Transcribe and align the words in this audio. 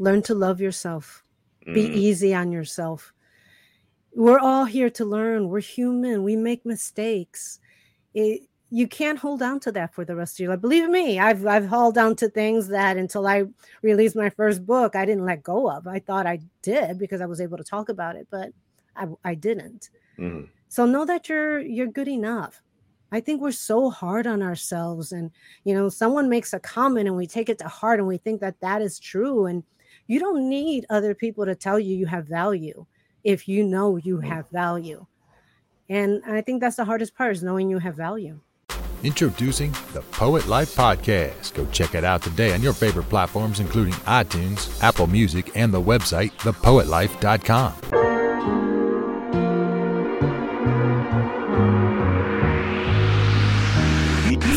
learn 0.00 0.22
to 0.22 0.34
love 0.34 0.60
yourself, 0.60 1.22
be 1.64 1.86
mm. 1.86 1.94
easy 1.94 2.34
on 2.34 2.50
yourself. 2.50 3.12
We're 4.14 4.40
all 4.40 4.64
here 4.64 4.90
to 4.90 5.04
learn. 5.04 5.48
We're 5.48 5.60
human. 5.60 6.24
We 6.24 6.34
make 6.34 6.66
mistakes. 6.66 7.60
It, 8.14 8.48
you 8.70 8.88
can't 8.88 9.18
hold 9.18 9.42
on 9.42 9.60
to 9.60 9.72
that 9.72 9.94
for 9.94 10.04
the 10.04 10.16
rest 10.16 10.36
of 10.36 10.40
your 10.40 10.50
life. 10.50 10.60
Believe 10.60 10.88
me, 10.88 11.18
I've 11.18 11.46
I've 11.46 11.68
held 11.68 11.98
on 11.98 12.16
to 12.16 12.28
things 12.28 12.68
that 12.68 12.96
until 12.96 13.26
I 13.26 13.44
released 13.82 14.16
my 14.16 14.30
first 14.30 14.64
book, 14.64 14.96
I 14.96 15.04
didn't 15.04 15.26
let 15.26 15.42
go 15.42 15.70
of. 15.70 15.86
I 15.86 15.98
thought 15.98 16.26
I 16.26 16.40
did 16.62 16.98
because 16.98 17.20
I 17.20 17.26
was 17.26 17.40
able 17.40 17.58
to 17.58 17.64
talk 17.64 17.88
about 17.88 18.16
it, 18.16 18.26
but 18.30 18.52
I, 18.96 19.06
I 19.24 19.34
didn't. 19.34 19.90
Mm. 20.18 20.48
So 20.68 20.86
know 20.86 21.04
that 21.04 21.28
you're 21.28 21.60
you're 21.60 21.88
good 21.88 22.08
enough. 22.08 22.62
I 23.12 23.20
think 23.20 23.40
we're 23.40 23.50
so 23.50 23.90
hard 23.90 24.28
on 24.28 24.40
ourselves, 24.40 25.10
and 25.12 25.32
you 25.64 25.74
know, 25.74 25.88
someone 25.88 26.28
makes 26.28 26.52
a 26.52 26.60
comment 26.60 27.08
and 27.08 27.16
we 27.16 27.26
take 27.26 27.48
it 27.48 27.58
to 27.58 27.68
heart 27.68 27.98
and 27.98 28.08
we 28.08 28.18
think 28.18 28.40
that 28.40 28.60
that 28.60 28.82
is 28.82 28.98
true. 29.00 29.46
And 29.46 29.64
you 30.10 30.18
don't 30.18 30.48
need 30.48 30.84
other 30.90 31.14
people 31.14 31.46
to 31.46 31.54
tell 31.54 31.78
you 31.78 31.94
you 31.94 32.06
have 32.06 32.26
value 32.26 32.84
if 33.22 33.46
you 33.46 33.62
know 33.62 33.96
you 33.96 34.16
mm. 34.18 34.26
have 34.26 34.48
value. 34.50 35.06
And 35.88 36.20
I 36.26 36.40
think 36.40 36.60
that's 36.60 36.74
the 36.74 36.84
hardest 36.84 37.14
part 37.14 37.36
is 37.36 37.44
knowing 37.44 37.70
you 37.70 37.78
have 37.78 37.94
value. 37.94 38.40
Introducing 39.04 39.70
the 39.92 40.02
Poet 40.10 40.48
Life 40.48 40.74
Podcast. 40.74 41.54
Go 41.54 41.64
check 41.66 41.94
it 41.94 42.02
out 42.02 42.22
today 42.22 42.52
on 42.52 42.60
your 42.60 42.72
favorite 42.72 43.08
platforms, 43.08 43.60
including 43.60 43.94
iTunes, 44.04 44.82
Apple 44.82 45.06
Music, 45.06 45.52
and 45.54 45.72
the 45.72 45.80
website, 45.80 46.32
thepoetlife.com. 46.38 47.72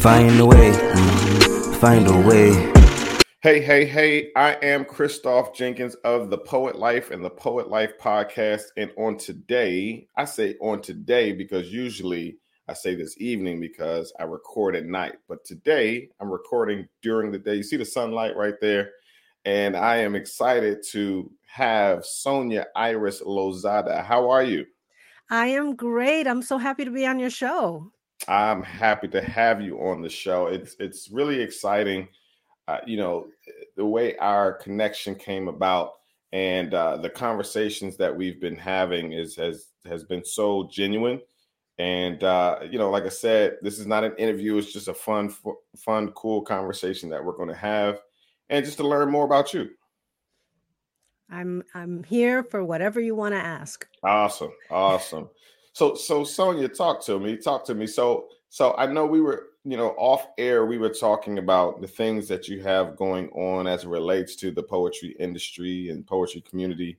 Find 0.01 0.39
a 0.39 0.45
way, 0.45 0.73
find 1.79 2.07
a 2.07 2.27
way. 2.27 2.82
Hey, 3.43 3.59
hey, 3.59 3.83
hey, 3.83 4.31
I 4.37 4.53
am 4.61 4.85
Christoph 4.85 5.53
Jenkins 5.53 5.95
of 6.05 6.29
the 6.29 6.37
Poet 6.37 6.77
Life 6.77 7.11
and 7.11 7.25
the 7.25 7.29
Poet 7.29 7.67
Life 7.67 7.91
Podcast. 7.99 8.67
And 8.77 8.89
on 8.95 9.17
today, 9.17 10.07
I 10.15 10.23
say 10.23 10.55
on 10.61 10.81
today 10.81 11.33
because 11.33 11.69
usually 11.69 12.37
I 12.69 12.73
say 12.73 12.95
this 12.95 13.19
evening 13.19 13.59
because 13.59 14.13
I 14.17 14.23
record 14.23 14.77
at 14.77 14.85
night, 14.85 15.15
but 15.27 15.43
today 15.43 16.07
I'm 16.21 16.31
recording 16.31 16.87
during 17.01 17.33
the 17.33 17.37
day. 17.37 17.55
You 17.55 17.63
see 17.63 17.75
the 17.75 17.83
sunlight 17.83 18.37
right 18.37 18.55
there, 18.61 18.91
and 19.43 19.75
I 19.75 19.97
am 19.97 20.15
excited 20.15 20.81
to 20.91 21.29
have 21.45 22.05
Sonia 22.05 22.67
Iris 22.77 23.21
Lozada. 23.21 24.05
How 24.05 24.29
are 24.29 24.45
you? 24.45 24.65
I 25.29 25.47
am 25.47 25.75
great. 25.75 26.27
I'm 26.27 26.43
so 26.43 26.57
happy 26.57 26.85
to 26.85 26.91
be 26.91 27.05
on 27.05 27.19
your 27.19 27.29
show. 27.29 27.91
I'm 28.25 28.63
happy 28.63 29.09
to 29.09 29.21
have 29.21 29.61
you 29.61 29.79
on 29.79 30.01
the 30.01 30.07
show. 30.07 30.47
It's 30.47 30.77
it's 30.79 31.11
really 31.11 31.41
exciting. 31.41 32.07
Uh, 32.69 32.77
you 32.87 32.95
know, 32.95 33.27
the 33.75 33.85
way 33.85 34.15
our 34.17 34.53
connection 34.53 35.15
came 35.15 35.47
about 35.47 35.93
and 36.31 36.73
uh, 36.73 36.97
the 36.97 37.09
conversations 37.09 37.97
that 37.97 38.15
we've 38.15 38.41
been 38.41 38.55
having 38.55 39.13
is 39.13 39.35
has 39.35 39.67
has 39.85 40.03
been 40.03 40.23
so 40.23 40.67
genuine 40.71 41.19
and 41.79 42.23
uh, 42.23 42.59
you 42.69 42.77
know, 42.77 42.89
like 42.91 43.03
I 43.03 43.09
said, 43.09 43.57
this 43.61 43.79
is 43.79 43.87
not 43.87 44.03
an 44.03 44.15
interview. 44.17 44.57
It's 44.57 44.71
just 44.71 44.87
a 44.87 44.93
fun, 44.93 45.33
fun, 45.75 46.11
cool 46.11 46.43
conversation 46.43 47.09
that 47.09 47.23
we're 47.23 47.35
going 47.35 47.49
to 47.49 47.55
have, 47.55 47.99
and 48.49 48.63
just 48.63 48.77
to 48.77 48.87
learn 48.87 49.09
more 49.09 49.25
about 49.25 49.53
you. 49.53 49.69
I'm 51.29 51.63
I'm 51.73 52.03
here 52.03 52.43
for 52.43 52.63
whatever 52.63 53.01
you 53.01 53.15
want 53.15 53.33
to 53.33 53.39
ask. 53.39 53.87
Awesome, 54.03 54.51
awesome. 54.69 55.29
So 55.73 55.95
so 55.95 56.23
Sonia, 56.23 56.67
talk 56.67 57.03
to 57.05 57.19
me. 57.19 57.37
Talk 57.37 57.65
to 57.65 57.73
me. 57.73 57.87
So 57.87 58.27
so 58.49 58.75
I 58.77 58.85
know 58.85 59.07
we 59.07 59.21
were 59.21 59.47
you 59.63 59.77
know 59.77 59.89
off 59.97 60.27
air. 60.37 60.65
We 60.65 60.77
were 60.77 60.89
talking 60.89 61.37
about 61.37 61.81
the 61.81 61.87
things 61.87 62.27
that 62.27 62.47
you 62.47 62.61
have 62.63 62.95
going 62.95 63.29
on 63.29 63.67
as 63.67 63.83
it 63.83 63.89
relates 63.89 64.35
to 64.37 64.51
the 64.51 64.63
poetry 64.63 65.15
industry 65.19 65.89
and 65.89 66.05
poetry 66.05 66.41
community 66.41 66.97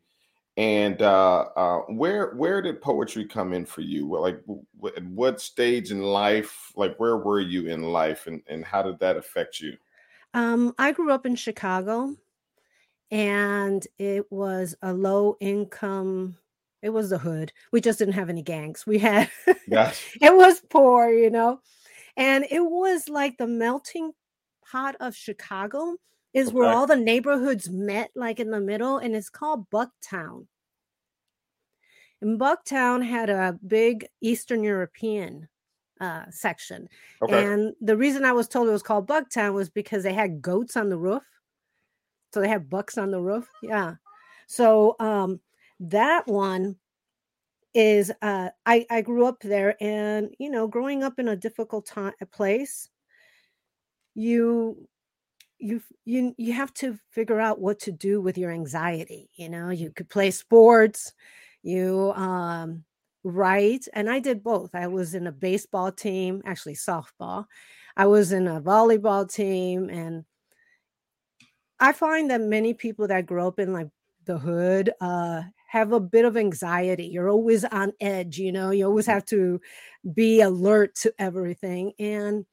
and 0.57 1.03
uh, 1.03 1.47
uh, 1.57 1.79
where 1.89 2.35
where 2.35 2.62
did 2.62 2.81
poetry 2.81 3.25
come 3.25 3.53
in 3.53 3.67
for 3.67 3.81
you? 3.81 4.09
Like 4.09 4.41
w- 4.47 4.65
at 4.97 5.05
what 5.05 5.41
stage 5.41 5.91
in 5.91 6.01
life? 6.01 6.73
Like 6.77 6.97
where 6.98 7.17
were 7.17 7.41
you 7.41 7.67
in 7.67 7.83
life, 7.83 8.27
and 8.29 8.41
and 8.47 8.64
how 8.64 8.83
did 8.83 8.98
that 9.01 9.17
affect 9.17 9.61
you? 9.61 9.77
Um, 10.33 10.75
I 10.79 10.92
grew 10.92 11.13
up 11.13 11.27
in 11.27 11.35
Chicago, 11.35 12.14
and 13.11 13.85
it 13.98 14.31
was 14.31 14.77
a 14.83 14.92
low 14.92 15.36
income. 15.41 16.36
It 16.83 16.91
was 16.91 17.11
the 17.11 17.19
hood. 17.19 17.52
We 17.73 17.81
just 17.81 17.98
didn't 17.98 18.14
have 18.14 18.31
any 18.31 18.42
gangs. 18.42 18.86
We 18.86 18.98
had 18.98 19.31
yes. 19.67 20.01
it 20.20 20.36
was 20.36 20.61
poor, 20.70 21.11
you 21.11 21.31
know, 21.31 21.61
and 22.17 22.47
it 22.51 22.61
was 22.61 23.08
like 23.08 23.36
the 23.36 23.47
melting 23.47 24.13
pot 24.70 24.97
of 25.01 25.14
Chicago 25.14 25.97
is 26.33 26.48
okay. 26.48 26.57
where 26.57 26.70
all 26.70 26.86
the 26.86 26.97
neighborhoods 26.97 27.70
met, 27.70 28.11
like 28.14 28.41
in 28.41 28.51
the 28.51 28.61
middle, 28.61 28.98
and 28.98 29.14
it's 29.14 29.30
called 29.30 29.70
Bucktown. 29.70 30.47
And 32.20 32.41
Bucktown 32.41 33.07
had 33.07 33.30
a 33.30 33.58
big 33.67 34.07
Eastern 34.20 34.64
European 34.64 35.48
uh, 36.01 36.25
section. 36.30 36.89
Okay. 37.23 37.45
And 37.45 37.75
the 37.80 37.97
reason 37.97 38.25
I 38.25 38.33
was 38.33 38.48
told 38.48 38.69
it 38.69 38.73
was 38.73 38.83
called 38.83 39.07
Bucktown 39.07 39.52
was 39.52 39.70
because 39.70 40.02
they 40.02 40.13
had 40.14 40.42
goats 40.42 40.77
on 40.77 40.89
the 40.89 40.98
roof. 40.98 41.23
So 42.33 42.41
they 42.41 42.48
had 42.48 42.70
bucks 42.70 42.98
on 42.98 43.11
the 43.11 43.20
roof. 43.20 43.48
Yeah. 43.63 43.95
So 44.48 44.96
um, 44.98 45.41
that 45.81 46.27
one 46.27 46.77
is 47.74 48.12
uh, 48.23 48.51
I, 48.64 48.86
I 48.89 49.02
grew 49.02 49.27
up 49.27 49.40
there 49.40 49.77
and 49.83 50.35
you 50.39 50.51
know 50.51 50.68
growing 50.68 51.02
up 51.02 51.18
in 51.18 51.29
a 51.29 51.36
difficult 51.36 51.86
time 51.86 52.12
place 52.33 52.89
you 54.14 54.89
you 55.58 55.83
you 56.05 56.34
you 56.39 56.52
have 56.52 56.73
to 56.74 56.98
figure 57.11 57.40
out 57.40 57.61
what 57.61 57.80
to 57.80 57.92
do 57.92 58.20
with 58.20 58.39
your 58.39 58.52
anxiety 58.52 59.29
you 59.34 59.48
know? 59.48 59.70
You 59.70 59.90
could 59.90 60.08
play 60.08 60.30
sports 60.30 61.13
you 61.63 62.13
um 62.14 62.84
write 63.24 63.89
and 63.95 64.08
i 64.11 64.18
did 64.20 64.42
both. 64.42 64.74
I 64.74 64.86
was 64.86 65.14
in 65.14 65.27
a 65.27 65.33
baseball 65.33 65.90
team 65.90 66.42
actually 66.45 66.74
softball. 66.74 67.46
I 67.96 68.07
was 68.07 68.33
in 68.33 68.46
a 68.46 68.61
volleyball 68.61 69.30
team 69.33 69.89
and 69.90 70.24
i 71.80 71.92
find 71.92 72.30
that 72.30 72.40
many 72.40 72.74
people 72.74 73.08
that 73.08 73.27
grow 73.27 73.48
up 73.48 73.58
in 73.58 73.73
like 73.73 73.89
the 74.27 74.39
hood 74.39 74.92
uh 75.01 75.42
have 75.74 75.92
a 75.92 76.01
bit 76.01 76.24
of 76.24 76.36
anxiety 76.36 77.07
you're 77.07 77.29
always 77.29 77.64
on 77.64 77.92
edge 78.01 78.39
you 78.39 78.52
know 78.52 78.70
you 78.70 78.86
always 78.86 79.07
have 79.07 79.24
to 79.24 79.61
be 80.14 80.40
alert 80.40 80.95
to 80.95 81.12
everything 81.18 81.92
and 81.98 82.46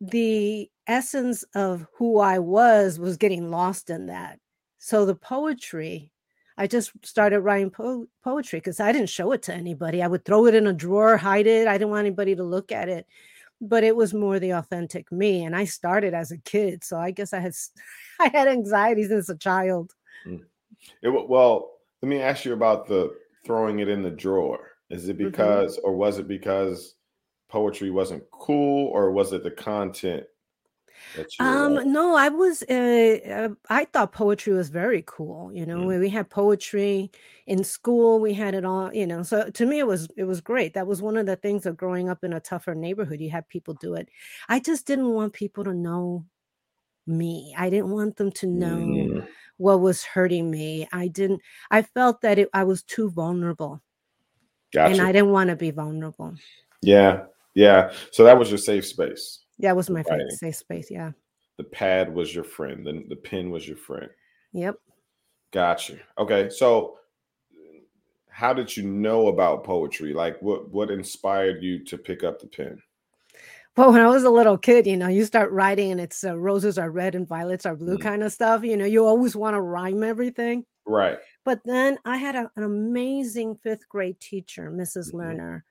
the 0.00 0.70
essence 0.86 1.44
of 1.54 1.86
who 1.96 2.18
I 2.18 2.38
was 2.38 2.98
was 2.98 3.16
getting 3.16 3.50
lost 3.50 3.90
in 3.90 4.06
that. 4.06 4.38
So 4.78 5.06
the 5.06 5.14
poetry, 5.14 6.12
I 6.58 6.66
just 6.66 6.92
started 7.02 7.40
writing 7.40 7.70
po- 7.70 8.08
poetry 8.22 8.58
because 8.60 8.80
I 8.80 8.92
didn't 8.92 9.08
show 9.08 9.32
it 9.32 9.42
to 9.42 9.54
anybody. 9.54 10.02
I 10.02 10.06
would 10.06 10.24
throw 10.24 10.46
it 10.46 10.54
in 10.54 10.66
a 10.66 10.72
drawer, 10.72 11.16
hide 11.16 11.46
it. 11.46 11.66
I 11.66 11.78
didn't 11.78 11.90
want 11.90 12.06
anybody 12.06 12.36
to 12.36 12.44
look 12.44 12.70
at 12.70 12.88
it. 12.88 13.06
But 13.60 13.84
it 13.84 13.96
was 13.96 14.12
more 14.12 14.38
the 14.38 14.50
authentic 14.50 15.10
me, 15.10 15.44
and 15.44 15.56
I 15.56 15.64
started 15.64 16.12
as 16.12 16.32
a 16.32 16.38
kid, 16.38 16.84
so 16.84 16.98
I 16.98 17.12
guess 17.12 17.32
I 17.32 17.38
had 17.38 17.54
I 18.20 18.28
had 18.28 18.48
anxiety 18.48 19.04
since 19.04 19.28
a 19.28 19.36
child. 19.36 19.92
Mm. 20.26 20.42
It, 21.02 21.28
well, 21.28 21.72
let 22.02 22.08
me 22.08 22.20
ask 22.20 22.44
you 22.44 22.52
about 22.52 22.86
the 22.86 23.14
throwing 23.44 23.80
it 23.80 23.88
in 23.88 24.02
the 24.02 24.10
drawer. 24.10 24.70
Is 24.90 25.08
it 25.08 25.16
mm-hmm. 25.16 25.26
because, 25.26 25.76
mm-hmm. 25.76 25.86
or 25.86 25.96
was 25.96 26.18
it 26.18 26.28
because 26.28 26.94
poetry 27.48 27.90
wasn't 27.90 28.24
cool, 28.30 28.88
or 28.88 29.10
was 29.10 29.32
it 29.32 29.42
the 29.42 29.50
content 29.50 30.24
um, 31.38 31.92
no, 31.92 32.16
I 32.16 32.28
was. 32.28 32.62
Uh, 32.68 33.18
uh, 33.28 33.48
I 33.68 33.84
thought 33.86 34.12
poetry 34.12 34.52
was 34.52 34.68
very 34.68 35.04
cool. 35.06 35.52
You 35.52 35.66
know, 35.66 35.78
mm. 35.78 36.00
we 36.00 36.08
had 36.08 36.30
poetry 36.30 37.10
in 37.46 37.62
school. 37.62 38.20
We 38.20 38.32
had 38.32 38.54
it 38.54 38.64
all. 38.64 38.92
You 38.92 39.06
know, 39.06 39.22
so 39.22 39.50
to 39.50 39.66
me, 39.66 39.78
it 39.78 39.86
was 39.86 40.08
it 40.16 40.24
was 40.24 40.40
great. 40.40 40.74
That 40.74 40.86
was 40.86 41.02
one 41.02 41.16
of 41.16 41.26
the 41.26 41.36
things 41.36 41.66
of 41.66 41.76
growing 41.76 42.08
up 42.08 42.24
in 42.24 42.32
a 42.32 42.40
tougher 42.40 42.74
neighborhood. 42.74 43.20
You 43.20 43.30
had 43.30 43.48
people 43.48 43.74
do 43.74 43.94
it. 43.94 44.08
I 44.48 44.60
just 44.60 44.86
didn't 44.86 45.10
want 45.10 45.32
people 45.32 45.64
to 45.64 45.74
know 45.74 46.24
me. 47.06 47.54
I 47.56 47.70
didn't 47.70 47.90
want 47.90 48.16
them 48.16 48.32
to 48.32 48.46
know 48.46 48.76
mm. 48.76 49.26
What 49.56 49.80
was 49.80 50.04
hurting 50.04 50.50
me. 50.50 50.88
I 50.92 51.08
didn't. 51.08 51.40
I 51.70 51.82
felt 51.82 52.20
that 52.22 52.38
it, 52.38 52.48
I 52.52 52.64
was 52.64 52.82
too 52.82 53.10
vulnerable, 53.10 53.82
gotcha. 54.72 54.92
and 54.92 55.00
I 55.00 55.12
didn't 55.12 55.30
want 55.30 55.50
to 55.50 55.56
be 55.56 55.70
vulnerable. 55.70 56.34
Yeah, 56.82 57.24
yeah. 57.54 57.92
So 58.10 58.24
that 58.24 58.38
was 58.38 58.50
your 58.50 58.58
safe 58.58 58.86
space. 58.86 59.40
Yeah, 59.58 59.70
it 59.70 59.76
was 59.76 59.90
my 59.90 60.02
writing. 60.08 60.30
safe 60.30 60.56
space. 60.56 60.90
Yeah. 60.90 61.12
The 61.56 61.64
pad 61.64 62.12
was 62.12 62.34
your 62.34 62.44
friend. 62.44 62.84
The, 62.84 63.04
the 63.08 63.16
pen 63.16 63.50
was 63.50 63.66
your 63.66 63.76
friend. 63.76 64.08
Yep. 64.52 64.76
Gotcha. 65.52 65.98
Okay. 66.18 66.50
So 66.50 66.98
how 68.28 68.52
did 68.52 68.76
you 68.76 68.82
know 68.82 69.28
about 69.28 69.62
poetry? 69.62 70.12
Like 70.12 70.40
what 70.42 70.68
what 70.70 70.90
inspired 70.90 71.62
you 71.62 71.84
to 71.84 71.96
pick 71.96 72.24
up 72.24 72.40
the 72.40 72.48
pen? 72.48 72.82
Well, 73.76 73.90
when 73.90 74.00
I 74.00 74.08
was 74.08 74.22
a 74.22 74.30
little 74.30 74.56
kid, 74.56 74.86
you 74.86 74.96
know, 74.96 75.08
you 75.08 75.24
start 75.24 75.50
writing 75.50 75.90
and 75.90 76.00
it's 76.00 76.22
uh, 76.22 76.36
roses 76.36 76.78
are 76.78 76.90
red 76.90 77.16
and 77.16 77.26
violets 77.26 77.66
are 77.66 77.74
blue 77.74 77.98
mm 77.98 78.02
kind 78.02 78.22
of 78.22 78.32
stuff. 78.32 78.62
You 78.62 78.76
know, 78.76 78.84
you 78.84 79.04
always 79.04 79.34
want 79.34 79.54
to 79.54 79.60
rhyme 79.60 80.04
everything. 80.04 80.64
Right. 80.86 81.18
But 81.44 81.60
then 81.64 81.98
I 82.04 82.18
had 82.18 82.36
a, 82.36 82.50
an 82.56 82.62
amazing 82.62 83.56
fifth 83.56 83.88
grade 83.88 84.20
teacher, 84.20 84.70
missus 84.70 85.12
mm-hmm. 85.12 85.40
Lerner, 85.40 85.62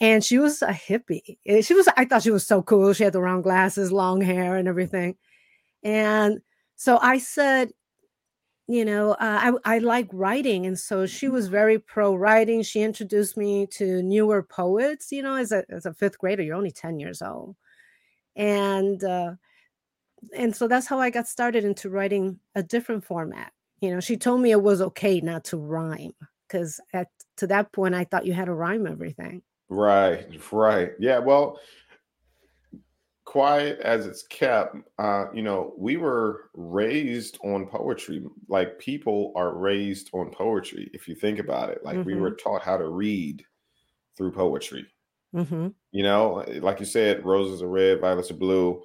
and 0.00 0.24
she 0.24 0.38
was 0.38 0.62
a 0.62 0.72
hippie. 0.72 1.38
Eh, 1.46 1.60
she 1.60 1.74
was, 1.74 1.88
I 1.96 2.04
thought 2.04 2.22
she 2.22 2.30
was 2.30 2.46
so 2.46 2.62
cool. 2.62 2.92
She 2.92 3.04
had 3.04 3.12
the 3.12 3.20
round 3.20 3.44
glasses, 3.44 3.92
long 3.92 4.20
hair, 4.20 4.56
and 4.56 4.66
everything. 4.66 5.16
And 5.82 6.40
so 6.76 6.98
I 7.00 7.18
said, 7.18 7.70
you 8.68 8.84
know, 8.84 9.12
uh, 9.12 9.16
I 9.64 9.76
I 9.76 9.78
like 9.78 10.08
writing, 10.12 10.66
and 10.66 10.78
so 10.78 11.06
she 11.06 11.28
was 11.28 11.48
very 11.48 11.78
pro 11.78 12.14
writing. 12.14 12.62
She 12.62 12.82
introduced 12.82 13.36
me 13.36 13.66
to 13.72 14.02
newer 14.02 14.42
poets. 14.42 15.12
You 15.12 15.22
know, 15.22 15.36
as 15.36 15.52
a 15.52 15.64
as 15.70 15.86
a 15.86 15.94
fifth 15.94 16.18
grader, 16.18 16.42
you're 16.42 16.56
only 16.56 16.72
ten 16.72 16.98
years 16.98 17.22
old, 17.22 17.56
and 18.34 19.02
uh, 19.04 19.34
and 20.34 20.54
so 20.54 20.66
that's 20.66 20.86
how 20.86 20.98
I 20.98 21.10
got 21.10 21.28
started 21.28 21.64
into 21.64 21.90
writing 21.90 22.40
a 22.54 22.62
different 22.62 23.04
format. 23.04 23.52
You 23.80 23.90
know, 23.90 24.00
she 24.00 24.16
told 24.16 24.40
me 24.40 24.50
it 24.50 24.62
was 24.62 24.80
okay 24.80 25.20
not 25.20 25.44
to 25.46 25.58
rhyme 25.58 26.14
because 26.48 26.80
at 26.92 27.08
to 27.36 27.46
that 27.48 27.72
point 27.72 27.94
I 27.94 28.04
thought 28.04 28.26
you 28.26 28.32
had 28.32 28.46
to 28.46 28.54
rhyme 28.54 28.86
everything. 28.86 29.42
Right, 29.68 30.26
right. 30.52 30.92
Yeah, 30.98 31.18
well, 31.18 31.58
quiet 33.36 33.78
as 33.80 34.06
it's 34.06 34.22
kept, 34.22 34.76
uh, 34.98 35.26
you 35.34 35.42
know, 35.42 35.74
we 35.76 35.98
were 35.98 36.48
raised 36.54 37.36
on 37.44 37.66
poetry. 37.66 38.24
Like 38.48 38.78
people 38.78 39.34
are 39.36 39.52
raised 39.52 40.08
on 40.14 40.30
poetry. 40.30 40.88
If 40.94 41.06
you 41.06 41.14
think 41.14 41.38
about 41.38 41.68
it, 41.68 41.84
like 41.84 41.98
mm-hmm. 41.98 42.06
we 42.06 42.14
were 42.14 42.30
mm-hmm. 42.30 42.48
taught 42.48 42.62
how 42.62 42.78
to 42.78 42.88
read 42.88 43.44
through 44.16 44.32
poetry. 44.32 44.86
Mm-hmm. 45.34 45.68
You 45.92 46.02
know, 46.02 46.46
like 46.62 46.80
you 46.80 46.86
said, 46.86 47.26
roses 47.26 47.60
are 47.60 47.68
red, 47.68 48.00
violets 48.00 48.30
are 48.30 48.34
blue. 48.34 48.80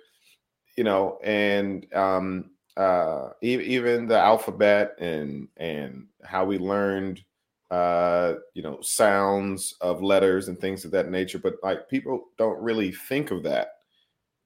You 0.75 0.83
know, 0.83 1.17
and 1.23 1.87
um, 1.93 2.51
uh, 2.75 3.29
even 3.41 4.05
the 4.05 4.19
alphabet 4.19 4.95
and 4.99 5.47
and 5.55 6.07
how 6.25 6.43
we 6.43 6.57
learned 6.57 7.23
uh, 7.69 8.33
you 8.53 8.61
know, 8.61 8.81
sounds 8.81 9.75
of 9.79 10.03
letters 10.03 10.49
and 10.49 10.59
things 10.59 10.83
of 10.83 10.91
that 10.91 11.09
nature. 11.09 11.39
But 11.39 11.55
like 11.63 11.87
people 11.87 12.25
don't 12.37 12.61
really 12.61 12.91
think 12.91 13.31
of 13.31 13.43
that. 13.43 13.75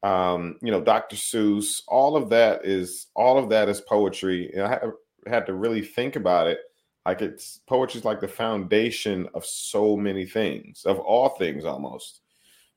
Um, 0.03 0.57
you 0.61 0.71
know, 0.71 0.81
Dr. 0.81 1.15
Seuss, 1.15 1.81
all 1.87 2.15
of 2.15 2.29
that 2.29 2.65
is 2.65 3.07
all 3.15 3.37
of 3.37 3.49
that 3.49 3.69
is 3.69 3.81
poetry. 3.81 4.51
And 4.53 4.63
I 4.63 4.79
had, 5.27 5.45
to 5.47 5.53
really 5.53 5.81
think 5.81 6.15
about 6.15 6.47
it. 6.47 6.59
Like 7.05 7.21
it's 7.21 7.61
poetry 7.67 7.99
is 7.99 8.05
like 8.05 8.21
the 8.21 8.27
foundation 8.27 9.27
of 9.33 9.45
so 9.45 9.95
many 9.95 10.25
things, 10.25 10.83
of 10.85 10.99
all 10.99 11.29
things 11.29 11.65
almost. 11.65 12.21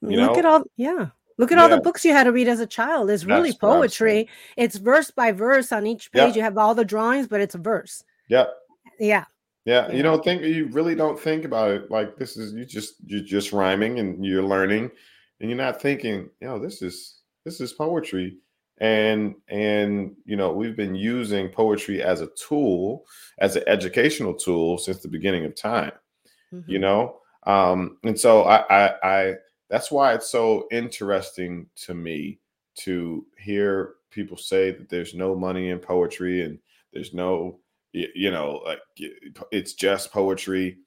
You 0.00 0.20
Look 0.20 0.32
know? 0.32 0.38
at 0.38 0.44
all, 0.44 0.64
yeah. 0.76 1.08
Look 1.38 1.52
at 1.52 1.58
yeah. 1.58 1.62
all 1.62 1.68
the 1.68 1.80
books 1.80 2.04
you 2.04 2.12
had 2.12 2.24
to 2.24 2.32
read 2.32 2.48
as 2.48 2.60
a 2.60 2.66
child. 2.66 3.10
It's 3.10 3.24
really 3.24 3.50
That's 3.50 3.58
poetry. 3.58 4.28
It's 4.56 4.76
verse 4.76 5.10
by 5.10 5.32
verse 5.32 5.70
on 5.70 5.86
each 5.86 6.10
page. 6.10 6.28
Yep. 6.28 6.36
You 6.36 6.42
have 6.42 6.58
all 6.58 6.74
the 6.74 6.84
drawings, 6.84 7.28
but 7.28 7.40
it's 7.40 7.54
a 7.54 7.58
verse. 7.58 8.02
Yep. 8.28 8.52
Yeah. 8.98 9.24
Yeah, 9.68 9.92
you 9.92 10.02
don't 10.02 10.24
think 10.24 10.40
you 10.42 10.68
really 10.68 10.94
don't 10.94 11.20
think 11.20 11.44
about 11.44 11.70
it 11.72 11.90
like 11.90 12.16
this 12.16 12.38
is 12.38 12.54
you 12.54 12.64
just 12.64 12.94
you're 13.04 13.20
just 13.20 13.52
rhyming 13.52 13.98
and 13.98 14.24
you're 14.24 14.42
learning 14.42 14.90
and 15.40 15.50
you're 15.50 15.56
not 15.56 15.80
thinking, 15.80 16.28
you 16.40 16.48
know, 16.48 16.58
this 16.58 16.82
is 16.82 17.20
this 17.44 17.60
is 17.60 17.72
poetry 17.72 18.38
and 18.80 19.34
and 19.48 20.14
you 20.24 20.36
know 20.36 20.52
we've 20.52 20.76
been 20.76 20.94
using 20.94 21.48
poetry 21.48 22.02
as 22.02 22.20
a 22.20 22.28
tool 22.28 23.04
as 23.38 23.56
an 23.56 23.64
educational 23.66 24.34
tool 24.34 24.78
since 24.78 24.98
the 24.98 25.08
beginning 25.08 25.44
of 25.44 25.54
time 25.54 25.92
mm-hmm. 26.52 26.70
you 26.70 26.78
know 26.78 27.16
um 27.46 27.98
and 28.04 28.18
so 28.18 28.42
I, 28.42 28.64
I 28.70 28.94
i 29.02 29.34
that's 29.68 29.90
why 29.90 30.14
it's 30.14 30.30
so 30.30 30.66
interesting 30.70 31.66
to 31.86 31.94
me 31.94 32.38
to 32.76 33.26
hear 33.36 33.94
people 34.10 34.36
say 34.36 34.70
that 34.70 34.88
there's 34.88 35.14
no 35.14 35.34
money 35.34 35.70
in 35.70 35.78
poetry 35.78 36.42
and 36.42 36.58
there's 36.92 37.12
no 37.12 37.58
you 37.92 38.30
know 38.30 38.62
like 38.64 38.80
it's 39.50 39.72
just 39.72 40.12
poetry 40.12 40.78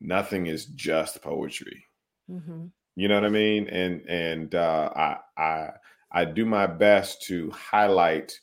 nothing 0.00 0.46
is 0.46 0.66
just 0.66 1.20
poetry 1.20 1.84
mm-hmm. 2.30 2.66
You 2.96 3.08
know 3.08 3.14
what 3.14 3.24
i 3.24 3.28
mean 3.28 3.66
and 3.68 4.00
and 4.08 4.54
uh, 4.54 4.90
i 4.94 5.16
i 5.36 5.70
i 6.12 6.24
do 6.24 6.44
my 6.44 6.66
best 6.66 7.22
to 7.22 7.50
highlight 7.50 8.38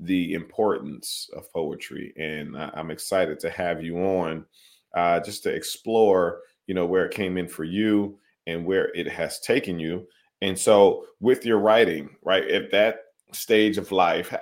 the 0.00 0.32
importance 0.32 1.28
of 1.36 1.52
poetry 1.52 2.12
and 2.16 2.56
I, 2.56 2.70
am 2.74 2.90
excited 2.90 3.38
to 3.40 3.50
have 3.50 3.82
you 3.82 3.98
on 3.98 4.46
uh, 4.94 5.20
just 5.20 5.42
to 5.42 5.50
explore 5.50 6.40
you 6.66 6.74
know 6.74 6.86
where 6.86 7.04
it 7.04 7.14
came 7.14 7.36
in 7.36 7.48
for 7.48 7.64
you 7.64 8.18
and 8.46 8.64
where 8.64 8.90
it 8.94 9.06
has 9.08 9.40
taken 9.40 9.78
you 9.78 10.06
and 10.40 10.58
so 10.58 11.04
with 11.20 11.44
your 11.44 11.58
writing 11.58 12.16
right 12.22 12.48
at 12.50 12.70
that 12.70 13.00
stage 13.32 13.78
of 13.78 13.92
life 13.92 14.34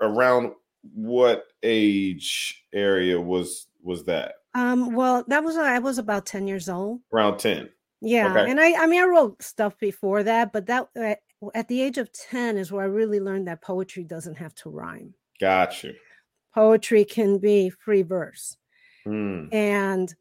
around 0.00 0.52
what 0.94 1.44
age 1.62 2.64
area 2.72 3.20
was 3.20 3.66
was 3.82 4.04
that? 4.04 4.34
Um, 4.54 4.94
well, 4.94 5.24
that 5.28 5.44
was 5.44 5.56
I 5.56 5.78
was 5.78 5.98
about 5.98 6.26
ten 6.26 6.46
years 6.46 6.68
old. 6.68 7.00
Around 7.12 7.38
ten. 7.38 7.68
Yeah, 8.00 8.30
okay. 8.30 8.50
and 8.50 8.60
I 8.60 8.74
I 8.82 8.86
mean 8.86 9.02
I 9.02 9.06
wrote 9.06 9.42
stuff 9.42 9.78
before 9.78 10.22
that, 10.22 10.52
but 10.52 10.66
that 10.66 10.88
at, 10.96 11.20
at 11.54 11.68
the 11.68 11.80
age 11.80 11.98
of 11.98 12.12
ten 12.12 12.56
is 12.56 12.70
where 12.70 12.82
I 12.82 12.88
really 12.88 13.20
learned 13.20 13.48
that 13.48 13.62
poetry 13.62 14.04
doesn't 14.04 14.36
have 14.36 14.54
to 14.56 14.70
rhyme. 14.70 15.14
Gotcha. 15.40 15.92
Poetry 16.54 17.04
can 17.04 17.38
be 17.38 17.70
free 17.70 18.02
verse, 18.02 18.56
mm. 19.06 19.52
and 19.52 20.14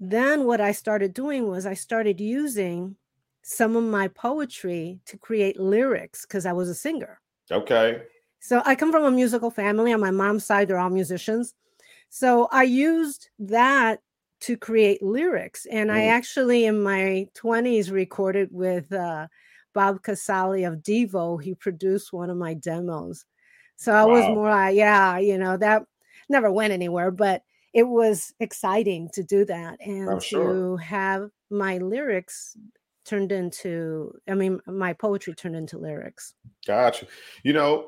then 0.00 0.44
what 0.44 0.60
I 0.60 0.72
started 0.72 1.12
doing 1.12 1.48
was 1.48 1.66
I 1.66 1.74
started 1.74 2.20
using 2.20 2.96
some 3.42 3.76
of 3.76 3.84
my 3.84 4.08
poetry 4.08 5.00
to 5.06 5.16
create 5.16 5.58
lyrics 5.58 6.22
because 6.22 6.46
I 6.46 6.52
was 6.52 6.68
a 6.68 6.74
singer. 6.74 7.20
Okay. 7.50 8.02
So 8.40 8.62
I 8.64 8.74
come 8.74 8.92
from 8.92 9.04
a 9.04 9.10
musical 9.10 9.50
family. 9.50 9.92
On 9.92 10.00
my 10.00 10.10
mom's 10.10 10.44
side, 10.44 10.68
they're 10.68 10.78
all 10.78 10.90
musicians. 10.90 11.54
So 12.10 12.48
I 12.52 12.62
used 12.62 13.30
that 13.38 14.00
to 14.40 14.56
create 14.56 15.02
lyrics. 15.02 15.66
And 15.70 15.90
mm. 15.90 15.94
I 15.94 16.06
actually, 16.06 16.66
in 16.66 16.82
my 16.82 17.28
20s, 17.34 17.90
recorded 17.90 18.48
with 18.52 18.92
uh, 18.92 19.28
Bob 19.74 20.02
Casale 20.02 20.64
of 20.64 20.76
Devo. 20.76 21.40
He 21.42 21.54
produced 21.54 22.12
one 22.12 22.30
of 22.30 22.36
my 22.36 22.54
demos. 22.54 23.24
So 23.76 23.92
I 23.92 24.04
wow. 24.04 24.12
was 24.12 24.24
more, 24.26 24.50
uh, 24.50 24.68
yeah, 24.68 25.18
you 25.18 25.38
know, 25.38 25.56
that 25.56 25.84
never 26.28 26.50
went 26.50 26.72
anywhere, 26.72 27.10
but 27.10 27.42
it 27.72 27.84
was 27.84 28.34
exciting 28.40 29.08
to 29.12 29.22
do 29.22 29.44
that 29.44 29.78
and 29.80 30.20
to 30.20 30.26
sure. 30.26 30.78
have 30.78 31.30
my 31.50 31.78
lyrics 31.78 32.56
turned 33.04 33.30
into, 33.30 34.12
I 34.28 34.34
mean, 34.34 34.60
my 34.66 34.94
poetry 34.94 35.34
turned 35.34 35.56
into 35.56 35.78
lyrics. 35.78 36.34
Gotcha. 36.66 37.06
You 37.44 37.52
know, 37.52 37.86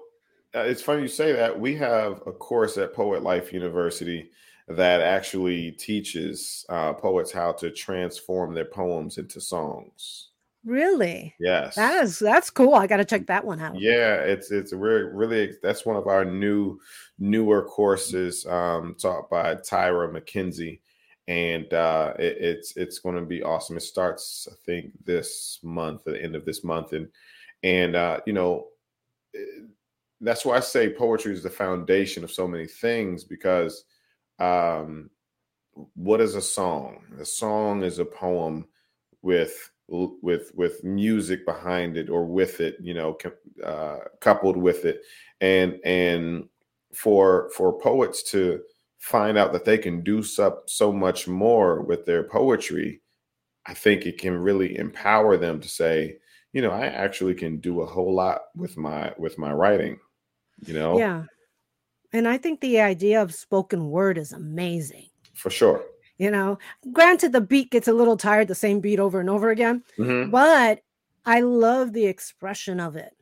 uh, 0.55 0.61
it's 0.61 0.83
funny 0.83 1.03
you 1.03 1.09
say 1.09 1.33
that. 1.33 1.59
We 1.59 1.75
have 1.77 2.23
a 2.27 2.33
course 2.33 2.79
at 2.79 2.95
Poet 2.95 3.23
Life 3.23 3.53
University 3.53 4.31
that 4.71 5.01
actually 5.01 5.73
teaches 5.73 6.65
uh, 6.69 6.93
poets 6.93 7.33
how 7.33 7.53
to 7.53 7.71
transform 7.71 8.55
their 8.55 8.65
poems 8.65 9.19
into 9.19 9.41
songs. 9.41 10.29
Really? 10.65 11.35
Yes. 11.41 11.75
That 11.77 12.05
is 12.05 12.19
that's 12.19 12.51
cool. 12.51 12.75
I 12.75 12.87
got 12.87 12.99
to 12.99 13.05
check 13.05 13.27
that 13.27 13.45
one 13.45 13.61
out. 13.61 13.81
Yeah, 13.81 14.17
it's 14.17 14.51
it's 14.51 14.73
really 14.73 15.05
really 15.05 15.55
that's 15.63 15.87
one 15.87 15.97
of 15.97 16.07
our 16.07 16.25
new 16.25 16.79
newer 17.19 17.63
courses 17.63 18.47
um, 18.47 18.95
taught 18.99 19.31
by 19.31 19.55
Tyra 19.55 20.13
McKenzie, 20.13 20.81
and 21.29 21.73
uh, 21.73 22.13
it, 22.19 22.37
it's 22.39 22.77
it's 22.77 22.99
going 22.99 23.17
to 23.17 23.23
be 23.23 23.43
awesome. 23.43 23.79
It 23.79 23.83
starts 23.83 24.47
I 24.51 24.55
think 24.67 24.93
this 25.05 25.61
month, 25.63 26.07
at 26.07 26.15
the 26.15 26.23
end 26.23 26.37
of 26.37 26.45
this 26.45 26.63
month, 26.63 26.93
and 26.93 27.09
and 27.63 27.97
uh, 27.97 28.21
you 28.27 28.35
know 28.35 28.67
that's 30.21 30.45
why 30.45 30.57
I 30.57 30.61
say 30.61 30.93
poetry 30.93 31.33
is 31.33 31.43
the 31.43 31.49
foundation 31.49 32.23
of 32.23 32.31
so 32.31 32.47
many 32.47 32.67
things 32.67 33.25
because 33.25 33.85
um, 34.41 35.11
what 35.95 36.21
is 36.21 36.35
a 36.35 36.43
song? 36.43 37.05
A 37.21 37.25
song 37.25 37.83
is 37.83 37.99
a 37.99 38.05
poem 38.05 38.67
with 39.23 39.71
with 39.89 40.53
with 40.55 40.85
music 40.85 41.45
behind 41.45 41.97
it 41.97 42.09
or 42.09 42.25
with 42.25 42.61
it, 42.61 42.77
you 42.81 42.95
know, 42.95 43.19
uh, 43.65 43.99
coupled 44.21 44.57
with 44.57 44.85
it, 44.85 45.03
and 45.41 45.79
and 45.85 46.49
for 46.95 47.51
for 47.57 47.79
poets 47.79 48.23
to 48.31 48.61
find 48.99 49.39
out 49.39 49.53
that 49.53 49.65
they 49.65 49.79
can 49.79 50.03
do 50.03 50.23
so, 50.23 50.61
so 50.67 50.93
much 50.93 51.27
more 51.27 51.81
with 51.81 52.05
their 52.05 52.23
poetry, 52.23 53.01
I 53.67 53.75
think 53.75 54.05
it 54.05 54.19
can 54.19 54.37
really 54.37 54.77
empower 54.77 55.39
them 55.39 55.59
to 55.61 55.69
say, 55.69 56.19
you 56.53 56.61
know, 56.61 56.71
I 56.71 56.87
actually 56.87 57.35
can 57.35 57.59
do 57.61 57.81
a 57.81 57.87
whole 57.87 58.15
lot 58.15 58.43
with 58.55 58.77
my 58.77 59.13
with 59.19 59.39
my 59.39 59.53
writing 59.53 59.99
you 60.67 60.75
know? 60.75 60.99
Yeah. 60.99 61.25
And 62.13 62.27
I 62.27 62.39
think 62.39 62.61
the 62.61 62.81
idea 62.81 63.23
of 63.23 63.35
spoken 63.35 63.91
word 63.91 64.19
is 64.19 64.33
amazing. 64.33 65.09
For 65.35 65.51
sure. 65.51 65.85
You 66.19 66.31
know, 66.31 66.59
granted, 66.93 67.33
the 67.33 67.41
beat 67.41 67.71
gets 67.71 67.89
a 67.89 67.95
little 67.95 68.17
tired, 68.17 68.49
the 68.49 68.55
same 68.55 68.81
beat 68.81 68.99
over 68.99 69.21
and 69.21 69.31
over 69.31 69.51
again, 69.51 69.83
mm-hmm. 69.99 70.31
but 70.31 70.83
I 71.25 71.41
love 71.41 71.93
the 71.93 72.05
expression 72.07 72.79
of 72.79 72.97
it. 72.97 73.15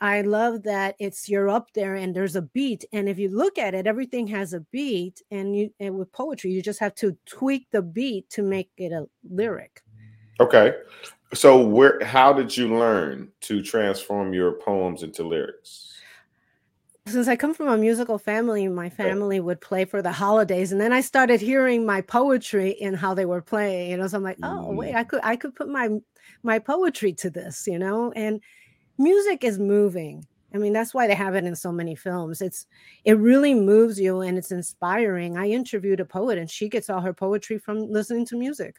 I 0.00 0.20
love 0.20 0.62
that 0.64 0.96
it's 0.98 1.28
you're 1.28 1.48
up 1.48 1.72
there 1.72 1.94
and 1.94 2.14
there's 2.14 2.36
a 2.36 2.42
beat. 2.42 2.84
And 2.92 3.08
if 3.08 3.18
you 3.18 3.30
look 3.30 3.56
at 3.56 3.74
it, 3.74 3.86
everything 3.86 4.26
has 4.26 4.52
a 4.52 4.60
beat. 4.60 5.22
And 5.30 5.56
you 5.56 5.72
and 5.80 5.96
with 5.96 6.12
poetry, 6.12 6.50
you 6.50 6.60
just 6.60 6.80
have 6.80 6.94
to 6.96 7.16
tweak 7.24 7.68
the 7.70 7.82
beat 7.82 8.28
to 8.30 8.42
make 8.42 8.70
it 8.76 8.92
a 8.92 9.06
lyric. 9.28 9.82
Okay. 10.38 10.74
So 11.32 11.66
where 11.66 12.04
how 12.04 12.32
did 12.32 12.54
you 12.54 12.76
learn 12.76 13.28
to 13.42 13.62
transform 13.62 14.34
your 14.34 14.52
poems 14.52 15.02
into 15.02 15.22
lyrics? 15.22 15.94
Since 17.06 17.28
I 17.28 17.36
come 17.36 17.54
from 17.54 17.68
a 17.68 17.76
musical 17.76 18.18
family, 18.18 18.66
my 18.68 18.90
family 18.90 19.38
would 19.38 19.60
play 19.60 19.84
for 19.84 20.02
the 20.02 20.12
holidays, 20.12 20.72
and 20.72 20.80
then 20.80 20.92
I 20.92 21.00
started 21.00 21.40
hearing 21.40 21.86
my 21.86 22.00
poetry 22.00 22.70
in 22.70 22.94
how 22.94 23.14
they 23.14 23.26
were 23.26 23.42
playing. 23.42 23.90
You 23.90 23.96
know, 23.98 24.08
so 24.08 24.16
I'm 24.16 24.24
like, 24.24 24.38
oh 24.42 24.72
wait, 24.72 24.94
I 24.94 25.04
mm. 25.04 25.08
could 25.08 25.20
I 25.22 25.36
could 25.36 25.54
put 25.54 25.68
my 25.68 25.90
my 26.42 26.58
poetry 26.58 27.12
to 27.14 27.30
this. 27.30 27.66
You 27.66 27.78
know, 27.78 28.12
and 28.12 28.40
music 28.98 29.44
is 29.44 29.58
moving. 29.58 30.26
I 30.54 30.58
mean, 30.58 30.72
that's 30.72 30.94
why 30.94 31.06
they 31.06 31.14
have 31.14 31.34
it 31.34 31.44
in 31.44 31.54
so 31.54 31.70
many 31.70 31.94
films. 31.94 32.40
It's 32.40 32.66
it 33.04 33.18
really 33.18 33.54
moves 33.54 34.00
you 34.00 34.20
and 34.20 34.36
it's 34.38 34.50
inspiring. 34.50 35.36
I 35.36 35.48
interviewed 35.48 36.00
a 36.00 36.04
poet 36.04 36.38
and 36.38 36.50
she 36.50 36.68
gets 36.68 36.88
all 36.90 37.00
her 37.00 37.12
poetry 37.12 37.58
from 37.58 37.90
listening 37.90 38.26
to 38.26 38.36
music. 38.36 38.76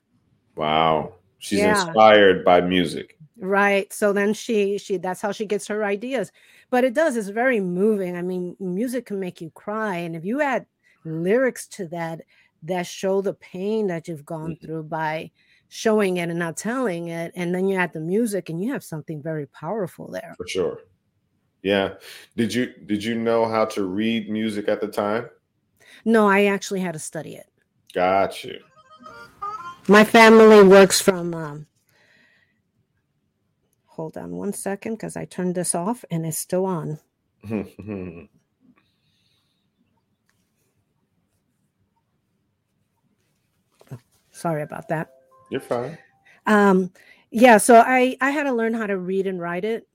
Wow. 0.55 1.13
She's 1.39 1.60
yeah. 1.60 1.86
inspired 1.86 2.43
by 2.43 2.62
music. 2.62 3.16
Right. 3.39 3.91
So 3.94 4.13
then 4.13 4.34
she 4.34 4.77
she 4.77 4.98
that's 4.98 5.22
how 5.22 5.32
she 5.32 5.46
gets 5.46 5.67
her 5.67 5.84
ideas. 5.84 6.32
But 6.70 6.84
it 6.84 6.94
does, 6.94 7.15
it's 7.15 7.29
very 7.29 7.60
moving. 7.60 8.15
I 8.17 8.22
mean, 8.22 8.56
music 8.60 9.06
can 9.06 9.20
make 9.20 9.41
you 9.41 9.51
cry. 9.51 9.98
And 9.98 10.15
if 10.15 10.25
you 10.25 10.41
add 10.41 10.65
lyrics 11.06 11.67
to 11.67 11.88
that 11.89 12.22
that 12.63 12.88
show 12.88 13.22
the 13.22 13.36
pain 13.36 13.88
that 13.88 14.08
you've 14.08 14.25
gone 14.25 14.51
mm-hmm. 14.51 14.65
through 14.65 14.84
by 14.84 15.32
showing 15.70 16.17
it 16.17 16.29
and 16.29 16.39
not 16.39 16.58
telling 16.58 17.10
it, 17.10 17.32
and 17.36 17.53
then 17.53 17.67
you 17.67 17.77
add 17.77 17.94
the 17.94 18.00
music 18.00 18.50
and 18.50 18.62
you 18.62 18.72
have 18.72 18.84
something 18.84 19.22
very 19.22 19.46
powerful 19.48 20.10
there. 20.10 20.34
For 20.38 20.48
sure. 20.48 20.79
Yeah. 21.62 21.96
Did 22.36 22.53
you 22.53 22.74
did 22.86 23.03
you 23.03 23.15
know 23.15 23.48
how 23.48 23.65
to 23.65 23.84
read 23.84 24.29
music 24.29 24.67
at 24.67 24.82
the 24.82 24.88
time? 24.88 25.29
No, 26.06 26.27
I 26.27 26.46
actually 26.46 26.79
had 26.79 26.94
to 26.94 27.00
study 27.00 27.36
it. 27.36 27.48
Got 27.94 28.44
you. 28.44 28.60
My 29.88 30.03
family 30.03 30.63
works 30.63 31.00
from 31.00 31.34
um, 31.34 31.67
hold 33.98 34.16
on 34.16 34.32
one 34.32 34.54
second 34.54 34.94
because 34.94 35.18
I 35.18 35.25
turned 35.25 35.56
this 35.56 35.74
off 35.74 36.06
and 36.12 36.25
it's 36.25 36.38
still 36.38 36.66
on. 36.68 37.00
sorry 44.32 44.62
about 44.62 44.88
that. 44.89 45.10
You're 45.50 45.62
fine. 45.62 45.98
Um, 46.46 46.92
yeah, 47.32 47.58
so 47.58 47.84
I 47.86 48.16
I 48.22 48.30
had 48.30 48.44
to 48.44 48.54
learn 48.54 48.75
how 48.75 48.86
to 48.86 48.98
read 48.98 49.25
and 49.25 49.42
write 49.42 49.66
it. 49.66 49.88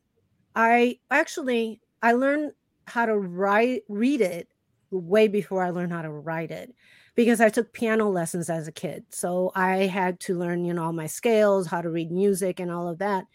I 0.56 0.98
actually 1.10 1.80
I 2.02 2.12
learned 2.12 2.52
how 2.88 3.06
to 3.06 3.16
write 3.16 3.82
read 3.88 4.20
it 4.20 4.48
way 4.90 5.28
before 5.28 5.62
I 5.62 5.70
learned 5.70 5.92
how 5.92 6.02
to 6.02 6.10
write 6.10 6.50
it 6.50 6.74
because 7.14 7.40
I 7.40 7.50
took 7.50 7.72
piano 7.72 8.10
lessons 8.10 8.50
as 8.50 8.66
a 8.66 8.72
kid. 8.72 9.04
So 9.10 9.52
I 9.54 9.86
had 9.86 10.18
to 10.20 10.36
learn, 10.36 10.64
you 10.64 10.74
know, 10.74 10.84
all 10.84 10.92
my 10.92 11.06
scales, 11.06 11.68
how 11.68 11.80
to 11.82 11.88
read 11.88 12.10
music 12.10 12.58
and 12.58 12.70
all 12.70 12.88
of 12.88 12.98
that. 12.98 13.26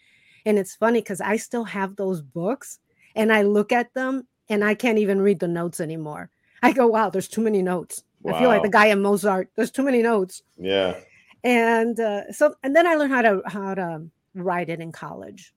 And 0.46 0.58
it's 0.58 0.74
funny 0.74 1.00
because 1.00 1.20
I 1.20 1.36
still 1.36 1.64
have 1.64 1.96
those 1.96 2.20
books 2.20 2.78
and 3.14 3.32
I 3.32 3.42
look 3.42 3.72
at 3.72 3.92
them 3.94 4.26
and 4.48 4.64
I 4.64 4.74
can't 4.74 4.98
even 4.98 5.20
read 5.20 5.40
the 5.40 5.48
notes 5.48 5.80
anymore. 5.80 6.30
I 6.62 6.72
go, 6.72 6.86
wow, 6.86 7.10
there's 7.10 7.28
too 7.28 7.40
many 7.40 7.62
notes. 7.62 8.04
Wow. 8.22 8.34
I 8.34 8.38
feel 8.38 8.48
like 8.48 8.62
the 8.62 8.68
guy 8.68 8.86
in 8.86 9.00
Mozart. 9.00 9.50
There's 9.54 9.70
too 9.70 9.82
many 9.82 10.02
notes. 10.02 10.42
Yeah. 10.58 10.98
And 11.44 11.98
uh, 12.00 12.32
so, 12.32 12.54
and 12.62 12.74
then 12.74 12.86
I 12.86 12.94
learned 12.94 13.12
how 13.12 13.22
to 13.22 13.42
how 13.46 13.74
to 13.74 14.06
write 14.34 14.68
it 14.68 14.80
in 14.80 14.90
college. 14.90 15.54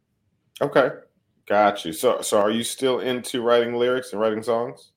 Okay, 0.62 0.90
got 1.48 1.84
you. 1.86 1.94
So, 1.94 2.22
so 2.22 2.40
are 2.40 2.52
you 2.52 2.64
still 2.64 3.00
into 3.00 3.42
writing 3.42 3.74
lyrics 3.74 4.12
and 4.12 4.22
writing 4.22 4.44
songs? 4.44 4.92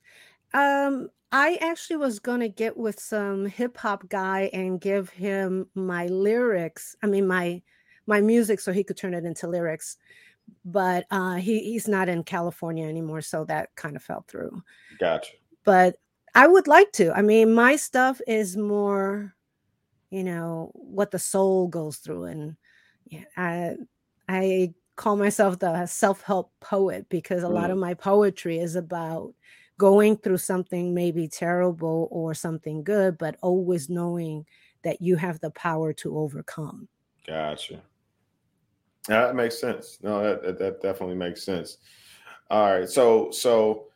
Um, 0.53 1.09
I 1.33 1.59
actually 1.61 1.97
was 1.97 2.19
gonna 2.19 2.49
get 2.49 2.77
with 2.77 3.01
some 3.01 3.47
hip 3.47 3.79
hop 3.79 4.09
guy 4.09 4.51
and 4.53 4.81
give 4.81 5.09
him 5.09 5.69
my 5.75 6.07
lyrics. 6.07 6.97
I 7.03 7.07
mean 7.07 7.27
my 7.27 7.63
my 8.07 8.21
music 8.21 8.61
so 8.61 8.73
he 8.73 8.85
could 8.85 8.97
turn 8.97 9.15
it 9.15 9.25
into 9.25 9.49
lyrics. 9.49 9.97
But 10.65 11.07
uh, 11.11 11.35
he 11.35 11.61
he's 11.61 11.89
not 11.89 12.09
in 12.09 12.23
California 12.23 12.87
anymore, 12.87 13.23
so 13.23 13.45
that 13.47 13.75
kind 13.77 13.97
of 13.97 14.03
fell 14.03 14.25
through. 14.29 14.63
Gotcha. 14.99 15.33
But 15.65 15.97
I 16.35 16.47
would 16.47 16.67
like 16.67 16.93
to. 16.93 17.13
I 17.13 17.23
mean, 17.23 17.55
my 17.55 17.77
stuff 17.77 18.21
is 18.27 18.57
more, 18.57 19.35
you 20.11 20.23
know, 20.23 20.71
what 20.75 21.11
the 21.11 21.19
soul 21.19 21.69
goes 21.69 21.97
through, 21.97 22.25
and 22.25 22.57
yeah, 23.07 23.25
I 23.39 23.77
I 24.29 24.75
call 24.97 25.17
myself 25.17 25.59
the 25.59 25.87
self 25.87 26.23
help 26.23 26.53
poet 26.61 27.09
because 27.09 27.43
a 27.43 27.47
mm. 27.47 27.53
lot 27.55 27.71
of 27.71 27.79
my 27.79 27.95
poetry 27.95 28.59
is 28.59 28.77
about 28.77 29.35
going 29.79 30.17
through 30.17 30.39
something 30.39 30.95
maybe 30.95 31.27
terrible 31.27 32.09
or 32.11 32.35
something 32.35 32.85
good, 32.85 33.19
but 33.19 33.37
always 33.43 33.89
knowing 33.89 34.47
that 34.83 35.01
you 35.01 35.17
have 35.17 35.41
the 35.41 35.51
power 35.51 35.93
to 35.93 36.19
overcome. 36.19 36.89
Gotcha. 37.27 37.83
That 39.09 39.35
makes 39.35 39.59
sense. 39.59 39.99
No, 40.03 40.23
that, 40.23 40.59
that 40.59 40.81
definitely 40.81 41.17
makes 41.17 41.43
sense. 41.43 41.79
All 42.51 42.73
right. 42.73 42.89
So, 42.89 43.31
so 43.31 43.87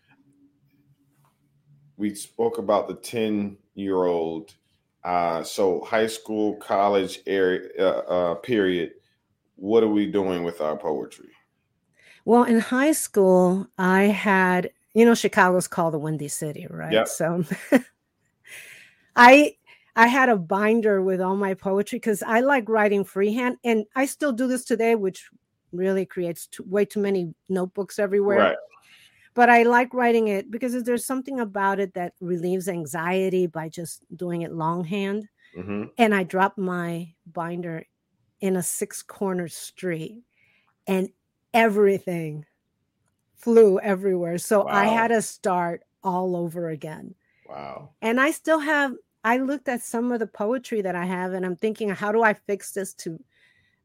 we 1.97 2.15
spoke 2.15 2.59
about 2.59 2.89
the 2.89 2.95
10 2.95 3.57
year 3.75 4.05
old. 4.05 4.55
Uh, 5.05 5.43
so 5.43 5.83
high 5.85 6.07
school, 6.07 6.57
college 6.57 7.21
area, 7.27 7.69
uh, 7.79 7.83
uh, 7.83 8.35
period. 8.35 8.93
What 9.57 9.83
are 9.83 9.89
we 9.89 10.07
doing 10.07 10.45
with 10.45 10.61
our 10.61 10.77
poetry? 10.77 11.31
Well, 12.25 12.45
in 12.45 12.61
high 12.61 12.93
school, 12.93 13.67
I 13.79 14.05
had 14.05 14.71
you 14.95 15.05
know 15.05 15.15
chicago's 15.15 15.69
called 15.69 15.95
the 15.95 15.99
windy 15.99 16.29
city 16.29 16.67
right 16.69 16.93
yep. 16.93 17.09
so 17.09 17.45
i 19.17 19.55
i 19.99 20.07
had 20.07 20.29
a 20.29 20.37
binder 20.37 21.03
with 21.03 21.21
all 21.21 21.37
my 21.37 21.55
poetry 21.55 21.99
because 21.99 22.23
i 22.23 22.41
like 22.41 22.69
writing 22.69 23.05
freehand 23.05 23.57
and 23.65 23.85
i 23.95 24.07
still 24.07 24.33
do 24.33 24.47
this 24.47 24.65
today 24.65 24.95
which 24.95 25.29
really 25.71 26.07
creates 26.07 26.47
too, 26.47 26.65
way 26.67 26.85
too 26.85 27.01
many 27.01 27.35
notebooks 27.49 27.99
everywhere 27.99 28.39
right. 28.39 28.57
but 29.35 29.51
i 29.51 29.63
like 29.63 29.93
writing 29.93 30.29
it 30.29 30.51
because 30.51 30.83
there's 30.85 31.05
something 31.05 31.41
about 31.41 31.79
it 31.79 31.93
that 31.95 32.15
relieves 32.21 32.69
anxiety 32.69 33.47
by 33.47 33.69
just 33.69 34.03
doing 34.17 34.43
it 34.43 34.53
longhand 34.53 35.29
mm-hmm. 35.57 35.85
and 35.99 36.15
i 36.15 36.23
dropped 36.23 36.59
my 36.59 37.07
binder 37.27 37.85
in 38.41 38.57
a 38.57 38.63
six 38.63 39.03
corner 39.03 39.49
street 39.49 40.23
and 40.87 41.11
everything 41.53 42.45
flew 43.39 43.79
everywhere. 43.79 44.39
So 44.39 44.65
wow. 44.65 44.73
I 44.73 44.87
had 44.87 45.09
to 45.09 45.23
start 45.23 45.83
all 46.03 46.37
over 46.37 46.69
again. 46.69 47.15
Wow. 47.49 47.91
And 48.03 48.21
I 48.21 48.31
still 48.33 48.59
have, 48.59 48.95
I 49.29 49.37
looked 49.37 49.69
at 49.69 49.83
some 49.83 50.11
of 50.11 50.21
the 50.21 50.27
poetry 50.27 50.81
that 50.81 50.95
I 50.95 51.05
have 51.05 51.35
and 51.35 51.45
I'm 51.45 51.55
thinking, 51.55 51.91
how 51.91 52.13
do 52.13 52.23
I 52.23 52.33
fix 52.33 52.73
this 52.73 52.95
to 52.95 53.23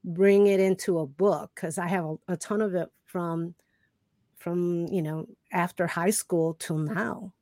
bring 0.06 0.48
it 0.48 0.62
into 0.62 1.00
a 1.00 1.06
book? 1.06 1.52
Because 1.54 1.78
I 1.78 1.86
have 1.88 2.06
a, 2.06 2.16
a, 2.30 2.38
ton 2.38 2.62
of 2.62 2.76
it 2.76 2.88
from, 3.08 3.54
from, 4.38 4.88
you 4.88 5.02
know, 5.02 5.28
after 5.52 5.86
high 5.86 6.12
school 6.12 6.54
till 6.54 6.78
now. 6.78 7.34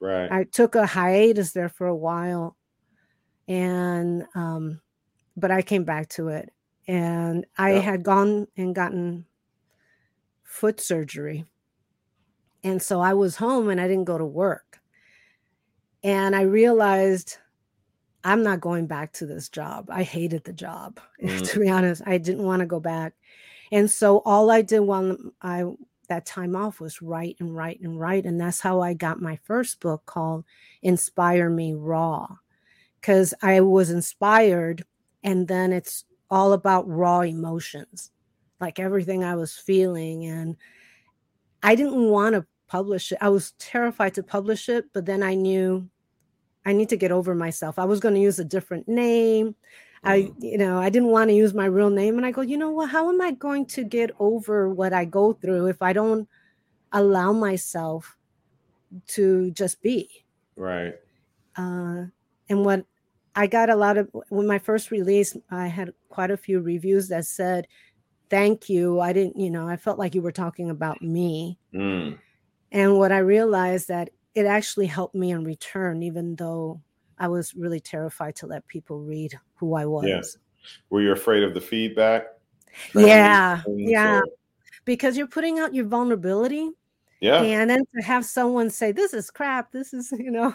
Right. 0.00 0.32
I 0.32 0.44
took 0.44 0.74
a 0.74 0.86
hiatus 0.86 1.52
there 1.52 1.68
for 1.68 1.86
a 1.86 1.94
while 1.94 2.56
and, 3.46 4.24
um, 4.34 4.80
but 5.36 5.50
I 5.50 5.60
came 5.60 5.84
back 5.84 6.08
to 6.10 6.28
it 6.28 6.48
and 6.88 7.44
I 7.58 7.72
had 7.72 8.02
gone 8.02 8.46
and 8.56 8.74
gotten 8.74 9.26
foot 10.44 10.80
surgery 10.80 11.44
and 12.64 12.80
so 12.80 13.02
I 13.02 13.12
was 13.12 13.36
home 13.36 13.68
and 13.68 13.78
I 13.78 13.86
didn't 13.86 14.04
go 14.04 14.16
to 14.16 14.24
work. 14.24 14.80
And 16.02 16.34
I 16.34 16.42
realized 16.42 17.36
I'm 18.22 18.42
not 18.42 18.60
going 18.60 18.86
back 18.86 19.12
to 19.14 19.26
this 19.26 19.48
job. 19.48 19.88
I 19.90 20.02
hated 20.02 20.44
the 20.44 20.52
job. 20.52 21.00
Mm. 21.22 21.50
to 21.52 21.60
be 21.60 21.68
honest, 21.68 22.02
I 22.06 22.16
didn't 22.16 22.44
want 22.44 22.60
to 22.60 22.66
go 22.66 22.80
back. 22.80 23.12
And 23.70 23.90
so 23.90 24.18
all 24.24 24.50
I 24.50 24.62
did 24.62 24.80
while 24.80 25.16
I 25.42 25.64
that 26.08 26.26
time 26.26 26.56
off 26.56 26.80
was 26.80 27.00
write 27.02 27.36
and 27.40 27.54
write 27.54 27.80
and 27.80 28.00
write. 28.00 28.24
And 28.24 28.40
that's 28.40 28.60
how 28.60 28.80
I 28.80 28.94
got 28.94 29.20
my 29.20 29.38
first 29.44 29.80
book 29.80 30.04
called 30.06 30.44
Inspire 30.82 31.50
Me 31.50 31.74
Raw. 31.74 32.36
Because 33.00 33.32
I 33.42 33.60
was 33.60 33.90
inspired, 33.90 34.84
and 35.22 35.46
then 35.46 35.72
it's 35.72 36.04
all 36.30 36.52
about 36.52 36.88
raw 36.88 37.20
emotions, 37.20 38.10
like 38.60 38.78
everything 38.78 39.24
I 39.24 39.36
was 39.36 39.56
feeling. 39.56 40.26
And 40.26 40.56
I 41.62 41.74
didn't 41.74 42.10
want 42.10 42.34
to 42.34 42.46
publish 42.66 43.12
it. 43.12 43.18
I 43.20 43.28
was 43.28 43.52
terrified 43.58 44.14
to 44.14 44.22
publish 44.22 44.68
it, 44.68 44.86
but 44.92 45.06
then 45.06 45.22
I 45.22 45.34
knew 45.34 45.88
I 46.64 46.72
need 46.72 46.88
to 46.90 46.96
get 46.96 47.12
over 47.12 47.34
myself. 47.34 47.78
I 47.78 47.84
was 47.84 48.00
going 48.00 48.14
to 48.14 48.20
use 48.20 48.38
a 48.38 48.44
different 48.44 48.86
name. 48.86 49.54
I, 50.02 50.22
mm. 50.22 50.34
you 50.40 50.58
know, 50.58 50.78
I 50.78 50.90
didn't 50.90 51.08
want 51.08 51.30
to 51.30 51.34
use 51.34 51.54
my 51.54 51.66
real 51.66 51.90
name. 51.90 52.16
And 52.16 52.26
I 52.26 52.30
go, 52.30 52.42
you 52.42 52.56
know 52.56 52.70
what? 52.70 52.90
How 52.90 53.08
am 53.08 53.20
I 53.20 53.32
going 53.32 53.66
to 53.66 53.84
get 53.84 54.10
over 54.18 54.68
what 54.68 54.92
I 54.92 55.04
go 55.04 55.32
through 55.32 55.66
if 55.66 55.82
I 55.82 55.92
don't 55.92 56.28
allow 56.92 57.32
myself 57.32 58.16
to 59.08 59.50
just 59.52 59.82
be? 59.82 60.08
Right. 60.56 60.94
Uh, 61.56 62.04
and 62.48 62.64
what 62.64 62.84
I 63.34 63.46
got 63.46 63.70
a 63.70 63.76
lot 63.76 63.96
of, 63.96 64.08
when 64.28 64.46
my 64.46 64.58
first 64.58 64.90
release, 64.90 65.36
I 65.50 65.68
had 65.68 65.92
quite 66.08 66.30
a 66.30 66.36
few 66.36 66.60
reviews 66.60 67.08
that 67.08 67.26
said, 67.26 67.66
thank 68.28 68.68
you. 68.68 69.00
I 69.00 69.12
didn't, 69.12 69.38
you 69.38 69.50
know, 69.50 69.68
I 69.68 69.76
felt 69.76 69.98
like 69.98 70.14
you 70.14 70.22
were 70.22 70.32
talking 70.32 70.70
about 70.70 71.00
me. 71.02 71.58
Mm. 71.74 72.18
And 72.72 72.98
what 72.98 73.12
I 73.12 73.18
realized 73.18 73.88
that 73.88 74.10
it 74.34 74.46
actually 74.46 74.86
helped 74.86 75.14
me 75.14 75.30
in 75.30 75.44
return, 75.44 76.02
even 76.02 76.36
though 76.36 76.80
I 77.18 77.28
was 77.28 77.54
really 77.54 77.80
terrified 77.80 78.36
to 78.36 78.46
let 78.46 78.66
people 78.66 79.00
read 79.00 79.38
who 79.56 79.74
I 79.74 79.86
was. 79.86 80.06
Yeah. 80.06 80.20
Were 80.90 81.02
you 81.02 81.12
afraid 81.12 81.42
of 81.42 81.54
the 81.54 81.60
feedback? 81.60 82.26
Yeah. 82.94 83.62
Yeah. 83.68 84.18
Or... 84.18 84.24
Because 84.84 85.16
you're 85.16 85.26
putting 85.26 85.58
out 85.58 85.74
your 85.74 85.86
vulnerability. 85.86 86.70
Yeah. 87.20 87.42
And 87.42 87.68
then 87.68 87.84
to 87.94 88.02
have 88.02 88.24
someone 88.24 88.70
say, 88.70 88.92
this 88.92 89.12
is 89.12 89.30
crap, 89.30 89.72
this 89.72 89.92
is, 89.92 90.12
you 90.18 90.30
know, 90.30 90.54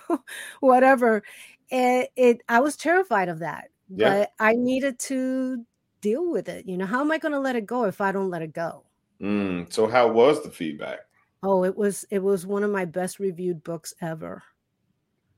whatever. 0.60 1.24
It, 1.70 2.12
it 2.16 2.42
I 2.50 2.60
was 2.60 2.76
terrified 2.76 3.30
of 3.30 3.40
that. 3.40 3.70
Yeah. 3.90 4.10
But 4.10 4.32
I 4.40 4.54
needed 4.54 4.98
to 5.00 5.64
deal 6.02 6.32
with 6.32 6.50
it. 6.50 6.66
You 6.68 6.78
know, 6.78 6.86
how 6.86 7.02
am 7.02 7.12
I 7.12 7.18
going 7.18 7.34
to 7.34 7.40
let 7.40 7.56
it 7.56 7.66
go 7.66 7.86
if 7.86 8.02
I 8.02 8.12
don't 8.12 8.30
let 8.30 8.42
it 8.42 8.54
go? 8.54 8.84
Mm, 9.22 9.72
so 9.72 9.88
how 9.88 10.08
was 10.08 10.44
the 10.44 10.50
feedback? 10.50 11.00
Oh, 11.46 11.64
it 11.64 11.78
was 11.78 12.06
it 12.10 12.24
was 12.24 12.48
one 12.48 12.64
of 12.64 12.72
my 12.72 12.86
best 12.86 13.20
reviewed 13.20 13.64
books 13.64 13.94
ever. 14.02 14.42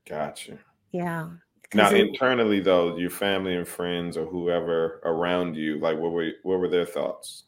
Gotcha. 0.07 0.57
Yeah. 0.91 1.31
Now, 1.73 1.89
it, 1.89 1.97
internally, 1.97 2.61
though, 2.61 2.95
your 2.95 3.09
family 3.09 3.55
and 3.55 3.67
friends 3.67 4.15
or 4.15 4.25
whoever 4.25 5.01
around 5.03 5.55
you, 5.55 5.79
like, 5.79 5.97
what 5.97 6.13
were 6.13 6.31
what 6.43 6.59
were 6.59 6.69
their 6.69 6.85
thoughts? 6.85 7.43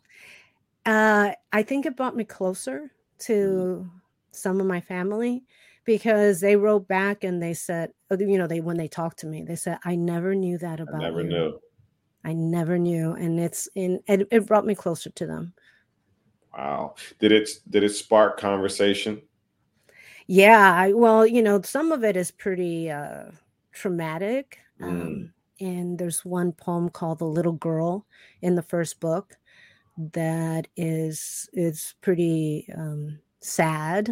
Uh, 0.86 1.32
I 1.54 1.64
think 1.64 1.86
it 1.86 1.96
brought 1.96 2.18
me 2.18 2.26
closer 2.26 2.92
to 3.20 3.34
mm. 3.34 3.90
some 4.32 4.60
of 4.60 4.68
my 4.68 4.82
family 4.82 5.46
because 5.86 6.42
they 6.42 6.58
wrote 6.58 6.86
back 6.86 7.24
and 7.24 7.42
they 7.42 7.54
said, 7.54 7.92
uh, 8.12 8.18
you 8.20 8.38
know, 8.38 8.48
they 8.48 8.60
when 8.60 8.76
they 8.76 8.90
talked 8.90 9.20
to 9.20 9.28
me, 9.28 9.44
they 9.44 9.56
said, 9.56 9.78
"I 9.86 9.96
never 9.96 10.36
knew 10.36 10.58
that 10.58 10.82
about 10.82 10.96
I 10.96 11.04
never 11.10 11.22
you. 11.22 11.30
knew. 11.30 11.60
I 12.26 12.34
never 12.34 12.78
knew," 12.78 13.14
and 13.14 13.40
it's 13.40 13.70
in 13.76 14.02
it, 14.06 14.28
it 14.32 14.46
brought 14.48 14.66
me 14.66 14.76
closer 14.76 15.12
to 15.12 15.26
them. 15.26 15.54
Wow. 16.60 16.96
Did 17.20 17.32
it 17.32 17.50
did 17.70 17.84
it 17.84 17.90
spark 17.90 18.38
conversation? 18.38 19.22
Yeah, 20.28 20.74
I, 20.76 20.94
well, 20.94 21.26
you 21.26 21.42
know, 21.42 21.62
some 21.62 21.92
of 21.92 22.04
it 22.04 22.18
is 22.18 22.32
pretty 22.32 22.92
uh 22.92 23.32
traumatic. 23.72 24.60
Mm. 24.82 24.88
Um, 24.88 25.34
and 25.62 25.98
there's 25.98 26.26
one 26.26 26.52
poem 26.52 26.90
called 26.90 27.20
"The 27.20 27.26
Little 27.26 27.54
Girl" 27.54 28.06
in 28.42 28.56
the 28.56 28.62
first 28.62 29.00
book 29.00 29.38
that 30.14 30.68
is 30.76 31.50
is 31.54 31.96
pretty 32.02 32.68
um, 32.76 33.20
sad. 33.40 34.12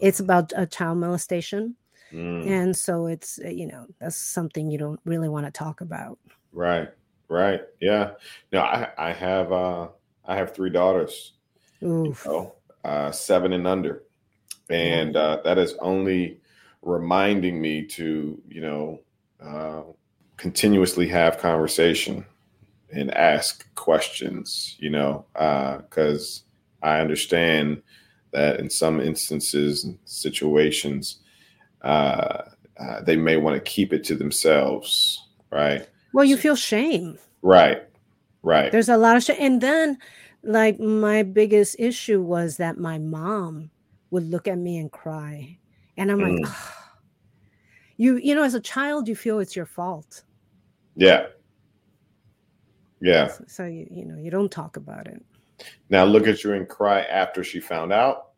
It's 0.00 0.18
about 0.18 0.52
a 0.56 0.66
child 0.66 0.98
molestation, 0.98 1.76
mm. 2.12 2.46
and 2.46 2.76
so 2.76 3.06
it's 3.06 3.38
uh, 3.44 3.48
you 3.48 3.66
know 3.66 3.86
that's 4.00 4.16
something 4.16 4.68
you 4.68 4.78
don't 4.78 5.00
really 5.04 5.28
want 5.28 5.46
to 5.46 5.52
talk 5.52 5.80
about. 5.80 6.18
Right, 6.52 6.88
right, 7.28 7.60
yeah. 7.80 8.14
No, 8.52 8.62
I 8.62 8.88
I 8.98 9.12
have 9.12 9.52
uh 9.52 9.88
I 10.24 10.36
have 10.36 10.54
three 10.54 10.70
daughters, 10.70 11.34
Oof. 11.82 12.24
You 12.24 12.30
know, 12.30 12.54
uh, 12.84 13.10
seven 13.10 13.52
and 13.52 13.66
under, 13.66 14.02
and 14.70 15.16
uh, 15.16 15.40
that 15.44 15.58
is 15.58 15.74
only 15.80 16.40
reminding 16.82 17.60
me 17.60 17.84
to 17.86 18.40
you 18.48 18.60
know 18.60 19.00
uh, 19.44 19.82
continuously 20.36 21.08
have 21.08 21.38
conversation 21.38 22.24
and 22.92 23.12
ask 23.14 23.72
questions, 23.74 24.76
you 24.78 24.90
know, 24.90 25.24
because 25.32 26.44
uh, 26.82 26.86
I 26.86 27.00
understand 27.00 27.82
that 28.32 28.60
in 28.60 28.70
some 28.70 29.00
instances 29.00 29.84
and 29.84 29.98
situations, 30.04 31.18
uh, 31.82 32.42
uh, 32.78 33.00
they 33.02 33.16
may 33.16 33.36
want 33.36 33.56
to 33.56 33.70
keep 33.70 33.92
it 33.92 34.04
to 34.04 34.14
themselves, 34.14 35.26
right? 35.50 35.88
Well, 36.12 36.24
you 36.24 36.36
feel 36.36 36.56
shame. 36.56 37.18
Right, 37.42 37.82
right. 38.42 38.72
There's 38.72 38.88
a 38.88 38.96
lot 38.96 39.16
of 39.16 39.22
shame. 39.22 39.36
And 39.40 39.60
then, 39.60 39.98
like, 40.44 40.78
my 40.78 41.22
biggest 41.22 41.76
issue 41.78 42.20
was 42.22 42.56
that 42.58 42.78
my 42.78 42.98
mom 42.98 43.70
would 44.10 44.30
look 44.30 44.46
at 44.46 44.58
me 44.58 44.78
and 44.78 44.90
cry. 44.90 45.58
And 45.96 46.10
I'm 46.10 46.18
mm. 46.18 46.40
like, 46.40 46.50
oh, 46.52 46.84
you 47.96 48.16
you 48.16 48.34
know 48.34 48.42
as 48.42 48.54
a 48.54 48.60
child 48.60 49.08
you 49.08 49.16
feel 49.16 49.38
it's 49.38 49.54
your 49.56 49.66
fault. 49.66 50.22
Yeah. 50.96 51.26
Yeah. 53.00 53.28
So, 53.28 53.44
so, 53.46 53.64
you 53.66 53.86
you 53.90 54.04
know 54.04 54.16
you 54.16 54.30
don't 54.30 54.50
talk 54.50 54.76
about 54.76 55.06
it. 55.06 55.22
Now 55.90 56.04
look 56.04 56.26
at 56.26 56.42
you 56.42 56.52
and 56.52 56.68
cry 56.68 57.02
after 57.02 57.44
she 57.44 57.60
found 57.60 57.92
out? 57.92 58.30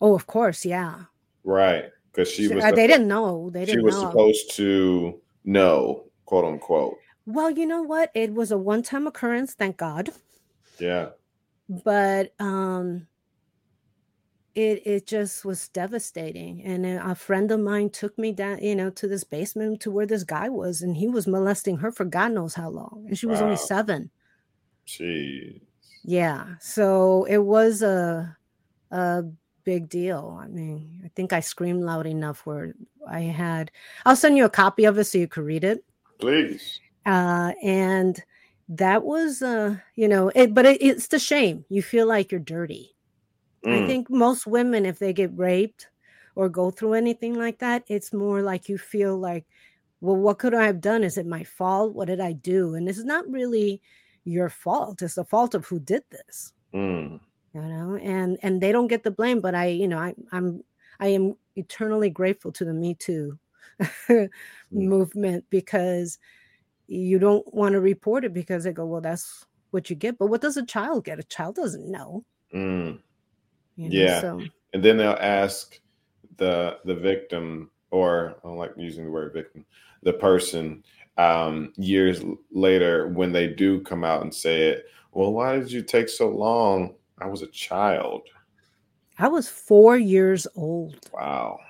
Oh 0.00 0.14
of 0.14 0.26
course 0.26 0.64
yeah. 0.64 1.04
Right. 1.44 1.86
Because 2.12 2.30
she 2.30 2.48
was 2.48 2.64
uh, 2.64 2.72
they 2.72 2.86
didn't 2.86 3.08
know. 3.08 3.50
They 3.50 3.64
didn't 3.64 3.80
she 3.80 3.84
was 3.84 3.94
know. 3.96 4.10
supposed 4.10 4.50
to 4.56 5.20
know 5.44 6.04
quote 6.24 6.44
unquote. 6.44 6.96
Well 7.26 7.50
you 7.50 7.66
know 7.66 7.82
what? 7.82 8.10
It 8.14 8.34
was 8.34 8.50
a 8.50 8.58
one-time 8.58 9.06
occurrence 9.06 9.54
thank 9.54 9.76
god. 9.76 10.10
Yeah 10.78 11.10
but 11.70 12.34
um 12.40 13.06
it 14.54 14.82
it 14.84 15.06
just 15.06 15.44
was 15.44 15.68
devastating. 15.68 16.62
And 16.64 16.84
a 16.84 17.14
friend 17.14 17.50
of 17.52 17.60
mine 17.60 17.90
took 17.90 18.18
me 18.18 18.32
down 18.32 18.62
you 18.62 18.74
know 18.74 18.90
to 18.90 19.06
this 19.06 19.24
basement 19.24 19.80
to 19.82 19.90
where 19.90 20.06
this 20.06 20.24
guy 20.24 20.48
was 20.48 20.82
and 20.82 20.96
he 20.96 21.08
was 21.08 21.26
molesting 21.26 21.76
her 21.78 21.92
for 21.92 22.04
god 22.04 22.32
knows 22.32 22.54
how 22.54 22.68
long 22.68 23.04
and 23.08 23.16
she 23.16 23.26
was 23.26 23.38
wow. 23.38 23.46
only 23.46 23.56
seven. 23.56 24.10
Jeez. 24.86 25.60
yeah 26.02 26.56
so 26.60 27.24
it 27.24 27.38
was 27.38 27.82
a 27.82 28.36
a 28.90 29.22
big 29.62 29.88
deal. 29.88 30.40
I 30.42 30.48
mean 30.48 31.02
i 31.04 31.08
think 31.14 31.32
i 31.32 31.38
screamed 31.40 31.84
loud 31.84 32.06
enough 32.06 32.44
where 32.44 32.74
i 33.08 33.20
had 33.20 33.70
i'll 34.04 34.16
send 34.16 34.36
you 34.36 34.44
a 34.44 34.50
copy 34.50 34.84
of 34.84 34.98
it 34.98 35.04
so 35.04 35.18
you 35.18 35.28
could 35.28 35.44
read 35.44 35.62
it. 35.62 35.84
Please. 36.18 36.80
Uh 37.06 37.52
and 37.62 38.20
that 38.72 39.04
was 39.04 39.42
uh 39.42 39.76
you 39.96 40.06
know 40.06 40.30
it 40.34 40.54
but 40.54 40.64
it, 40.64 40.80
it's 40.80 41.08
the 41.08 41.18
shame 41.18 41.64
you 41.68 41.82
feel 41.82 42.06
like 42.06 42.30
you're 42.30 42.40
dirty 42.40 42.94
Mm. 43.64 43.82
I 43.82 43.86
think 43.86 44.10
most 44.10 44.46
women, 44.46 44.86
if 44.86 44.98
they 44.98 45.12
get 45.12 45.36
raped 45.36 45.88
or 46.34 46.48
go 46.48 46.70
through 46.70 46.94
anything 46.94 47.34
like 47.34 47.58
that, 47.58 47.84
it's 47.88 48.12
more 48.12 48.42
like 48.42 48.68
you 48.68 48.78
feel 48.78 49.18
like, 49.18 49.44
well, 50.00 50.16
what 50.16 50.38
could 50.38 50.54
I 50.54 50.66
have 50.66 50.80
done? 50.80 51.04
Is 51.04 51.18
it 51.18 51.26
my 51.26 51.44
fault? 51.44 51.94
What 51.94 52.08
did 52.08 52.20
I 52.20 52.32
do? 52.32 52.74
And 52.74 52.88
it's 52.88 53.04
not 53.04 53.28
really 53.30 53.82
your 54.24 54.48
fault. 54.48 55.02
It's 55.02 55.14
the 55.14 55.24
fault 55.24 55.54
of 55.54 55.66
who 55.66 55.78
did 55.78 56.04
this. 56.10 56.52
Mm. 56.74 57.20
You 57.52 57.60
know, 57.60 57.96
and 57.96 58.38
and 58.42 58.60
they 58.60 58.70
don't 58.70 58.86
get 58.86 59.02
the 59.02 59.10
blame, 59.10 59.40
but 59.40 59.56
I, 59.56 59.66
you 59.66 59.88
know, 59.88 59.98
I, 59.98 60.14
I'm 60.30 60.62
I 61.00 61.08
am 61.08 61.34
eternally 61.56 62.08
grateful 62.08 62.52
to 62.52 62.64
the 62.64 62.72
Me 62.72 62.94
Too 62.94 63.38
mm. 64.08 64.28
movement 64.70 65.44
because 65.50 66.18
you 66.90 67.20
don't 67.20 67.46
want 67.54 67.72
to 67.72 67.80
report 67.80 68.24
it 68.24 68.34
because 68.34 68.64
they 68.64 68.72
go, 68.72 68.84
well, 68.84 69.00
that's 69.00 69.46
what 69.70 69.88
you 69.88 69.96
get. 69.96 70.18
But 70.18 70.26
what 70.26 70.40
does 70.40 70.56
a 70.56 70.66
child 70.66 71.04
get? 71.04 71.20
A 71.20 71.24
child 71.24 71.54
doesn't 71.54 71.88
know. 71.88 72.24
Mm. 72.52 72.98
You 73.76 73.88
know, 73.88 73.94
yeah. 73.96 74.20
So. 74.20 74.40
And 74.72 74.82
then 74.82 74.96
they'll 74.96 75.16
ask 75.20 75.78
the 76.36 76.78
the 76.84 76.94
victim, 76.94 77.70
or 77.92 78.34
I 78.42 78.48
don't 78.48 78.56
like 78.56 78.72
using 78.76 79.04
the 79.04 79.10
word 79.10 79.32
victim, 79.32 79.64
the 80.02 80.12
person 80.12 80.82
um, 81.16 81.72
years 81.76 82.22
later 82.50 83.08
when 83.08 83.30
they 83.30 83.46
do 83.46 83.80
come 83.82 84.02
out 84.02 84.22
and 84.22 84.34
say 84.34 84.62
it. 84.62 84.86
Well, 85.12 85.32
why 85.32 85.56
did 85.56 85.70
you 85.70 85.82
take 85.82 86.08
so 86.08 86.28
long? 86.28 86.94
I 87.20 87.26
was 87.26 87.42
a 87.42 87.48
child. 87.48 88.22
I 89.18 89.28
was 89.28 89.48
four 89.48 89.96
years 89.96 90.46
old. 90.56 91.08
Wow. 91.12 91.60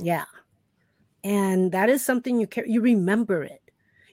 Yeah. 0.00 0.24
And 1.22 1.70
that 1.70 1.88
is 1.88 2.04
something 2.04 2.40
you 2.40 2.46
care, 2.48 2.66
you 2.66 2.80
remember 2.80 3.44
it. 3.44 3.61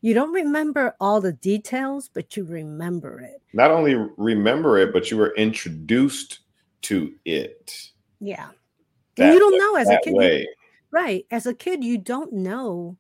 You 0.02 0.14
don't 0.14 0.34
remember 0.34 0.96
all 1.00 1.20
the 1.20 1.34
details, 1.34 2.10
but 2.14 2.38
you 2.38 2.46
remember 2.46 3.20
it. 3.20 3.42
Not 3.54 3.72
only 3.72 3.96
remember 4.18 4.78
it, 4.78 4.94
but 4.94 5.12
you 5.12 5.18
were 5.18 5.36
introduced 5.36 6.40
to 6.84 7.14
it. 7.26 7.92
Yeah. 8.20 8.50
That, 9.16 9.34
you 9.34 9.40
don't 9.40 9.58
know 9.58 9.76
as 9.76 9.90
a 9.90 10.00
kid. 10.04 10.14
You, 10.16 10.48
right. 10.92 11.26
As 11.32 11.46
a 11.46 11.54
kid, 11.54 11.84
you 11.84 11.98
don't 11.98 12.32
know 12.32 12.98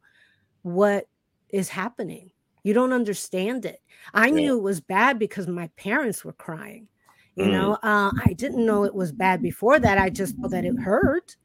what 0.63 1.07
is 1.49 1.69
happening. 1.69 2.31
You 2.63 2.73
don't 2.73 2.93
understand 2.93 3.65
it. 3.65 3.81
I 4.13 4.27
yeah. 4.27 4.33
knew 4.33 4.57
it 4.57 4.63
was 4.63 4.81
bad 4.81 5.17
because 5.17 5.47
my 5.47 5.67
parents 5.77 6.25
were 6.25 6.33
crying. 6.33 6.87
You 7.35 7.45
mm. 7.45 7.51
know, 7.51 7.73
uh, 7.83 8.11
I 8.25 8.33
didn't 8.33 8.65
know 8.65 8.83
it 8.83 8.93
was 8.93 9.13
bad 9.13 9.41
before 9.41 9.79
that. 9.79 9.97
I 9.97 10.09
just 10.09 10.37
know 10.37 10.49
that 10.49 10.65
it 10.65 10.77
hurt. 10.77 11.37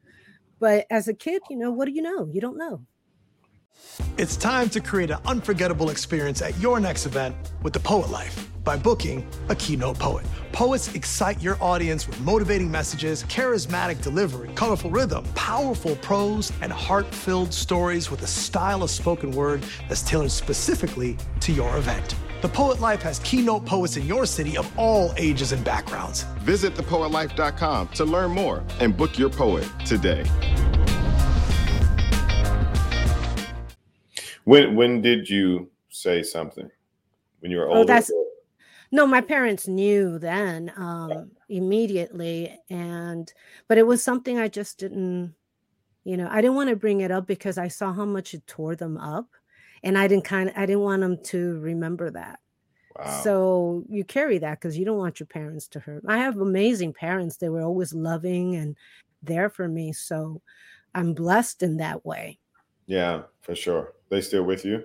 But 0.59 0.87
as 0.91 1.07
a 1.09 1.15
kid, 1.15 1.43
you 1.49 1.57
know, 1.57 1.71
what 1.71 1.85
do 1.85 1.93
you 1.93 2.03
know? 2.03 2.29
You 2.33 2.41
don't 2.41 2.59
know. 2.59 2.85
It's 4.17 4.37
time 4.37 4.69
to 4.71 4.81
create 4.81 5.11
an 5.11 5.19
unforgettable 5.25 5.91
experience 5.91 6.43
at 6.43 6.57
your 6.59 6.81
next 6.81 7.07
event 7.07 7.35
with 7.63 7.73
the 7.73 7.81
Poet 7.81 8.11
Life 8.11 8.49
by 8.65 8.77
booking 8.77 9.27
a 9.49 9.55
keynote 9.55 9.99
poet. 9.99 10.25
Poets 10.53 10.95
excite 10.95 11.43
your 11.43 11.59
audience 11.61 12.07
with 12.07 12.21
motivating 12.21 12.71
messages, 12.71 13.25
charismatic 13.25 14.03
delivery, 14.03 14.51
colorful 14.55 14.91
rhythm, 14.91 15.25
powerful 15.35 15.97
prose, 15.97 16.53
and 16.63 16.73
heart 16.73 17.13
filled 17.13 17.53
stories 17.53 18.11
with 18.11 18.23
a 18.23 18.27
style 18.27 18.83
of 18.83 18.91
spoken 18.91 19.31
word 19.33 19.65
that's 19.89 20.03
tailored 20.03 20.31
specifically 20.31 21.17
to 21.41 21.53
your 21.53 21.77
event. 21.77 22.15
The 22.41 22.49
Poet 22.49 22.81
Life 22.81 23.03
has 23.03 23.19
keynote 23.21 23.65
poets 23.67 23.97
in 23.97 24.07
your 24.07 24.27
city 24.27 24.57
of 24.57 24.71
all 24.79 25.13
ages 25.17 25.53
and 25.53 25.65
backgrounds. 25.65 26.23
Visit 26.41 26.75
thepoetlife.com 26.75 27.89
to 27.89 28.05
learn 28.05 28.31
more 28.31 28.63
and 28.81 28.97
book 28.97 29.19
your 29.19 29.31
poet 29.31 29.69
today. 29.85 30.25
When 34.45 34.77
when 34.77 35.01
did 35.01 35.29
you 35.29 35.71
say 35.89 36.23
something? 36.23 36.71
When 37.41 37.51
you 37.51 37.59
were 37.59 37.69
older? 37.69 37.81
Oh, 37.81 37.85
that's 37.85 38.11
no, 38.95 39.07
my 39.07 39.21
parents 39.21 39.67
knew 39.67 40.21
then 40.21 40.73
um, 40.77 41.33
immediately, 41.49 42.57
and 42.71 43.33
but 43.67 43.77
it 43.77 43.87
was 43.87 44.05
something 44.05 44.39
I 44.39 44.47
just 44.47 44.79
didn't, 44.79 45.35
you 46.05 46.17
know, 46.17 46.29
I 46.31 46.41
didn't 46.41 46.55
want 46.55 46.71
to 46.71 46.77
bring 46.77 47.01
it 47.01 47.11
up 47.11 47.27
because 47.27 47.59
I 47.59 47.69
saw 47.69 47.93
how 47.93 48.05
much 48.05 48.35
it 48.35 48.47
tore 48.47 48.77
them 48.77 48.97
up, 48.97 49.27
and 49.83 49.99
I 49.99 50.07
didn't 50.07 50.25
kind 50.25 50.49
of, 50.49 50.57
I 50.57 50.67
didn't 50.67 50.83
want 50.83 51.01
them 51.01 51.19
to 51.25 51.59
remember 51.59 52.11
that. 52.11 52.39
Wow. 52.97 53.21
So 53.25 53.85
you 53.89 54.05
carry 54.05 54.39
that 54.39 54.61
because 54.61 54.79
you 54.79 54.85
don't 54.85 54.99
want 54.99 55.19
your 55.19 55.27
parents 55.27 55.67
to 55.69 55.81
hurt. 55.81 56.05
I 56.07 56.19
have 56.19 56.37
amazing 56.39 56.93
parents; 56.93 57.37
they 57.37 57.49
were 57.49 57.63
always 57.63 57.93
loving 57.93 58.55
and 58.55 58.77
there 59.25 59.49
for 59.49 59.67
me. 59.67 59.93
So 59.93 60.41
I'm 60.95 61.15
blessed 61.15 61.65
in 61.65 61.79
that 61.79 62.07
way. 62.07 62.39
Yeah, 62.87 63.23
for 63.43 63.57
sure. 63.57 63.95
They 64.15 64.21
still 64.21 64.45
with 64.45 64.65
you? 64.65 64.85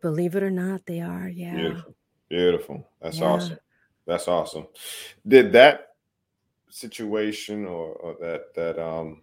Believe 0.00 0.34
it 0.34 0.42
or 0.42 0.50
not, 0.50 0.86
they 0.86 1.02
are. 1.02 1.28
Yeah. 1.28 1.56
Beautiful. 1.56 1.94
Beautiful. 2.30 2.88
That's 3.02 3.18
yeah. 3.18 3.26
awesome. 3.26 3.58
That's 4.06 4.28
awesome. 4.28 4.66
Did 5.28 5.52
that 5.52 5.88
situation 6.70 7.66
or, 7.66 7.92
or 7.92 8.16
that 8.22 8.54
that 8.54 8.82
um 8.82 9.20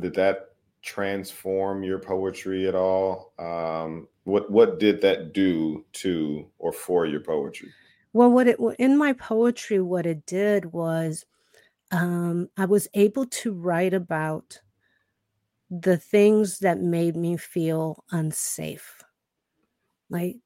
did 0.00 0.14
that 0.16 0.50
transform 0.82 1.82
your 1.82 1.98
poetry 1.98 2.68
at 2.68 2.74
all? 2.74 3.32
Um, 3.38 4.06
what 4.24 4.50
what 4.50 4.78
did 4.78 5.00
that 5.00 5.32
do 5.32 5.86
to 5.94 6.46
or 6.58 6.74
for 6.74 7.06
your 7.06 7.20
poetry? 7.20 7.70
Well, 8.12 8.30
what 8.30 8.48
it 8.48 8.58
in 8.78 8.98
my 8.98 9.14
poetry, 9.14 9.80
what 9.80 10.04
it 10.04 10.26
did 10.26 10.66
was 10.66 11.24
um, 11.90 12.50
I 12.58 12.66
was 12.66 12.86
able 12.92 13.24
to 13.24 13.54
write 13.54 13.94
about 13.94 14.60
the 15.80 15.96
things 15.96 16.58
that 16.58 16.80
made 16.80 17.16
me 17.16 17.36
feel 17.38 18.04
unsafe. 18.10 19.02
Like, 20.10 20.36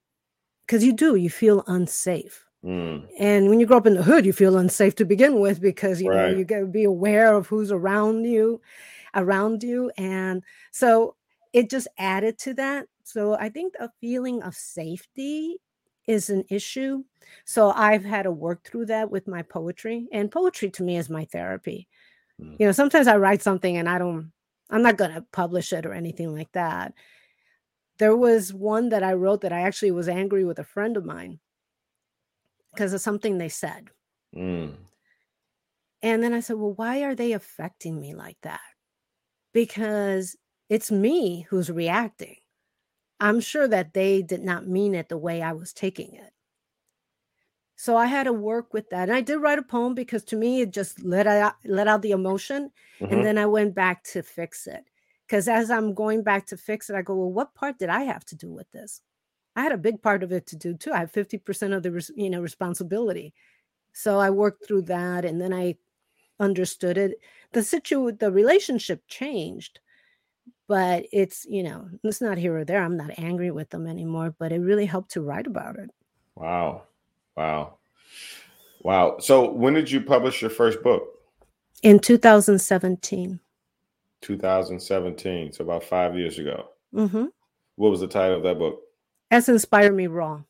because 0.65 0.85
you 0.85 0.93
do, 0.93 1.17
you 1.17 1.31
feel 1.31 1.65
unsafe. 1.67 2.45
Mm. 2.65 3.07
And 3.19 3.49
when 3.49 3.59
you 3.59 3.67
grow 3.67 3.79
up 3.79 3.87
in 3.87 3.95
the 3.95 4.03
hood, 4.03 4.25
you 4.25 4.33
feel 4.33 4.57
unsafe 4.57 4.95
to 4.97 5.05
begin 5.05 5.41
with 5.41 5.61
because 5.61 6.01
you 6.01 6.11
right. 6.11 6.31
know 6.31 6.39
you 6.39 6.45
got 6.45 6.61
to 6.61 6.67
be 6.67 6.85
aware 6.85 7.35
of 7.35 7.49
who's 7.49 7.73
around 7.73 8.25
you, 8.25 8.61
around 9.15 9.63
you, 9.63 9.91
and 9.99 10.43
so 10.71 11.17
it 11.53 11.71
just 11.71 11.89
added 11.99 12.39
to 12.39 12.55
that. 12.55 12.87
So 13.03 13.35
I 13.35 13.49
think 13.49 13.75
a 13.81 13.91
feeling 14.01 14.43
of 14.43 14.55
safety 14.55 15.57
is 16.07 16.31
an 16.31 16.45
issue. 16.51 17.03
So 17.45 17.71
I've 17.71 18.05
had 18.05 18.23
to 18.23 18.33
work 18.33 18.65
through 18.65 18.87
that 18.87 19.11
with 19.11 19.27
my 19.27 19.43
poetry, 19.43 20.09
and 20.13 20.31
poetry 20.31 20.71
to 20.71 20.83
me 20.85 20.97
is 20.97 21.11
my 21.11 21.25
therapy. 21.25 21.89
Mm. 22.41 22.57
You 22.61 22.67
know, 22.67 22.73
sometimes 22.73 23.09
I 23.09 23.17
write 23.17 23.43
something 23.43 23.77
and 23.77 23.89
I 23.89 23.99
don't, 23.99 24.33
I'm 24.71 24.83
not 24.83 24.97
going 24.97 25.13
to 25.13 25.25
publish 25.33 25.73
it 25.73 25.87
or 25.87 25.93
anything 25.93 26.35
like 26.35 26.53
that. 26.53 26.95
There 27.99 28.17
was 28.17 28.53
one 28.53 28.91
that 28.91 29.03
I 29.03 29.15
wrote 29.15 29.41
that 29.43 29.53
I 29.53 29.61
actually 29.61 29.93
was 29.93 30.09
angry 30.09 30.45
with 30.45 30.59
a 30.59 30.65
friend 30.65 30.97
of 30.97 31.05
mine 31.05 31.39
because 32.73 32.93
of 32.93 33.01
something 33.01 33.39
they 33.39 33.49
said. 33.49 33.89
Mm. 34.35 34.75
And 36.03 36.23
then 36.23 36.35
I 36.35 36.41
said, 36.41 36.57
Well, 36.57 36.75
why 36.75 37.03
are 37.03 37.15
they 37.15 37.33
affecting 37.33 37.99
me 38.01 38.15
like 38.15 38.37
that? 38.43 38.61
Because 39.53 40.37
it's 40.69 40.91
me 40.91 41.47
who's 41.49 41.71
reacting. 41.71 42.37
I'm 43.19 43.41
sure 43.41 43.67
that 43.67 43.95
they 43.95 44.21
did 44.21 44.43
not 44.43 44.69
mean 44.69 44.95
it 44.95 45.09
the 45.09 45.17
way 45.17 45.41
I 45.41 45.53
was 45.53 45.73
taking 45.73 46.15
it. 46.15 46.33
So 47.77 47.95
I 47.95 48.07
had 48.07 48.25
to 48.25 48.33
work 48.33 48.73
with 48.73 48.89
that. 48.91 49.09
And 49.09 49.17
I 49.17 49.21
did 49.21 49.37
write 49.37 49.59
a 49.59 49.63
poem 49.63 49.95
because 49.95 50.25
to 50.25 50.37
me 50.37 50.63
it 50.63 50.73
just 50.73 51.05
let 51.05 51.27
out 51.27 51.55
let 51.65 51.87
out 51.87 52.03
the 52.03 52.13
emotion. 52.13 52.71
Mm-hmm. 53.01 53.13
And 53.13 53.25
then 53.25 53.39
I 53.39 53.47
went 53.47 53.75
back 53.75 54.03
to 54.05 54.23
fix 54.23 54.67
it. 54.67 54.85
Because 55.27 55.47
as 55.47 55.71
I'm 55.71 55.93
going 55.93 56.23
back 56.23 56.47
to 56.47 56.57
fix 56.57 56.89
it, 56.89 56.97
I 56.97 57.03
go, 57.03 57.15
well, 57.15 57.33
what 57.33 57.55
part 57.55 57.79
did 57.79 57.91
I 57.91 58.03
have 58.03 58.25
to 58.27 58.37
do 58.37 58.51
with 58.51 58.71
this? 58.71 59.03
I 59.57 59.63
had 59.63 59.73
a 59.73 59.79
big 59.79 60.01
part 60.01 60.23
of 60.23 60.33
it 60.33 60.47
to 60.49 60.57
do 60.57 60.75
too. 60.75 60.93
I 60.93 60.99
have 60.99 61.13
50% 61.13 61.75
of 61.75 61.83
the 61.83 62.13
you 62.17 62.31
know 62.31 62.41
responsibility. 62.41 63.35
So 63.93 64.19
I 64.21 64.31
worked 64.31 64.67
through 64.67 64.83
that 64.83 65.25
and 65.25 65.41
then 65.41 65.53
I 65.53 65.77
understood 66.41 66.97
it. 66.97 67.19
The 67.53 67.63
situ 67.63 68.13
the 68.13 68.31
relationship 68.33 69.03
changed, 69.09 69.81
but 70.67 71.07
it's, 71.13 71.47
you 71.49 71.63
know, 71.63 71.89
it's 72.05 72.21
not 72.21 72.39
here 72.39 72.57
or 72.57 72.65
there. 72.65 72.83
I'm 72.83 72.97
not 72.97 73.19
angry 73.19 73.51
with 73.51 73.71
them 73.71 73.87
anymore, 73.87 74.35
but 74.39 74.53
it 74.53 74.61
really 74.61 74.87
helped 74.87 75.13
to 75.13 75.23
write 75.23 75.47
about 75.47 75.79
it. 75.79 75.91
Wow. 76.35 76.83
Wow. 77.37 77.79
Wow. 78.83 79.19
So 79.19 79.51
when 79.51 79.75
did 79.75 79.91
you 79.91 80.01
publish 80.01 80.41
your 80.41 80.51
first 80.51 80.83
book? 80.83 81.09
In 81.83 81.99
2017. 81.99 83.41
2017. 84.23 85.53
So 85.53 85.65
about 85.65 85.85
five 85.85 86.17
years 86.17 86.39
ago. 86.39 86.69
Mm-hmm. 86.95 87.27
What 87.77 87.91
was 87.91 88.01
the 88.01 88.09
title 88.09 88.37
of 88.39 88.43
that 88.45 88.59
book? 88.59 88.81
As 89.31 89.49
Inspire 89.49 89.93
Me 89.93 90.07
Raw. 90.07 90.43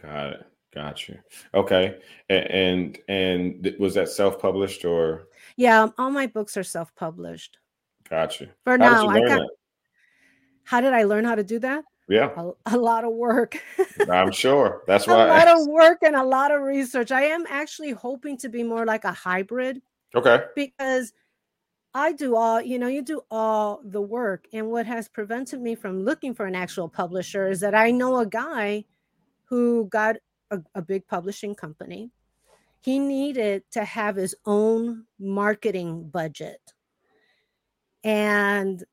Got 0.00 0.32
it. 0.32 0.46
Got 0.74 1.08
you. 1.08 1.18
Okay. 1.54 1.98
And 2.28 2.50
and, 2.50 2.98
and 3.08 3.76
was 3.78 3.94
that 3.94 4.08
self-published 4.08 4.84
or? 4.84 5.28
Yeah, 5.56 5.88
all 5.98 6.10
my 6.10 6.26
books 6.26 6.56
are 6.56 6.64
self-published. 6.64 7.58
Got 8.10 8.40
you. 8.40 8.48
For 8.64 8.72
how 8.72 8.76
now, 8.76 9.08
I 9.08 9.20
got. 9.20 9.28
That? 9.38 9.50
How 10.64 10.80
did 10.80 10.92
I 10.92 11.04
learn 11.04 11.24
how 11.24 11.36
to 11.36 11.44
do 11.44 11.58
that? 11.60 11.84
Yeah, 12.08 12.30
a, 12.36 12.76
a 12.76 12.76
lot 12.76 13.04
of 13.04 13.12
work. 13.12 13.56
I'm 14.10 14.30
sure. 14.30 14.82
That's 14.86 15.06
why. 15.06 15.24
a 15.24 15.28
lot 15.28 15.48
of 15.48 15.66
work 15.68 15.98
and 16.02 16.14
a 16.14 16.24
lot 16.24 16.50
of 16.50 16.60
research. 16.60 17.10
I 17.10 17.22
am 17.24 17.46
actually 17.48 17.92
hoping 17.92 18.36
to 18.38 18.48
be 18.48 18.62
more 18.62 18.84
like 18.84 19.04
a 19.04 19.12
hybrid. 19.12 19.80
Okay. 20.14 20.44
Because 20.54 21.12
I 21.94 22.12
do 22.12 22.36
all, 22.36 22.60
you 22.60 22.78
know, 22.78 22.88
you 22.88 23.02
do 23.02 23.22
all 23.30 23.80
the 23.84 24.02
work. 24.02 24.46
And 24.52 24.70
what 24.70 24.84
has 24.86 25.08
prevented 25.08 25.60
me 25.60 25.74
from 25.76 26.04
looking 26.04 26.34
for 26.34 26.44
an 26.44 26.54
actual 26.54 26.88
publisher 26.88 27.48
is 27.48 27.60
that 27.60 27.74
I 27.74 27.90
know 27.90 28.18
a 28.18 28.26
guy 28.26 28.84
who 29.44 29.86
got 29.86 30.16
a, 30.50 30.60
a 30.74 30.82
big 30.82 31.06
publishing 31.06 31.54
company. 31.54 32.10
He 32.80 32.98
needed 32.98 33.62
to 33.70 33.84
have 33.84 34.16
his 34.16 34.34
own 34.44 35.04
marketing 35.18 36.10
budget. 36.10 36.60
And, 38.02 38.84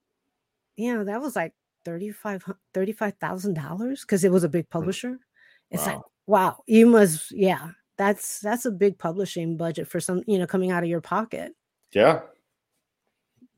you 0.77 0.93
know, 0.93 1.03
that 1.03 1.21
was 1.21 1.35
like 1.35 1.53
$35,000 1.85 4.01
because 4.01 4.23
it 4.23 4.31
was 4.31 4.43
a 4.43 4.49
big 4.49 4.65
hmm. 4.65 4.71
publisher. 4.71 5.19
It's 5.69 5.85
wow. 5.85 5.93
like, 5.93 6.01
wow, 6.27 6.63
you 6.67 6.85
must, 6.85 7.31
yeah, 7.31 7.69
that's 7.97 8.39
that's 8.39 8.65
a 8.65 8.71
big 8.71 8.97
publishing 8.97 9.57
budget 9.57 9.87
for 9.87 9.99
some, 9.99 10.23
you 10.27 10.39
know, 10.39 10.47
coming 10.47 10.71
out 10.71 10.83
of 10.83 10.89
your 10.89 11.01
pocket. 11.01 11.53
Yeah. 11.93 12.21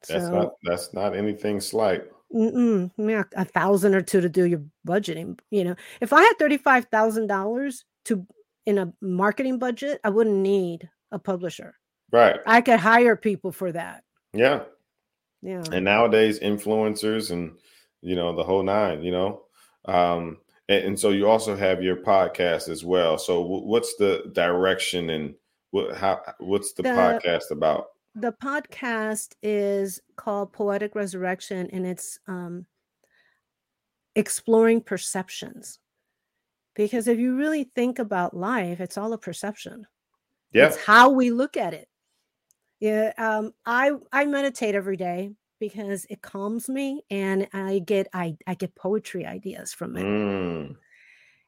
That's 0.08 0.26
so, 0.26 0.32
not 0.32 0.54
that's 0.64 0.94
not 0.94 1.16
anything 1.16 1.62
slight. 1.62 2.04
Mm-mm, 2.34 2.92
yeah, 2.98 3.24
a 3.36 3.46
thousand 3.46 3.96
or 3.96 4.02
two 4.02 4.20
to 4.20 4.28
do 4.28 4.46
your 4.46 4.64
budgeting. 4.88 5.40
You 5.52 5.64
know, 5.64 5.76
if 6.02 6.12
I 6.12 6.22
had 6.22 6.34
thirty 6.40 6.58
five 6.58 6.86
thousand 6.86 7.28
dollars 7.28 7.86
to 8.06 8.26
in 8.66 8.80
a 8.80 8.92
marketing 9.02 9.60
budget, 9.60 10.00
I 10.04 10.10
wouldn't 10.10 10.36
need 10.36 10.90
a 11.12 11.20
publisher. 11.20 11.76
Right. 12.12 12.40
I 12.46 12.62
could 12.62 12.80
hire 12.80 13.16
people 13.16 13.52
for 13.52 13.72
that. 13.72 14.04
Yeah. 14.34 14.64
Yeah. 15.42 15.64
And 15.72 15.86
nowadays, 15.86 16.40
influencers 16.40 17.32
and 17.32 17.58
you 18.04 18.16
know 18.16 18.36
the 18.36 18.44
whole 18.44 18.64
nine. 18.64 19.02
You 19.04 19.12
know, 19.12 19.42
um, 19.86 20.38
and, 20.70 20.86
and 20.86 21.00
so 21.00 21.10
you 21.10 21.28
also 21.28 21.56
have 21.56 21.82
your 21.82 21.98
podcast 21.98 22.70
as 22.70 22.84
well. 22.84 23.18
So, 23.18 23.42
w- 23.42 23.66
what's 23.66 23.96
the 23.96 24.30
direction 24.34 25.10
and 25.10 25.36
what 25.72 25.96
how 25.96 26.22
what's 26.40 26.74
the, 26.74 26.84
the 26.84 26.90
podcast 26.90 27.52
about? 27.52 27.88
the 28.16 28.32
podcast 28.32 29.34
is 29.42 30.00
called 30.16 30.54
Poetic 30.54 30.96
Resurrection, 30.96 31.70
and 31.72 31.86
it's 31.86 32.20
um, 32.28 32.66
exploring 34.16 34.82
perceptions. 34.82 35.80
Because 36.76 37.08
if 37.08 37.20
you 37.20 37.36
really 37.36 37.64
think 37.64 38.00
about 38.00 38.36
life, 38.36 38.80
it's 38.80 38.98
all 38.98 39.14
a 39.14 39.18
perception. 39.18 39.86
Yeah. 40.52 40.68
It's 40.68 40.78
how 40.78 41.10
we 41.12 41.32
look 41.32 41.58
at 41.58 41.74
it. 41.74 41.88
Yeah. 42.80 43.14
Um, 43.18 43.54
I 43.66 43.92
I 44.12 44.26
meditate 44.26 44.76
every 44.76 44.98
day 44.98 45.32
because 45.64 46.06
it 46.10 46.22
calms 46.22 46.68
me 46.68 47.06
and 47.10 47.48
I 47.54 47.80
get 47.80 48.08
I 48.14 48.36
I 48.46 48.56
get 48.56 48.76
poetry 48.76 49.26
ideas 49.26 49.74
from 49.74 49.96
it. 49.96 50.04
Mm. 50.04 50.76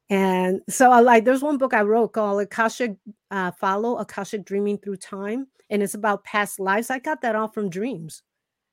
And 0.10 0.62
so 0.70 0.90
I 0.90 1.02
like 1.02 1.26
there's 1.26 1.42
one 1.42 1.58
book 1.58 1.74
I 1.74 1.82
wrote 1.82 2.14
called 2.14 2.42
Akashic 2.42 2.96
uh, 3.30 3.52
Follow 3.52 3.98
Akashic 3.98 4.46
Dreaming 4.46 4.78
Through 4.78 4.98
Time 4.98 5.48
and 5.70 5.84
it's 5.84 5.96
about 5.96 6.24
past 6.24 6.62
lives. 6.62 6.90
I 6.90 7.00
got 7.00 7.22
that 7.22 7.36
all 7.36 7.50
from 7.50 7.70
dreams. 7.70 8.24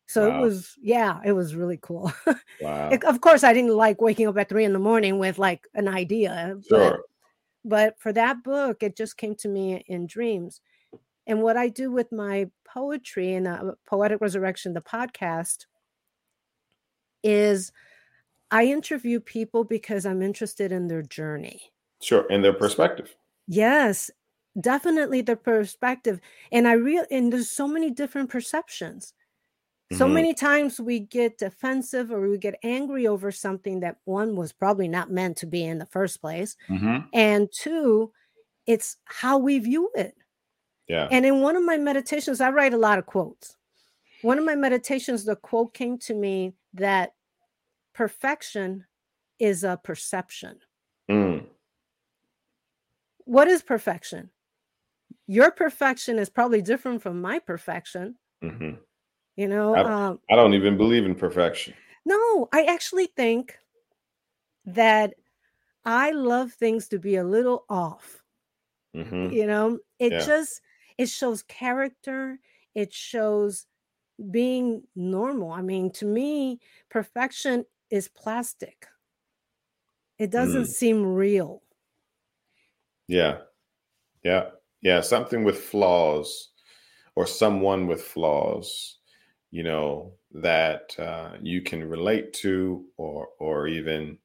So 0.07 0.29
wow. 0.29 0.39
it 0.39 0.41
was, 0.43 0.77
yeah, 0.81 1.21
it 1.25 1.33
was 1.33 1.57
really 1.57 1.79
cool. 1.81 2.13
Wow. 2.61 2.91
it, 2.91 3.03
of 3.03 3.21
course, 3.21 3.43
I 3.43 3.53
didn't 3.53 3.75
like 3.75 4.01
waking 4.01 4.29
up 4.29 4.39
at 4.39 4.49
three 4.49 4.65
in 4.65 4.73
the 4.73 4.79
morning 4.79 5.19
with 5.19 5.37
like 5.37 5.67
an 5.75 5.89
idea. 5.89 6.57
Sure. 6.69 6.79
But, 6.79 7.01
but 7.65 7.99
for 7.99 8.13
that 8.13 8.45
book, 8.45 8.85
it 8.85 8.97
just 8.97 9.17
came 9.17 9.35
to 9.37 9.49
me 9.49 9.83
in 9.89 10.07
dreams. 10.07 10.61
And 11.27 11.43
what 11.43 11.57
I 11.57 11.69
do 11.69 11.91
with 11.91 12.11
my 12.13 12.51
poetry 12.65 13.35
and 13.35 13.47
the 13.47 13.77
Poetic 13.87 14.21
Resurrection, 14.21 14.75
the 14.75 14.81
podcast, 14.81 15.67
is 17.23 17.73
I 18.51 18.65
interview 18.67 19.21
people 19.21 19.65
because 19.65 20.05
I'm 20.05 20.23
interested 20.23 20.73
in 20.73 20.89
their 20.89 21.03
journey. 21.03 21.73
Sure. 22.01 22.27
And 22.31 22.45
their 22.45 22.53
perspective. 22.53 23.15
Yes 23.47 24.11
definitely 24.61 25.23
the 25.23 25.37
perspective 25.37 26.21
and 26.51 26.69
i 26.69 26.73
real 26.73 27.05
and 27.11 27.33
there's 27.33 27.51
so 27.51 27.67
many 27.67 27.91
different 27.91 28.29
perceptions 28.29 29.15
so 29.93 30.05
mm-hmm. 30.05 30.15
many 30.15 30.35
times 30.35 30.81
we 30.81 31.01
get 31.01 31.39
defensive 31.39 32.11
or 32.11 32.29
we 32.29 32.39
get 32.39 32.59
angry 32.63 33.07
over 33.07 33.31
something 33.31 33.81
that 33.81 33.97
one 34.05 34.37
was 34.37 34.53
probably 34.53 34.89
not 34.89 35.11
meant 35.11 35.37
to 35.37 35.47
be 35.47 35.65
in 35.65 35.79
the 35.79 35.87
first 35.87 36.21
place 36.21 36.57
mm-hmm. 36.69 36.99
and 37.15 37.49
two 37.51 38.13
it's 38.67 38.99
how 39.05 39.39
we 39.39 39.59
view 39.59 39.91
it 39.95 40.15
yeah 40.89 41.09
and 41.11 41.25
in 41.25 41.41
one 41.41 41.57
of 41.57 41.65
my 41.65 41.77
meditations 41.77 42.41
i 42.41 42.51
write 42.51 42.75
a 42.75 42.79
lot 42.79 42.99
of 42.99 43.07
quotes 43.07 43.57
one 44.23 44.39
of 44.39 44.45
my 44.45 44.55
meditations 44.55 45.25
the 45.25 45.37
quote 45.37 45.75
came 45.75 45.99
to 45.99 46.15
me 46.15 46.55
that 46.75 47.15
perfection 47.95 48.85
is 49.39 49.65
a 49.65 49.79
perception 49.83 50.59
mm. 51.11 51.45
what 53.25 53.49
is 53.49 53.63
perfection 53.63 54.31
your 55.27 55.51
perfection 55.51 56.19
is 56.19 56.29
probably 56.29 56.63
different 56.63 57.03
from 57.03 57.21
my 57.21 57.39
perfection. 57.39 58.17
Mm-hmm. 58.43 58.73
You 59.37 59.49
know, 59.49 59.75
I, 59.75 59.81
um, 59.81 60.21
I 60.31 60.37
don't 60.37 60.55
even 60.55 60.77
believe 60.77 61.07
in 61.07 61.15
perfection. 61.15 61.75
No, 62.05 62.49
I 62.53 62.65
actually 62.65 63.07
think 63.07 63.57
that 64.67 65.15
I 65.85 66.11
love 66.11 66.53
things 66.53 66.89
to 66.89 66.99
be 66.99 67.17
a 67.17 67.25
little 67.25 67.65
off. 67.69 68.23
Mm-hmm. 68.95 69.33
You 69.33 69.47
know, 69.47 69.79
it 69.99 70.13
yeah. 70.13 70.27
just 70.27 70.61
it 71.03 71.09
shows 71.09 71.43
character, 71.43 72.39
it 72.75 72.93
shows 72.93 73.67
being 74.31 74.85
normal. 74.95 75.51
I 75.53 75.63
mean, 75.63 75.91
to 75.95 76.07
me, 76.07 76.61
perfection 76.91 77.65
is 77.91 78.09
plastic. 78.09 78.87
It 80.19 80.31
doesn't 80.31 80.63
mm. 80.65 80.69
seem 80.69 81.05
real. 81.05 81.63
Yeah. 83.09 83.39
Yeah. 84.23 84.51
Yeah. 84.81 85.01
Something 85.01 85.43
with 85.43 85.59
flaws 85.59 86.51
or 87.17 87.27
someone 87.27 87.89
with 87.89 88.03
flaws, 88.03 88.99
you 89.51 89.65
know, 89.65 90.13
that 90.33 90.99
uh, 90.99 91.33
you 91.43 91.63
can 91.63 91.83
relate 91.83 92.33
to 92.35 92.85
or, 92.97 93.29
or 93.41 93.67
even 93.67 94.19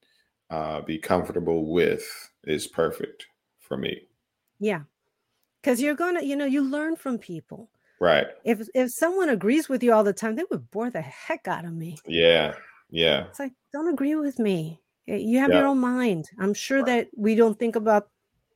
uh, 0.52 0.82
be 0.82 1.00
comfortable 1.00 1.74
with 1.74 2.06
is 2.44 2.68
perfect 2.68 3.26
for 3.60 3.76
me. 3.78 4.02
Yeah. 4.60 4.84
Cause 5.68 5.82
you're 5.82 5.96
to, 5.96 6.26
you 6.26 6.38
know, 6.38 6.46
you 6.46 6.62
learn 6.62 6.96
from 6.96 7.18
people. 7.18 7.70
Right. 8.00 8.28
If 8.46 8.68
if 8.74 8.92
someone 8.92 9.30
agrees 9.30 9.68
with 9.68 9.84
you 9.84 9.92
all 9.92 10.04
the 10.04 10.14
time, 10.14 10.36
they 10.36 10.46
would 10.50 10.72
bore 10.72 10.90
the 10.90 11.02
heck 11.02 11.48
out 11.48 11.66
of 11.66 11.74
me. 11.74 11.98
Yeah. 12.06 12.54
Yeah. 12.90 13.26
It's 13.26 13.40
like, 13.40 13.52
don't 13.74 13.90
agree 13.90 14.16
with 14.16 14.40
me. 14.40 14.80
You 15.08 15.40
have 15.40 15.52
yeah. 15.52 15.60
your 15.60 15.68
own 15.68 15.80
mind. 15.80 16.30
I'm 16.40 16.54
sure 16.54 16.78
right. 16.78 16.86
that 16.86 17.08
we 17.16 17.36
don't 17.36 17.58
think 17.58 17.76
about 17.76 18.10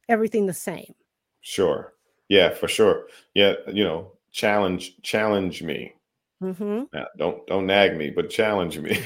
everything 0.08 0.46
the 0.46 0.54
same. 0.54 0.94
Sure. 1.42 1.94
Yeah, 2.30 2.52
for 2.52 2.70
sure. 2.70 3.08
Yeah, 3.34 3.56
you 3.68 3.84
know, 3.84 4.14
challenge 4.32 5.02
challenge 5.02 5.64
me. 5.64 5.94
Mm-hmm. 6.42 6.84
Now, 6.94 7.08
don't 7.18 7.46
don't 7.48 7.66
nag 7.66 7.98
me, 7.98 8.10
but 8.10 8.30
challenge 8.30 8.80
me. 8.80 9.04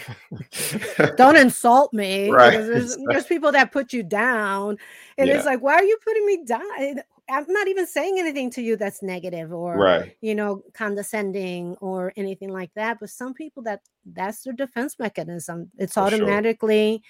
don't 1.18 1.36
insult 1.36 1.92
me. 1.92 2.30
Right. 2.30 2.52
There's, 2.52 2.98
there's, 3.08 3.26
people 3.26 3.52
that 3.52 3.72
put 3.72 3.94
you 3.94 4.04
down, 4.04 4.78
and 5.18 5.28
yeah. 5.28 5.36
it's 5.36 5.46
like, 5.46 5.62
why 5.62 5.74
are 5.74 5.84
you 5.84 5.98
putting 6.04 6.26
me 6.26 6.44
down? 6.46 7.02
I'm 7.30 7.46
not 7.48 7.68
even 7.68 7.88
saying 7.88 8.20
anything 8.20 8.52
to 8.52 8.62
you 8.62 8.76
that's 8.76 9.02
negative 9.02 9.52
or 9.52 9.78
right. 9.78 10.16
you 10.22 10.36
know 10.36 10.64
condescending 10.74 11.76
or 11.82 12.14
anything 12.16 12.50
like 12.50 12.72
that. 12.76 13.00
But 13.00 13.10
some 13.10 13.34
people 13.34 13.64
that 13.64 13.82
that's 14.06 14.44
their 14.44 14.54
defense 14.54 14.98
mechanism. 15.00 15.72
It's 15.78 15.96
For 15.96 16.02
automatically 16.02 16.98
sure. 16.98 17.02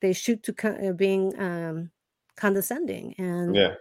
they 0.00 0.12
shoot 0.12 0.42
to 0.44 0.88
uh, 0.88 0.92
being 0.92 1.38
um, 1.40 1.90
condescending 2.36 3.14
and 3.18 3.54
yeah. 3.54 3.74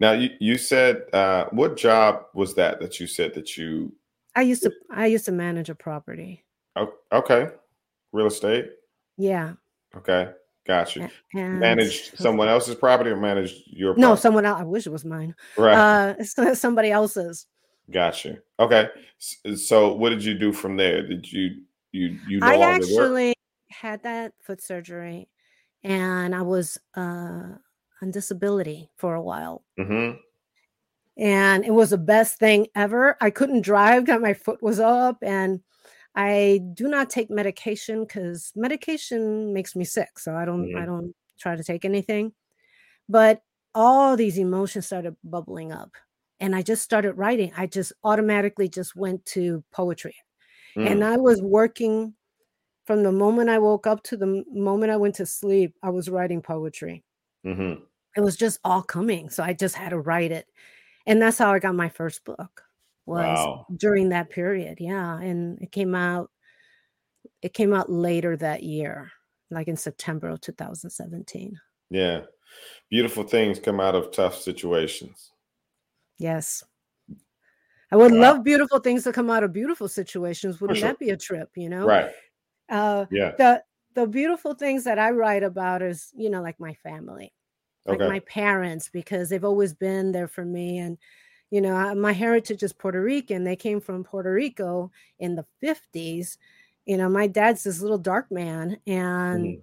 Now 0.00 0.12
you 0.12 0.30
you 0.40 0.58
said 0.58 1.04
uh, 1.12 1.46
what 1.50 1.76
job 1.76 2.26
was 2.34 2.54
that 2.56 2.80
that 2.80 3.00
you 3.00 3.06
said 3.06 3.34
that 3.34 3.56
you? 3.56 3.94
I 4.34 4.42
used 4.42 4.62
to 4.64 4.72
I 4.90 5.06
used 5.06 5.24
to 5.26 5.32
manage 5.32 5.70
a 5.70 5.74
property. 5.74 6.44
Oh, 6.76 6.92
okay, 7.12 7.48
real 8.12 8.26
estate. 8.26 8.70
Yeah. 9.16 9.52
Okay. 9.96 10.30
Gotcha. 10.66 11.10
And 11.34 11.60
managed 11.60 12.16
someone 12.18 12.48
else's 12.48 12.74
property 12.74 13.10
or 13.10 13.16
managed 13.16 13.64
your 13.66 13.92
property? 13.92 14.00
No, 14.00 14.14
someone 14.14 14.46
else. 14.46 14.60
I 14.60 14.64
wish 14.64 14.86
it 14.86 14.90
was 14.90 15.04
mine. 15.04 15.34
Right. 15.58 16.14
Uh, 16.18 16.24
somebody 16.54 16.90
else's. 16.90 17.46
Gotcha. 17.90 18.38
Okay. 18.58 18.88
So 19.56 19.94
what 19.94 20.10
did 20.10 20.24
you 20.24 20.34
do 20.34 20.52
from 20.52 20.76
there? 20.76 21.06
Did 21.06 21.30
you 21.30 21.62
you 21.92 22.18
you 22.26 22.40
no 22.40 22.46
I 22.46 22.58
actually 22.58 23.28
work? 23.28 23.36
had 23.68 24.02
that 24.04 24.32
foot 24.40 24.62
surgery 24.62 25.28
and 25.82 26.34
I 26.34 26.42
was 26.42 26.78
uh 26.96 27.56
on 28.02 28.10
disability 28.10 28.90
for 28.96 29.14
a 29.14 29.22
while. 29.22 29.64
Mm-hmm. 29.78 30.18
And 31.16 31.64
it 31.64 31.72
was 31.72 31.90
the 31.90 31.98
best 31.98 32.38
thing 32.38 32.66
ever. 32.74 33.16
I 33.20 33.30
couldn't 33.30 33.60
drive, 33.60 34.06
got 34.06 34.20
my 34.20 34.34
foot 34.34 34.62
was 34.62 34.80
up 34.80 35.18
and 35.22 35.60
I 36.16 36.60
do 36.74 36.88
not 36.88 37.10
take 37.10 37.30
medication 37.30 38.04
because 38.04 38.52
medication 38.54 39.52
makes 39.52 39.74
me 39.74 39.84
sick. 39.84 40.18
So 40.18 40.36
I 40.36 40.44
don't 40.44 40.66
mm-hmm. 40.68 40.78
I 40.78 40.86
don't 40.86 41.14
try 41.38 41.56
to 41.56 41.64
take 41.64 41.84
anything. 41.84 42.32
But 43.08 43.42
all 43.74 44.16
these 44.16 44.38
emotions 44.38 44.86
started 44.86 45.16
bubbling 45.24 45.72
up. 45.72 45.90
And 46.40 46.54
I 46.54 46.62
just 46.62 46.82
started 46.82 47.14
writing. 47.14 47.52
I 47.56 47.66
just 47.66 47.92
automatically 48.02 48.68
just 48.68 48.94
went 48.94 49.24
to 49.26 49.64
poetry. 49.72 50.16
Mm. 50.76 50.90
And 50.90 51.04
I 51.04 51.16
was 51.16 51.40
working 51.42 52.14
from 52.86 53.02
the 53.02 53.12
moment 53.12 53.50
I 53.50 53.58
woke 53.58 53.86
up 53.86 54.02
to 54.04 54.16
the 54.16 54.44
moment 54.52 54.92
I 54.92 54.96
went 54.96 55.14
to 55.16 55.26
sleep, 55.26 55.74
I 55.82 55.90
was 55.90 56.08
writing 56.08 56.42
poetry. 56.42 57.02
Mm-hmm. 57.46 57.82
It 58.16 58.20
was 58.20 58.36
just 58.36 58.60
all 58.62 58.82
coming. 58.82 59.30
So 59.30 59.42
I 59.42 59.54
just 59.54 59.74
had 59.74 59.90
to 59.90 59.98
write 59.98 60.32
it. 60.32 60.46
And 61.06 61.20
that's 61.20 61.38
how 61.38 61.52
I 61.52 61.58
got 61.58 61.74
my 61.74 61.88
first 61.88 62.24
book 62.24 62.62
was 63.06 63.24
wow. 63.24 63.66
during 63.76 64.10
that 64.10 64.30
period. 64.30 64.78
Yeah. 64.80 65.18
And 65.20 65.60
it 65.60 65.72
came 65.72 65.94
out, 65.94 66.30
it 67.42 67.54
came 67.54 67.74
out 67.74 67.90
later 67.90 68.36
that 68.36 68.62
year, 68.62 69.10
like 69.50 69.68
in 69.68 69.76
September 69.76 70.28
of 70.28 70.40
2017. 70.40 71.58
Yeah. 71.90 72.22
Beautiful 72.90 73.24
things 73.24 73.58
come 73.58 73.80
out 73.80 73.94
of 73.94 74.12
tough 74.12 74.36
situations. 74.36 75.32
Yes. 76.18 76.64
I 77.90 77.96
would 77.96 78.12
wow. 78.12 78.18
love 78.18 78.44
beautiful 78.44 78.78
things 78.78 79.04
to 79.04 79.12
come 79.12 79.30
out 79.30 79.44
of 79.44 79.52
beautiful 79.52 79.88
situations. 79.88 80.60
Wouldn't 80.60 80.78
sure. 80.78 80.88
that 80.88 80.98
be 80.98 81.10
a 81.10 81.16
trip, 81.16 81.50
you 81.56 81.68
know? 81.68 81.86
Right. 81.86 82.10
Uh, 82.68 83.06
yeah. 83.10 83.32
The 83.36 83.62
the 83.94 84.06
beautiful 84.06 84.54
things 84.54 84.84
that 84.84 84.98
I 84.98 85.10
write 85.10 85.42
about 85.42 85.82
is, 85.82 86.10
you 86.16 86.28
know, 86.28 86.42
like 86.42 86.58
my 86.58 86.74
family, 86.74 87.32
like 87.86 88.00
okay. 88.00 88.08
my 88.08 88.18
parents, 88.20 88.90
because 88.92 89.28
they've 89.28 89.44
always 89.44 89.72
been 89.72 90.10
there 90.10 90.26
for 90.26 90.44
me, 90.44 90.78
and 90.78 90.98
you 91.54 91.60
know 91.60 91.94
my 91.94 92.10
heritage 92.10 92.64
is 92.64 92.72
puerto 92.72 93.00
rican 93.00 93.44
they 93.44 93.54
came 93.54 93.80
from 93.80 94.02
puerto 94.02 94.32
rico 94.32 94.90
in 95.20 95.36
the 95.36 95.46
50s 95.62 96.36
you 96.84 96.96
know 96.96 97.08
my 97.08 97.28
dad's 97.28 97.62
this 97.62 97.80
little 97.80 97.96
dark 97.96 98.28
man 98.32 98.76
and 98.88 99.44
mm. 99.44 99.62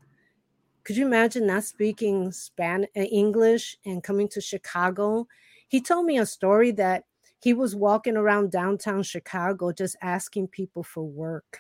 could 0.85 0.95
you 0.95 1.05
imagine 1.05 1.45
not 1.45 1.65
speaking 1.65 2.31
spanish 2.31 2.89
uh, 2.95 3.01
english 3.01 3.75
and 3.85 4.03
coming 4.03 4.29
to 4.29 4.39
chicago 4.39 5.27
he 5.67 5.81
told 5.81 6.05
me 6.05 6.17
a 6.17 6.25
story 6.25 6.71
that 6.71 7.03
he 7.43 7.53
was 7.53 7.75
walking 7.75 8.15
around 8.15 8.51
downtown 8.51 9.03
chicago 9.03 9.73
just 9.73 9.97
asking 10.01 10.47
people 10.47 10.83
for 10.83 11.03
work 11.03 11.59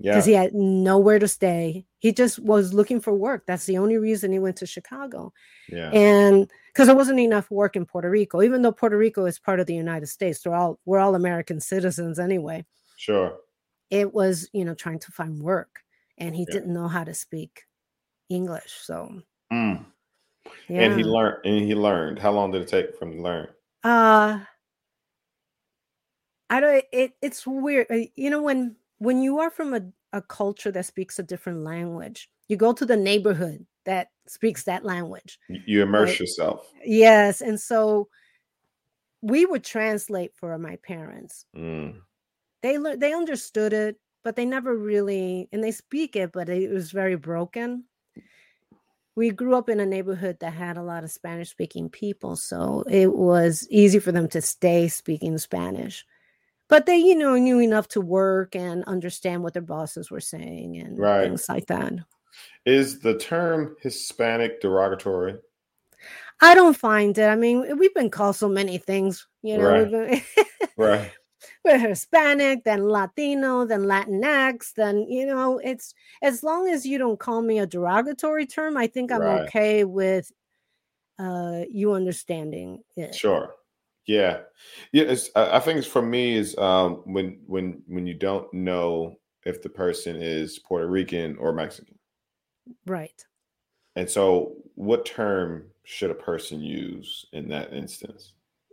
because 0.00 0.26
yeah. 0.26 0.38
he 0.38 0.44
had 0.44 0.54
nowhere 0.54 1.18
to 1.18 1.28
stay. 1.28 1.86
He 1.98 2.12
just 2.12 2.38
was 2.40 2.74
looking 2.74 3.00
for 3.00 3.14
work. 3.14 3.44
That's 3.46 3.66
the 3.66 3.78
only 3.78 3.96
reason 3.96 4.32
he 4.32 4.38
went 4.38 4.56
to 4.56 4.66
Chicago. 4.66 5.32
Yeah. 5.68 5.90
And 5.90 6.50
because 6.68 6.88
there 6.88 6.96
wasn't 6.96 7.20
enough 7.20 7.50
work 7.50 7.76
in 7.76 7.86
Puerto 7.86 8.10
Rico, 8.10 8.42
even 8.42 8.62
though 8.62 8.72
Puerto 8.72 8.98
Rico 8.98 9.24
is 9.26 9.38
part 9.38 9.60
of 9.60 9.66
the 9.66 9.74
United 9.74 10.06
States, 10.08 10.44
we're 10.44 10.54
all 10.54 10.78
we're 10.84 10.98
all 10.98 11.14
American 11.14 11.60
citizens 11.60 12.18
anyway. 12.18 12.64
Sure. 12.96 13.36
It 13.90 14.12
was, 14.12 14.48
you 14.52 14.64
know, 14.64 14.74
trying 14.74 14.98
to 15.00 15.12
find 15.12 15.40
work. 15.42 15.80
And 16.18 16.34
he 16.34 16.44
yeah. 16.48 16.54
didn't 16.54 16.74
know 16.74 16.88
how 16.88 17.04
to 17.04 17.14
speak 17.14 17.62
English. 18.28 18.72
So 18.82 19.22
mm. 19.52 19.84
yeah. 20.68 20.80
and 20.80 20.98
he 20.98 21.04
learned 21.04 21.44
and 21.44 21.64
he 21.64 21.74
learned. 21.74 22.18
How 22.18 22.32
long 22.32 22.50
did 22.50 22.62
it 22.62 22.68
take 22.68 22.98
from 22.98 23.22
learn? 23.22 23.48
Uh 23.82 24.40
I 26.50 26.60
don't 26.60 26.84
it 26.92 27.12
it's 27.22 27.46
weird. 27.46 27.86
Uh, 27.90 28.06
you 28.16 28.30
know, 28.30 28.42
when 28.42 28.76
when 29.04 29.22
you 29.22 29.38
are 29.38 29.50
from 29.50 29.74
a, 29.74 29.82
a 30.12 30.22
culture 30.22 30.72
that 30.72 30.86
speaks 30.86 31.18
a 31.18 31.22
different 31.22 31.62
language, 31.62 32.30
you 32.48 32.56
go 32.56 32.72
to 32.72 32.86
the 32.86 32.96
neighborhood 32.96 33.64
that 33.84 34.08
speaks 34.26 34.64
that 34.64 34.84
language. 34.84 35.38
You 35.48 35.82
immerse 35.82 36.10
right? 36.10 36.20
yourself. 36.20 36.66
Yes. 36.84 37.40
And 37.40 37.60
so 37.60 38.08
we 39.20 39.44
would 39.44 39.62
translate 39.62 40.32
for 40.34 40.56
my 40.58 40.76
parents. 40.76 41.44
Mm. 41.56 42.00
They 42.62 42.78
they 42.96 43.12
understood 43.12 43.74
it, 43.74 43.96
but 44.22 44.36
they 44.36 44.46
never 44.46 44.74
really 44.74 45.48
and 45.52 45.62
they 45.62 45.70
speak 45.70 46.16
it, 46.16 46.32
but 46.32 46.48
it 46.48 46.70
was 46.70 46.90
very 46.90 47.16
broken. 47.16 47.84
We 49.16 49.30
grew 49.30 49.54
up 49.54 49.68
in 49.68 49.80
a 49.80 49.86
neighborhood 49.86 50.38
that 50.40 50.54
had 50.54 50.76
a 50.76 50.82
lot 50.82 51.04
of 51.04 51.10
Spanish 51.10 51.50
speaking 51.50 51.88
people, 51.88 52.36
so 52.36 52.84
it 52.88 53.14
was 53.14 53.68
easy 53.70 53.98
for 53.98 54.12
them 54.12 54.28
to 54.28 54.40
stay 54.40 54.88
speaking 54.88 55.38
Spanish 55.38 56.04
but 56.68 56.86
they 56.86 56.96
you 56.96 57.14
know 57.14 57.36
knew 57.36 57.60
enough 57.60 57.88
to 57.88 58.00
work 58.00 58.54
and 58.56 58.84
understand 58.84 59.42
what 59.42 59.52
their 59.52 59.62
bosses 59.62 60.10
were 60.10 60.20
saying 60.20 60.76
and 60.76 60.98
right. 60.98 61.24
things 61.24 61.48
like 61.48 61.66
that 61.66 61.92
is 62.66 63.00
the 63.00 63.16
term 63.18 63.76
hispanic 63.82 64.60
derogatory 64.60 65.36
i 66.40 66.54
don't 66.54 66.76
find 66.76 67.16
it 67.18 67.28
i 67.28 67.36
mean 67.36 67.78
we've 67.78 67.94
been 67.94 68.10
called 68.10 68.36
so 68.36 68.48
many 68.48 68.78
things 68.78 69.26
you 69.42 69.58
know 69.58 69.84
right, 69.84 70.24
right. 70.76 71.10
we're 71.64 71.78
hispanic 71.78 72.64
then 72.64 72.88
latino 72.88 73.64
then 73.64 73.82
latinx 73.82 74.72
then 74.74 75.06
you 75.08 75.26
know 75.26 75.58
it's 75.58 75.94
as 76.22 76.42
long 76.42 76.68
as 76.68 76.86
you 76.86 76.98
don't 76.98 77.18
call 77.20 77.42
me 77.42 77.58
a 77.58 77.66
derogatory 77.66 78.46
term 78.46 78.76
i 78.76 78.86
think 78.86 79.12
i'm 79.12 79.20
right. 79.20 79.42
okay 79.42 79.84
with 79.84 80.32
uh 81.18 81.62
you 81.70 81.92
understanding 81.92 82.82
it 82.96 83.14
sure 83.14 83.54
yeah, 84.06 84.40
yeah. 84.92 85.04
It's, 85.04 85.30
I 85.34 85.60
think 85.60 85.78
it's 85.78 85.86
for 85.86 86.02
me 86.02 86.36
is 86.36 86.56
um, 86.58 87.02
when 87.04 87.40
when 87.46 87.82
when 87.86 88.06
you 88.06 88.14
don't 88.14 88.52
know 88.52 89.16
if 89.44 89.62
the 89.62 89.68
person 89.68 90.16
is 90.20 90.58
Puerto 90.58 90.88
Rican 90.88 91.36
or 91.38 91.52
Mexican, 91.52 91.98
right? 92.86 93.24
And 93.96 94.08
so, 94.08 94.54
what 94.74 95.04
term 95.04 95.66
should 95.84 96.10
a 96.10 96.14
person 96.14 96.60
use 96.60 97.26
in 97.32 97.48
that 97.48 97.72
instance? 97.72 98.32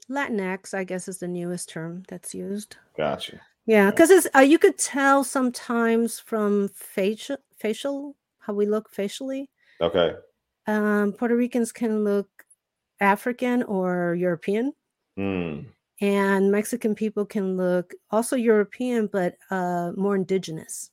Latinx, 0.10 0.74
I 0.74 0.84
guess, 0.84 1.08
is 1.08 1.20
the 1.20 1.28
newest 1.28 1.70
term 1.70 2.04
that's 2.08 2.34
used. 2.34 2.78
Gotcha. 2.98 3.40
Yeah, 3.66 3.92
because 3.92 4.10
it's 4.10 4.28
uh, 4.36 4.40
you 4.40 4.58
could 4.58 4.78
tell 4.78 5.24
sometimes 5.24 6.20
from 6.20 6.70
facial 6.70 7.38
facial 7.58 8.16
how 8.40 8.54
we 8.54 8.66
look 8.66 8.90
facially. 8.90 9.50
Okay. 9.80 10.14
Um, 10.68 11.14
Puerto 11.14 11.36
Ricans 11.36 11.72
can 11.72 12.04
look 12.04 12.28
African 13.00 13.64
or 13.64 14.16
European. 14.16 14.74
Mm. 15.22 15.66
And 16.02 16.52
Mexican 16.52 16.96
people 16.96 17.26
can 17.26 17.56
look 17.58 17.94
also 18.10 18.36
European, 18.36 19.08
but 19.08 19.36
uh, 19.52 19.92
more 19.96 20.16
indigenous. 20.16 20.90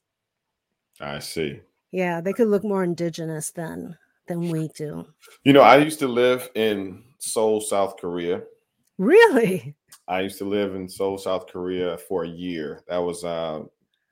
I 1.00 1.18
see. 1.20 1.60
Yeah, 1.92 2.20
they 2.20 2.34
could 2.34 2.48
look 2.48 2.64
more 2.64 2.84
indigenous 2.84 3.50
than 3.50 3.96
than 4.26 4.50
we 4.50 4.68
do. 4.68 5.06
You 5.44 5.54
know, 5.54 5.62
I 5.62 5.78
used 5.78 6.00
to 6.00 6.08
live 6.08 6.50
in 6.54 7.02
Seoul, 7.18 7.62
South 7.62 7.96
Korea. 7.96 8.42
Really? 8.98 9.74
I 10.06 10.20
used 10.20 10.36
to 10.38 10.44
live 10.44 10.74
in 10.74 10.86
Seoul, 10.88 11.16
South 11.16 11.46
Korea 11.46 11.96
for 11.96 12.24
a 12.24 12.28
year. 12.28 12.82
That 12.88 12.98
was 12.98 13.24
uh, 13.24 13.62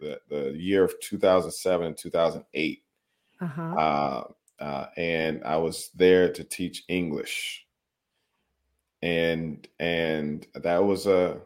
the, 0.00 0.18
the 0.31 0.52
year 0.57 0.85
of 0.85 0.94
2007 1.00 1.87
and 1.87 1.98
2008. 1.98 2.83
Uh-huh. 3.42 3.62
Uh, 3.62 4.24
uh, 4.62 4.87
and 4.96 5.44
I 5.44 5.59
was 5.59 5.90
there 5.94 6.33
to 6.33 6.44
teach 6.44 6.85
English. 6.88 7.65
And 9.07 9.69
and 9.79 10.47
that 10.55 10.85
was 10.85 11.07
a 11.07 11.38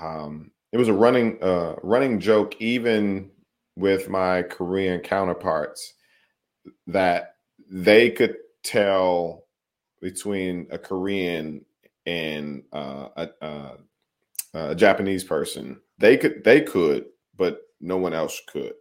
um, 0.00 0.50
it 0.72 0.78
was 0.78 0.88
a 0.88 0.92
running 0.94 1.42
uh, 1.42 1.76
running 1.82 2.18
joke 2.18 2.60
even 2.60 3.30
with 3.76 4.08
my 4.08 4.42
Korean 4.42 5.00
counterparts 5.00 5.94
that 6.86 7.36
they 7.70 8.10
could 8.10 8.36
tell 8.62 9.44
between 10.00 10.66
a 10.70 10.78
Korean 10.78 11.64
and 12.06 12.62
uh, 12.72 13.08
a, 13.16 13.28
a, 13.40 13.70
a, 14.54 14.74
Japanese 14.74 15.24
person. 15.24 15.80
They 15.98 16.16
could, 16.16 16.44
they 16.44 16.60
could, 16.60 17.06
but 17.36 17.62
no 17.80 17.96
one 17.96 18.14
else 18.14 18.40
could. 18.46 18.74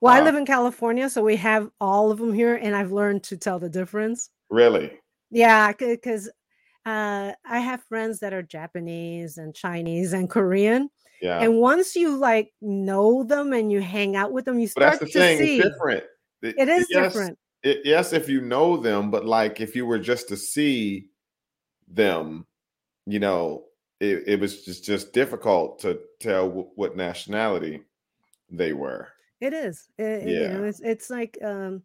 Well, 0.00 0.14
uh, 0.14 0.18
I 0.18 0.20
live 0.20 0.34
in 0.34 0.46
California, 0.46 1.08
so 1.10 1.22
we 1.22 1.36
have 1.36 1.70
all 1.80 2.10
of 2.10 2.18
them 2.18 2.32
here, 2.32 2.56
and 2.56 2.74
I've 2.74 2.92
learned 2.92 3.22
to 3.24 3.36
tell 3.36 3.58
the 3.58 3.68
difference. 3.68 4.30
Really? 4.50 4.92
Yeah, 5.30 5.72
because 5.72 6.30
uh, 6.84 7.32
I 7.44 7.58
have 7.58 7.82
friends 7.84 8.20
that 8.20 8.32
are 8.32 8.42
Japanese 8.42 9.38
and 9.38 9.54
Chinese 9.54 10.12
and 10.12 10.28
Korean. 10.28 10.90
Yeah. 11.20 11.40
And 11.40 11.58
once 11.58 11.94
you 11.94 12.16
like 12.16 12.52
know 12.60 13.22
them 13.22 13.52
and 13.52 13.70
you 13.70 13.80
hang 13.80 14.16
out 14.16 14.32
with 14.32 14.44
them, 14.44 14.58
you 14.58 14.66
start 14.66 14.98
but 14.98 15.00
that's 15.00 15.12
the 15.12 15.18
to 15.20 15.24
thing. 15.24 15.38
see. 15.38 15.58
It's 15.58 15.68
different. 15.68 16.04
It, 16.42 16.54
it 16.58 16.68
is 16.68 16.86
yes, 16.90 17.12
different. 17.12 17.38
It, 17.62 17.82
yes, 17.84 18.12
if 18.12 18.28
you 18.28 18.40
know 18.40 18.76
them, 18.76 19.10
but 19.10 19.24
like 19.24 19.60
if 19.60 19.76
you 19.76 19.86
were 19.86 20.00
just 20.00 20.28
to 20.28 20.36
see 20.36 21.06
them, 21.86 22.44
you 23.06 23.20
know, 23.20 23.64
it, 24.00 24.24
it 24.26 24.40
was 24.40 24.64
just 24.64 24.84
just 24.84 25.12
difficult 25.12 25.78
to 25.80 26.00
tell 26.18 26.48
w- 26.48 26.70
what 26.74 26.96
nationality 26.96 27.82
they 28.50 28.72
were. 28.72 29.08
It 29.40 29.52
is. 29.52 29.88
It, 29.98 30.28
yeah. 30.28 30.40
You 30.40 30.48
know, 30.48 30.64
it's 30.64 30.80
it's 30.80 31.08
like 31.08 31.38
um, 31.44 31.82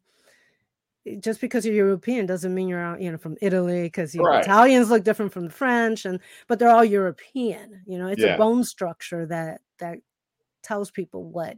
just 1.15 1.41
because 1.41 1.65
you're 1.65 1.75
European 1.75 2.25
doesn't 2.25 2.53
mean 2.53 2.67
you're 2.67 2.99
you 2.99 3.11
know 3.11 3.17
from 3.17 3.37
Italy 3.41 3.83
because 3.83 4.15
Right. 4.17 4.51
Italians 4.55 4.89
look 4.89 5.03
different 5.03 5.33
from 5.33 5.45
the 5.45 5.51
French 5.53 6.05
and 6.05 6.19
but 6.47 6.59
they're 6.59 6.69
all 6.69 6.85
European. 6.85 7.83
You 7.87 7.97
know, 7.97 8.07
it's 8.07 8.23
Yeah. 8.23 8.25
a 8.25 8.29
bone 8.29 8.63
structure 8.63 9.25
that 9.27 9.61
that 9.79 9.99
tells 10.63 10.91
people 10.91 11.25
what 11.25 11.57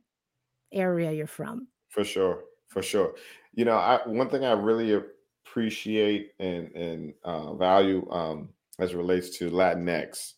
area 0.73 1.11
you're 1.13 1.27
from. 1.27 1.69
For 1.89 2.03
sure, 2.03 2.45
for 2.67 2.81
sure. 2.83 3.15
You 3.53 3.65
know, 3.65 3.75
I 3.77 4.07
one 4.07 4.29
thing 4.29 4.43
I 4.45 4.51
really 4.53 4.93
appreciate 4.93 6.33
and 6.39 6.71
and 6.75 7.13
uh, 7.23 7.55
value 7.55 8.09
um, 8.11 8.53
as 8.77 8.93
it 8.93 8.97
relates 8.97 9.37
to 9.39 9.49
Latinx, 9.49 10.33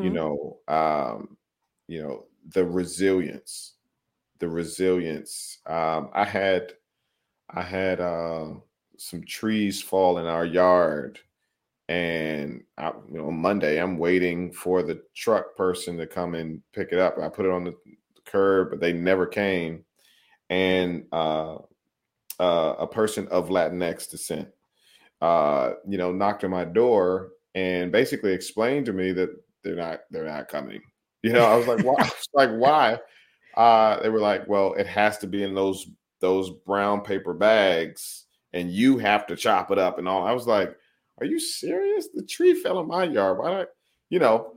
you 0.00 0.10
Mhm. 0.10 0.10
know, 0.10 0.60
um, 0.68 1.36
you 1.86 2.02
know, 2.02 2.26
the 2.46 2.64
resilience, 2.64 3.74
the 4.38 4.48
resilience. 4.48 5.60
Um, 5.66 6.10
I 6.14 6.24
had, 6.24 6.74
I 7.54 7.62
had 7.62 8.00
uh, 8.00 8.48
some 8.98 9.22
trees 9.22 9.80
fall 9.80 10.18
in 10.18 10.26
our 10.26 10.44
yard, 10.44 11.20
and 11.88 12.64
I, 12.76 12.92
you 13.10 13.18
know, 13.18 13.30
Monday 13.30 13.80
I'm 13.80 13.96
waiting 13.96 14.52
for 14.52 14.82
the 14.82 15.02
truck 15.14 15.56
person 15.56 15.96
to 15.98 16.06
come 16.06 16.34
and 16.34 16.60
pick 16.72 16.88
it 16.92 16.98
up. 16.98 17.16
I 17.18 17.28
put 17.28 17.46
it 17.46 17.52
on 17.52 17.64
the 17.64 17.74
curb, 18.26 18.70
but 18.70 18.80
they 18.80 18.92
never 18.92 19.26
came, 19.26 19.84
and 20.50 21.04
uh, 21.12 21.58
uh, 22.40 22.74
a 22.78 22.86
person 22.86 23.28
of 23.28 23.50
Latinx 23.50 24.10
descent, 24.10 24.48
uh, 25.20 25.74
you 25.88 25.96
know, 25.96 26.12
knocked 26.12 26.42
on 26.42 26.50
my 26.50 26.64
door 26.64 27.30
and 27.54 27.92
basically 27.92 28.32
explained 28.32 28.86
to 28.86 28.92
me 28.92 29.12
that 29.12 29.30
they're 29.62 29.76
not 29.76 30.00
they're 30.10 30.24
not 30.24 30.48
coming. 30.48 30.82
You 31.22 31.32
know, 31.32 31.44
I 31.44 31.56
was 31.56 31.66
like, 31.66 31.78
why? 31.84 31.94
I 32.00 32.04
was 32.04 32.28
like, 32.34 32.50
why? 32.50 32.98
Uh, 33.56 34.02
they 34.02 34.08
were 34.08 34.20
like, 34.20 34.48
well, 34.48 34.74
it 34.74 34.86
has 34.88 35.18
to 35.18 35.28
be 35.28 35.44
in 35.44 35.54
those 35.54 35.86
those 36.24 36.50
brown 36.50 37.02
paper 37.02 37.34
bags, 37.34 38.24
and 38.54 38.70
you 38.70 38.96
have 38.98 39.26
to 39.26 39.36
chop 39.36 39.70
it 39.70 39.78
up 39.78 39.98
and 39.98 40.08
all. 40.08 40.26
I 40.26 40.32
was 40.32 40.46
like, 40.46 40.74
are 41.20 41.26
you 41.26 41.38
serious? 41.38 42.08
The 42.14 42.24
tree 42.24 42.54
fell 42.54 42.80
in 42.80 42.88
my 42.88 43.04
yard. 43.04 43.38
Why 43.38 43.50
not? 43.52 43.66
You 44.08 44.18
know, 44.20 44.54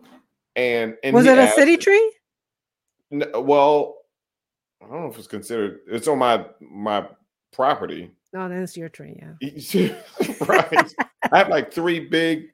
and 0.55 0.95
and 1.03 1.13
Was 1.13 1.25
it 1.25 1.37
a 1.37 1.41
asked- 1.43 1.55
city 1.55 1.75
tree? 1.77 2.13
N- 3.11 3.31
well, 3.35 3.95
I 4.81 4.87
don't 4.87 5.01
know 5.01 5.09
if 5.09 5.17
it's 5.17 5.27
considered. 5.27 5.79
It's 5.87 6.07
on 6.07 6.19
my 6.19 6.45
my 6.61 7.07
property. 7.51 8.11
No, 8.33 8.47
then 8.49 8.61
it's 8.63 8.75
your 8.77 8.89
tree. 8.89 9.21
Yeah. 9.41 9.95
right. 10.47 10.93
I 11.31 11.37
have 11.37 11.49
like 11.49 11.71
three 11.73 11.99
big 11.99 12.47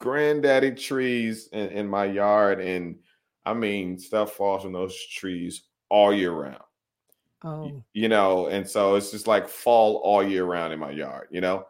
granddaddy 0.00 0.72
trees 0.72 1.48
in, 1.52 1.68
in 1.70 1.88
my 1.88 2.04
yard, 2.04 2.60
and 2.60 2.96
I 3.44 3.54
mean, 3.54 3.98
stuff 3.98 4.32
falls 4.34 4.62
from 4.62 4.72
those 4.72 4.96
trees 5.06 5.64
all 5.88 6.12
year 6.12 6.32
round. 6.32 6.62
Oh, 7.44 7.82
You 7.92 8.08
know, 8.08 8.46
and 8.46 8.68
so 8.68 8.94
it's 8.94 9.10
just 9.10 9.26
like 9.26 9.48
fall 9.48 9.96
all 10.02 10.26
year 10.26 10.44
round 10.44 10.72
in 10.72 10.78
my 10.78 10.90
yard. 10.90 11.28
You 11.30 11.42
know, 11.42 11.66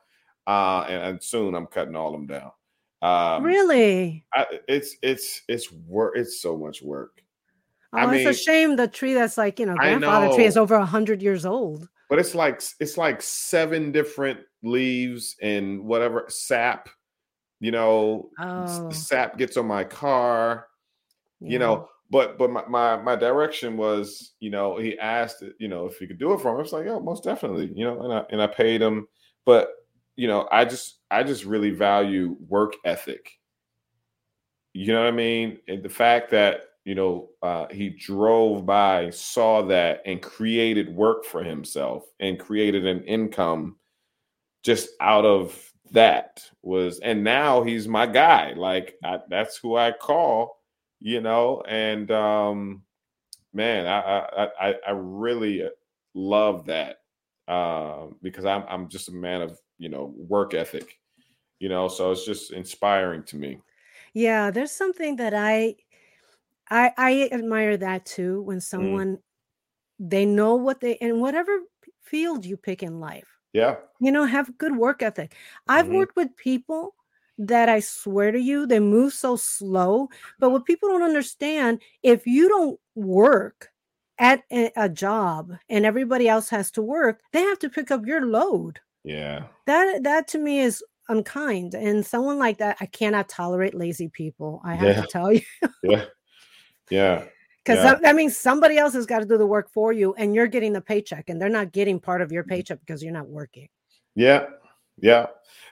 uh, 0.47 0.87
and, 0.89 1.03
and 1.03 1.23
soon 1.23 1.55
I'm 1.55 1.67
cutting 1.67 1.97
all 1.97 2.13
them 2.13 2.27
down. 2.27 2.53
Um, 3.03 3.43
really? 3.43 4.25
I, 4.33 4.47
it's 4.69 4.97
it's 5.03 5.43
it's 5.49 5.71
work. 5.73 6.15
It's 6.17 6.41
so 6.41 6.57
much 6.57 6.81
work. 6.81 7.21
Oh, 7.93 7.99
I 7.99 8.05
it's 8.05 8.13
mean- 8.25 8.29
a 8.29 8.35
shame 8.35 8.77
the 8.77 8.89
tree 8.89 9.15
that's 9.15 9.37
like 9.37 9.59
you 9.59 9.67
know 9.67 9.75
grandfather 9.75 10.35
tree 10.35 10.47
is 10.47 10.57
over 10.57 10.75
a 10.77 10.87
hundred 10.87 11.23
years 11.23 11.45
old. 11.45 11.89
but 12.09 12.19
it's 12.19 12.35
like 12.35 12.63
it's 12.81 12.97
like 12.97 13.21
seven 13.21 13.91
different 13.93 14.41
leaves 14.63 15.37
and 15.43 15.85
whatever 15.85 16.25
sap 16.29 16.89
you 17.61 17.71
know 17.71 18.31
Oh, 18.39 18.91
sap 18.91 19.37
gets 19.39 19.57
on 19.57 19.67
my 19.67 19.85
car 19.85 20.67
you 21.41 21.59
know 21.59 21.89
but 22.15 22.39
but 22.39 22.49
my, 22.49 22.65
my 22.69 22.97
my 22.97 23.17
direction 23.17 23.77
was 23.77 24.35
you 24.39 24.49
know 24.49 24.77
he 24.79 24.97
asked 25.01 25.43
you 25.59 25.67
know 25.67 25.87
if 25.87 25.99
he 25.99 26.07
could 26.07 26.17
do 26.17 26.33
it 26.33 26.41
for 26.41 26.53
him. 26.53 26.59
I 26.59 26.63
was 26.63 26.73
like 26.73 26.87
yeah 26.87 27.01
most 27.01 27.25
definitely 27.25 27.73
you 27.75 27.85
know 27.85 28.03
and 28.03 28.13
i 28.13 28.25
and 28.31 28.41
i 28.41 28.47
paid 28.47 28.81
him. 28.81 29.09
But 29.45 29.71
you 30.15 30.29
know 30.29 30.47
i 30.53 30.65
just 30.65 31.01
i 31.11 31.25
just 31.25 31.45
really 31.45 31.71
value 31.71 32.37
work 32.49 32.75
ethic. 32.85 33.33
You 34.75 34.93
know 34.93 35.01
what 35.01 35.09
i 35.09 35.17
mean? 35.17 35.59
And 35.67 35.83
the 35.83 35.89
fact 35.89 36.31
that 36.31 36.67
you 36.85 36.95
know 36.95 37.31
uh, 37.43 37.67
he 37.73 37.89
drove 37.89 38.65
by 38.65 39.11
saw 39.11 39.63
that 39.63 40.03
and 40.07 40.23
created 40.23 40.95
work 40.95 41.25
for 41.25 41.43
himself 41.43 42.05
and 42.21 42.39
created 42.39 42.87
an 42.87 43.03
income 43.07 43.75
just 44.63 44.91
out 45.01 45.25
of 45.25 45.73
that 45.91 46.49
was 46.63 47.01
and 47.01 47.25
now 47.25 47.65
he's 47.65 47.89
my 47.89 48.07
guy. 48.07 48.53
Like 48.53 48.95
I, 49.03 49.19
that's 49.29 49.57
who 49.57 49.75
i 49.75 49.91
call 49.91 50.61
you 51.05 51.23
know 51.23 51.63
and 51.69 52.11
um 52.13 52.85
man 53.53 53.87
i 53.87 54.01
i 54.01 54.71
i, 54.71 54.75
I 54.89 54.91
really 54.93 55.69
love 56.15 56.67
that 56.67 56.99
um 57.49 58.19
because 58.23 58.45
i'm 58.47 58.65
i'm 58.69 58.89
just 58.89 59.09
a 59.09 59.13
man 59.13 59.43
of 59.43 59.61
you 59.79 59.89
know 59.91 60.15
work 60.17 60.55
ethic 60.55 61.01
you 61.61 61.69
know 61.69 61.89
so 61.89 62.13
it's 62.13 62.27
just 62.27 62.53
inspiring 62.53 63.25
to 63.25 63.37
me 63.37 63.61
Yeah, 64.13 64.51
there's 64.51 64.73
something 64.73 65.17
that 65.17 65.35
I 65.35 65.77
I 66.71 66.93
I 66.99 67.29
admire 67.33 67.77
that 67.79 68.07
too 68.07 68.43
when 68.43 68.61
Mm. 68.77 69.01
someone 69.01 69.21
they 69.99 70.27
know 70.27 70.57
what 70.57 70.81
they 70.81 70.95
in 70.95 71.21
whatever 71.21 71.61
field 72.03 72.47
you 72.47 72.57
pick 72.59 72.83
in 72.85 73.01
life. 73.01 73.41
yeah 73.53 73.81
You 74.01 74.13
know, 74.13 74.27
have 74.27 74.59
good 74.59 74.77
work 74.77 75.03
ethic. 75.03 75.37
I've 75.69 75.89
Mhm. 75.89 75.93
worked 75.93 76.17
with 76.17 76.37
people 76.37 76.97
that 77.39 77.69
I 77.69 77.81
swear 77.81 78.31
to 78.33 78.41
you, 78.41 78.67
they 78.67 78.81
move 78.81 79.13
so 79.13 79.37
slow. 79.37 80.09
But 80.39 80.51
what 80.51 80.65
people 80.65 80.89
don't 80.89 81.03
understand, 81.03 81.81
if 82.03 82.27
you 82.27 82.49
don't 82.49 82.79
work 82.95 83.71
at 84.19 84.43
a, 84.53 84.71
a 84.77 84.89
job 84.89 85.53
and 85.69 85.85
everybody 85.85 86.29
else 86.29 86.49
has 86.51 86.71
to 86.73 86.83
work, 86.83 87.21
they 87.33 87.43
have 87.43 87.59
to 87.61 87.69
pick 87.71 87.91
up 87.91 88.07
your 88.07 88.27
load. 88.27 88.81
yeah 89.03 89.45
That 89.67 90.03
that 90.05 90.29
to 90.29 90.39
me 90.39 90.61
is 90.61 90.83
unkind. 91.09 91.75
And 91.75 92.05
someone 92.07 92.39
like 92.39 92.59
that, 92.59 92.77
I 92.81 92.87
cannot 92.87 93.29
tolerate 93.29 93.75
lazy 93.75 94.09
people. 94.09 94.61
I 94.65 94.75
have 94.77 94.95
Yeah. 94.95 95.03
to 95.03 95.09
tell 95.09 95.33
you. 95.33 95.43
yeah 95.83 96.05
yeah 96.91 97.25
Because 97.65 97.83
Yeah. 97.83 97.95
that, 97.95 98.03
that 98.03 98.15
means 98.17 98.37
somebody 98.37 98.79
else 98.79 98.95
has 98.95 99.07
got 99.07 99.21
to 99.21 99.27
do 99.27 99.37
the 99.39 99.47
work 99.47 99.71
for 99.71 99.93
you 99.93 100.15
and 100.15 100.35
you're 100.35 100.47
getting 100.47 100.73
the 100.73 100.81
paycheck 100.81 101.29
and 101.29 101.41
they're 101.41 101.49
not 101.49 101.73
getting 101.73 101.99
part 101.99 102.21
of 102.23 102.29
Mm-hmm. 102.29 102.35
your 102.35 102.45
paycheck 102.45 102.81
because 102.81 103.03
you're 103.03 103.13
not 103.13 103.29
working. 103.29 103.69
yeah 104.15 104.47
yeah 104.99 105.27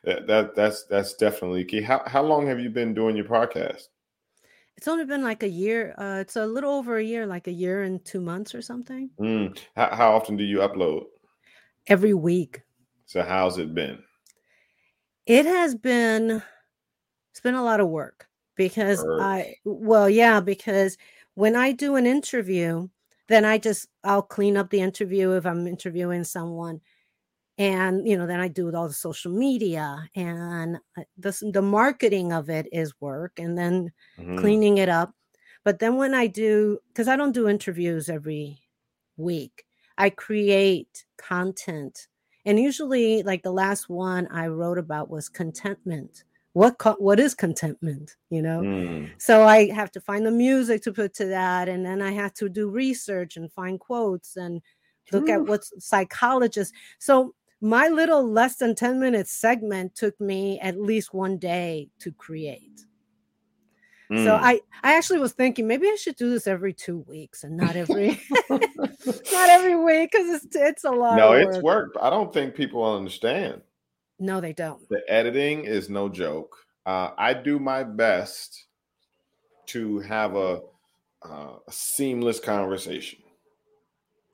that, 0.05 0.27
that 0.27 0.55
that's 0.55 0.85
that's 0.85 1.15
definitely 1.15 1.65
key 1.65 1.81
how 1.81 2.03
how 2.07 2.23
long 2.23 2.47
have 2.47 2.59
you 2.61 2.71
been 2.71 2.95
doing 2.95 3.17
your 3.17 3.25
podcast 3.27 3.89
It's 4.77 4.89
only 4.89 5.05
been 5.05 5.23
like 5.23 5.45
a 5.45 5.49
year. 5.49 5.95
Uh, 5.97 6.19
it's 6.21 6.35
a 6.35 6.47
little 6.47 6.73
over 6.73 6.97
a 6.97 7.05
year, 7.05 7.25
like 7.27 7.47
a 7.47 7.53
year 7.53 7.85
and 7.85 8.03
two 8.05 8.21
months 8.21 8.53
or 8.55 8.63
something. 8.63 9.11
Mm. 9.21 9.57
How, 9.77 9.95
how 9.95 10.17
often 10.17 10.37
do 10.37 10.43
you 10.43 10.59
upload 10.59 11.05
Every 11.87 12.15
week. 12.15 12.63
so 13.07 13.23
how's 13.23 13.59
it 13.59 13.75
been 13.75 14.03
It 15.27 15.47
has 15.47 15.77
been 15.77 16.43
It's 17.31 17.41
been 17.41 17.55
a 17.55 17.63
lot 17.63 17.81
of 17.81 17.89
work 17.89 18.27
because 18.57 19.05
I, 19.21 19.55
well, 19.65 20.09
yeah, 20.09 20.41
because 20.41 20.97
when 21.35 21.55
I 21.55 21.73
do 21.73 21.97
an 21.97 22.07
interview, 22.07 22.89
then 23.29 23.45
I 23.45 23.59
just, 23.59 23.89
I'll 24.03 24.23
clean 24.23 24.57
up 24.57 24.71
the 24.71 24.81
interview 24.81 25.33
if 25.33 25.47
I'm 25.47 25.67
interviewing 25.67 26.25
someone. 26.25 26.81
And, 27.59 28.09
you 28.09 28.17
know, 28.17 28.27
then 28.27 28.41
I 28.41 28.49
do 28.49 28.75
all 28.75 28.89
the 28.89 28.95
social 28.95 29.31
media 29.31 30.09
and 30.17 30.79
uh, 30.97 31.03
the, 31.19 31.51
the 31.53 31.63
marketing 31.63 32.33
of 32.33 32.49
it 32.49 32.67
is 32.73 32.95
work 33.01 33.39
and 33.39 33.57
then 33.59 33.93
mm-hmm. 34.19 34.39
cleaning 34.39 34.79
it 34.79 34.89
up. 34.89 35.15
But 35.65 35.79
then 35.79 35.97
when 35.97 36.15
I 36.15 36.27
do, 36.27 36.79
because 36.89 37.09
I 37.09 37.17
don't 37.17 37.33
do 37.33 37.49
interviews 37.49 38.09
every 38.09 38.59
week, 39.17 39.65
I 39.99 40.11
create 40.11 41.05
content. 41.19 42.09
And 42.45 42.59
usually, 42.59 43.23
like 43.23 43.43
the 43.43 43.53
last 43.53 43.89
one 43.89 44.27
I 44.33 44.49
wrote 44.49 44.79
about 44.79 45.11
was 45.11 45.29
contentment. 45.29 46.25
What 46.55 46.79
co- 46.79 46.97
what 46.99 47.21
is 47.21 47.35
contentment? 47.35 48.17
You 48.31 48.43
know, 48.43 48.61
mm. 48.61 49.11
so 49.19 49.45
I 49.45 49.71
have 49.71 49.93
to 49.93 50.01
find 50.01 50.27
the 50.27 50.33
music 50.33 50.83
to 50.83 50.93
put 50.93 51.15
to 51.15 51.27
that, 51.27 51.69
and 51.69 51.87
then 51.87 52.03
I 52.03 52.11
have 52.11 52.35
to 52.35 52.49
do 52.49 52.69
research 52.69 53.37
and 53.37 53.53
find 53.53 53.79
quotes 53.79 54.37
and 54.37 54.61
look 55.13 55.29
Ooh. 55.29 55.33
at 55.33 55.47
what's 55.47 55.73
psychologists. 55.79 56.75
So 56.99 57.35
my 57.63 57.89
little 57.89 58.29
less 58.29 58.57
than 58.57 58.75
ten 58.75 59.01
minute 59.01 59.29
segment 59.29 59.95
took 59.95 60.21
me 60.21 60.59
at 60.61 60.79
least 60.79 61.15
one 61.15 61.39
day 61.39 61.89
to 62.01 62.13
create. 62.13 62.85
Mm. 64.11 64.25
So 64.25 64.35
I 64.35 64.61
I 64.83 64.97
actually 64.97 65.21
was 65.21 65.33
thinking 65.33 65.67
maybe 65.67 65.87
I 65.87 65.97
should 65.97 66.17
do 66.17 66.29
this 66.29 66.47
every 66.47 66.75
two 66.75 66.99
weeks 67.09 67.45
and 67.45 67.57
not 67.57 67.77
every 67.77 68.21
not 68.51 69.49
every 69.49 69.77
week 69.77 70.11
because 70.13 70.43
it's 70.43 70.57
it's 70.57 70.85
a 70.85 70.91
lot. 70.91 71.17
No, 71.17 71.33
it's 71.33 71.63
work. 71.63 71.95
I 72.01 72.11
don't 72.11 72.33
think 72.33 72.55
people 72.55 72.85
understand. 72.85 73.63
No, 74.19 74.41
they 74.41 74.53
don't. 74.53 74.87
The 74.89 75.03
editing 75.09 75.65
is 75.65 75.89
no 75.89 76.09
joke. 76.09 76.57
Uh, 76.85 77.11
I 77.17 77.33
do 77.33 77.59
my 77.59 77.85
best 77.85 78.67
to 79.67 80.01
have 80.01 80.37
a, 80.37 80.61
uh, 81.25 81.55
a 81.67 81.73
seamless 81.73 82.41
conversation. 82.41 83.21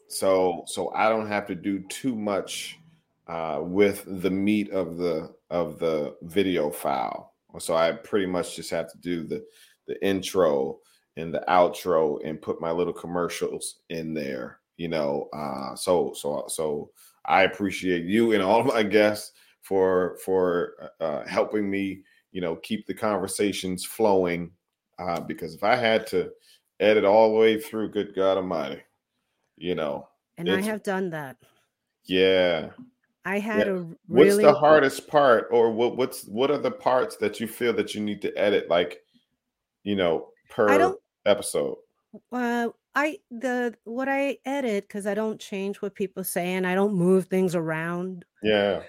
So 0.09 0.65
so 0.67 0.91
I 0.95 1.09
don't 1.11 1.29
have 1.29 1.47
to 1.49 1.55
do 1.55 1.81
too 1.89 2.17
much 2.17 2.78
uh, 3.29 3.61
with 3.63 4.05
the 4.23 4.31
meat 4.31 4.71
of 4.71 4.97
the 4.97 5.35
of 5.51 5.79
the 5.79 6.17
video 6.23 6.71
file. 6.71 7.35
So 7.59 7.77
I 7.77 7.93
pretty 7.93 8.27
much 8.27 8.57
just 8.57 8.71
have 8.71 8.91
to 8.93 8.99
do 8.99 9.27
the 9.27 9.45
the 9.87 10.03
intro 10.05 10.79
and 11.17 11.35
the 11.35 11.45
outro 11.49 12.21
and 12.25 12.41
put 12.41 12.61
my 12.61 12.71
little 12.71 12.93
commercials 12.93 13.81
in 13.91 14.15
there. 14.15 14.61
You 14.77 14.89
know, 14.89 15.29
uh, 15.33 15.75
so 15.75 16.13
so 16.15 16.45
so 16.49 16.91
I 17.27 17.43
appreciate 17.43 18.05
you 18.05 18.33
and 18.33 18.43
all 18.43 18.63
my 18.65 18.83
guests 18.83 19.33
for 19.63 20.19
for 20.25 20.91
uh, 21.01 21.27
helping 21.27 21.71
me. 21.71 22.03
You 22.33 22.43
know, 22.43 22.57
keep 22.57 22.87
the 22.87 22.95
conversations 22.95 23.85
flowing. 23.85 24.53
Uh, 24.99 25.21
because 25.21 25.55
if 25.55 25.63
I 25.63 25.77
had 25.77 26.07
to 26.09 26.31
edit 26.81 27.05
all 27.05 27.31
the 27.31 27.39
way 27.39 27.61
through, 27.61 27.91
good 27.91 28.15
God 28.15 28.37
Almighty, 28.37 28.83
you 29.57 29.75
know. 29.75 30.09
And 30.37 30.51
I 30.51 30.61
have 30.61 30.83
done 30.83 31.11
that. 31.11 31.37
Yeah. 32.05 32.71
I 33.25 33.39
had 33.39 33.67
yeah. 33.67 33.73
a 33.73 33.77
really... 33.77 33.97
What's 34.09 34.37
the 34.39 34.55
hardest 34.55 35.09
part, 35.09 35.49
or 35.51 35.71
what? 35.71 35.97
What's 35.97 36.25
what 36.27 36.51
are 36.51 36.59
the 36.59 36.71
parts 36.71 37.17
that 37.17 37.41
you 37.41 37.47
feel 37.47 37.73
that 37.75 37.95
you 37.95 38.01
need 38.01 38.23
to 38.23 38.33
edit? 38.39 38.71
Like, 38.71 39.01
you 39.83 39.97
know, 39.97 40.29
per 40.49 40.95
episode. 41.27 41.77
Uh, 42.33 42.69
I 42.95 43.19
the 43.31 43.75
what 43.85 44.09
I 44.09 44.39
edit 44.45 44.89
because 44.89 45.07
I 45.07 45.15
don't 45.15 45.39
change 45.39 45.83
what 45.83 45.95
people 45.95 46.25
say 46.25 46.55
and 46.55 46.67
I 46.67 46.75
don't 46.75 46.95
move 46.95 47.27
things 47.27 47.55
around. 47.55 48.25
Yeah, 48.43 48.83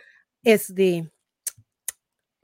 it's 0.44 0.68
the 0.68 1.06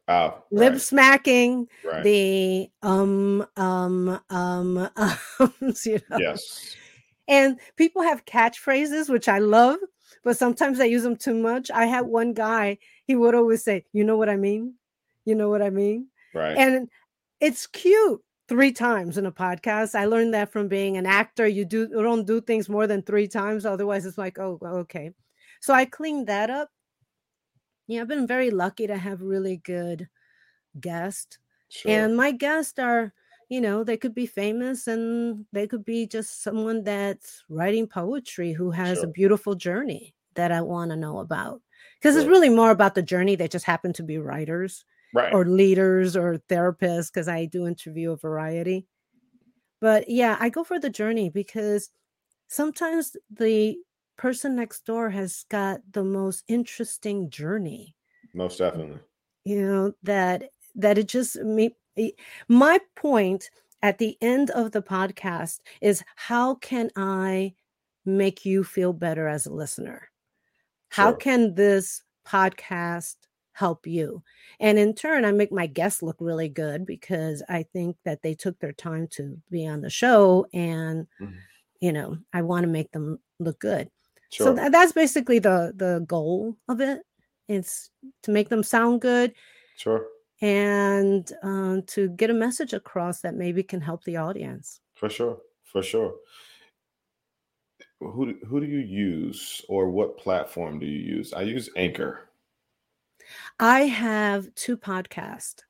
Oh, 0.07 0.43
lip 0.51 0.73
right. 0.73 0.81
smacking, 0.81 1.67
right. 1.83 2.03
the 2.03 2.69
um 2.83 3.45
um 3.57 4.19
um 4.29 4.89
ums, 5.39 5.85
you 5.85 5.99
know. 6.09 6.17
Yes. 6.19 6.75
And 7.27 7.59
people 7.75 8.03
have 8.03 8.25
catchphrases, 8.25 9.09
which 9.09 9.27
I 9.27 9.39
love 9.39 9.79
but 10.25 10.35
sometimes 10.35 10.79
I 10.79 10.85
use 10.85 11.03
them 11.03 11.15
too 11.15 11.35
much. 11.35 11.69
I 11.71 11.85
had 11.85 12.01
one 12.01 12.33
guy, 12.33 12.79
he 13.05 13.15
would 13.15 13.35
always 13.35 13.63
say, 13.63 13.85
You 13.93 14.03
know 14.03 14.17
what 14.17 14.27
I 14.27 14.35
mean? 14.35 14.73
You 15.23 15.35
know 15.35 15.49
what 15.49 15.61
I 15.61 15.69
mean? 15.69 16.07
Right. 16.33 16.57
And 16.57 16.89
it's 17.39 17.67
cute 17.67 18.21
three 18.49 18.71
times 18.71 19.17
in 19.19 19.27
a 19.27 19.31
podcast. 19.31 19.93
I 19.93 20.05
learned 20.05 20.33
that 20.33 20.51
from 20.51 20.67
being 20.67 20.97
an 20.97 21.05
actor. 21.05 21.47
You 21.47 21.63
do 21.63 21.87
you 21.91 22.01
don't 22.01 22.25
do 22.25 22.41
things 22.41 22.67
more 22.67 22.87
than 22.87 23.03
three 23.03 23.27
times, 23.27 23.65
otherwise 23.65 24.05
it's 24.05 24.17
like, 24.17 24.39
oh, 24.39 24.59
okay. 24.63 25.11
So 25.61 25.73
I 25.73 25.85
cleaned 25.85 26.27
that 26.27 26.49
up. 26.49 26.69
Yeah, 27.87 28.01
I've 28.01 28.07
been 28.07 28.27
very 28.27 28.49
lucky 28.49 28.87
to 28.87 28.97
have 28.97 29.21
really 29.21 29.57
good 29.57 30.09
guests. 30.79 31.37
Sure. 31.69 31.91
And 31.91 32.17
my 32.17 32.31
guests 32.31 32.79
are 32.79 33.13
you 33.47 33.61
know, 33.61 33.83
they 33.83 33.95
could 33.95 34.15
be 34.15 34.25
famous 34.25 34.87
and 34.87 35.45
they 35.53 35.67
could 35.67 35.85
be 35.85 36.07
just 36.07 36.41
someone 36.41 36.83
that's 36.83 37.43
writing 37.47 37.85
poetry 37.85 38.53
who 38.53 38.71
has 38.71 38.97
sure. 38.97 39.05
a 39.05 39.11
beautiful 39.11 39.53
journey 39.53 40.14
that 40.35 40.51
I 40.51 40.61
want 40.61 40.91
to 40.91 40.97
know 40.97 41.19
about. 41.19 41.61
Because 41.99 42.15
it's 42.15 42.27
really 42.27 42.49
more 42.49 42.71
about 42.71 42.95
the 42.95 43.01
journey. 43.01 43.35
They 43.35 43.47
just 43.47 43.65
happen 43.65 43.93
to 43.93 44.03
be 44.03 44.17
writers 44.17 44.85
right. 45.13 45.33
or 45.33 45.45
leaders 45.45 46.15
or 46.15 46.37
therapists, 46.49 47.11
because 47.11 47.27
I 47.27 47.45
do 47.45 47.65
interview 47.65 48.11
a 48.11 48.17
variety. 48.17 48.85
But 49.81 50.09
yeah, 50.09 50.37
I 50.39 50.49
go 50.49 50.63
for 50.63 50.79
the 50.79 50.89
journey 50.89 51.29
because 51.29 51.89
sometimes 52.47 53.15
the 53.29 53.77
person 54.17 54.55
next 54.55 54.85
door 54.85 55.09
has 55.09 55.45
got 55.49 55.81
the 55.91 56.03
most 56.03 56.43
interesting 56.47 57.29
journey. 57.29 57.95
Most 58.33 58.59
definitely. 58.59 58.99
You 59.43 59.61
know, 59.61 59.93
that 60.03 60.49
that 60.75 60.97
it 60.97 61.07
just 61.07 61.37
me 61.37 61.75
eh, 61.97 62.11
my 62.47 62.79
point 62.95 63.49
at 63.81 63.97
the 63.97 64.17
end 64.21 64.49
of 64.51 64.71
the 64.71 64.81
podcast 64.81 65.59
is 65.81 66.03
how 66.15 66.55
can 66.55 66.89
I 66.95 67.53
make 68.05 68.45
you 68.45 68.63
feel 68.63 68.93
better 68.93 69.27
as 69.27 69.45
a 69.45 69.53
listener? 69.53 70.09
How 70.95 71.13
can 71.13 71.55
this 71.55 72.03
podcast 72.27 73.15
help 73.53 73.85
you? 73.87 74.23
And 74.59 74.77
in 74.79 74.93
turn, 74.93 75.25
I 75.25 75.31
make 75.31 75.51
my 75.51 75.67
guests 75.67 76.01
look 76.01 76.17
really 76.19 76.49
good 76.49 76.85
because 76.85 77.43
I 77.49 77.63
think 77.63 77.97
that 78.05 78.21
they 78.21 78.33
took 78.33 78.59
their 78.59 78.73
time 78.73 79.07
to 79.11 79.37
be 79.49 79.67
on 79.67 79.81
the 79.81 79.89
show 79.89 80.45
and 80.53 81.07
mm-hmm. 81.21 81.35
you 81.81 81.91
know, 81.91 82.17
I 82.33 82.41
want 82.41 82.63
to 82.63 82.69
make 82.69 82.91
them 82.91 83.19
look 83.39 83.59
good. 83.59 83.89
Sure. 84.31 84.47
So 84.47 84.55
th- 84.55 84.71
that's 84.71 84.93
basically 84.93 85.39
the 85.39 85.73
the 85.75 86.03
goal 86.07 86.57
of 86.67 86.81
it. 86.81 87.01
It's 87.47 87.91
to 88.23 88.31
make 88.31 88.49
them 88.49 88.63
sound 88.63 89.01
good. 89.01 89.33
Sure 89.77 90.05
and 90.41 91.31
um, 91.43 91.83
to 91.87 92.09
get 92.09 92.29
a 92.29 92.33
message 92.33 92.73
across 92.73 93.21
that 93.21 93.35
maybe 93.35 93.63
can 93.63 93.81
help 93.81 94.03
the 94.03 94.17
audience. 94.17 94.81
For 94.95 95.09
sure, 95.09 95.39
for 95.63 95.81
sure. 95.81 96.15
Who 97.99 98.35
who 98.45 98.59
do 98.59 98.65
you 98.65 98.79
use, 98.79 99.61
or 99.69 99.89
what 99.89 100.17
platform 100.17 100.79
do 100.79 100.85
you 100.85 100.99
use? 100.99 101.33
I 101.33 101.43
use 101.43 101.69
Anchor. 101.75 102.29
I 103.59 103.81
have 103.81 104.53
two 104.55 104.77
podcasts. 104.77 105.61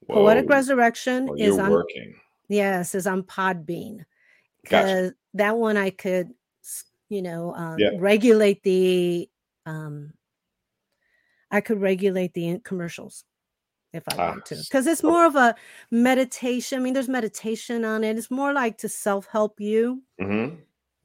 Whoa. 0.00 0.16
Poetic 0.16 0.48
Resurrection 0.48 1.26
well, 1.26 1.36
is 1.38 1.58
on 1.58 1.70
working. 1.70 2.14
Yes, 2.48 2.94
is 2.94 3.06
on 3.06 3.22
Podbean 3.22 4.04
because 4.62 5.10
gotcha. 5.10 5.14
that 5.34 5.56
one 5.56 5.76
I 5.76 5.90
could, 5.90 6.30
you 7.08 7.22
know, 7.22 7.54
um, 7.54 7.78
yeah. 7.78 7.90
regulate 7.98 8.62
the. 8.62 9.28
Um, 9.66 10.12
I 11.50 11.60
could 11.60 11.80
regulate 11.80 12.34
the 12.34 12.58
commercials 12.64 13.24
if 13.92 14.02
I 14.10 14.16
ah, 14.16 14.30
want 14.30 14.46
to, 14.46 14.56
because 14.56 14.86
it's 14.88 15.04
more 15.04 15.24
of 15.24 15.36
a 15.36 15.54
meditation. 15.90 16.80
I 16.80 16.82
mean, 16.82 16.94
there's 16.94 17.08
meditation 17.08 17.84
on 17.84 18.02
it. 18.02 18.18
It's 18.18 18.30
more 18.30 18.52
like 18.52 18.78
to 18.78 18.88
self 18.88 19.26
help 19.26 19.60
you. 19.60 20.02
Mm-hmm. 20.20 20.56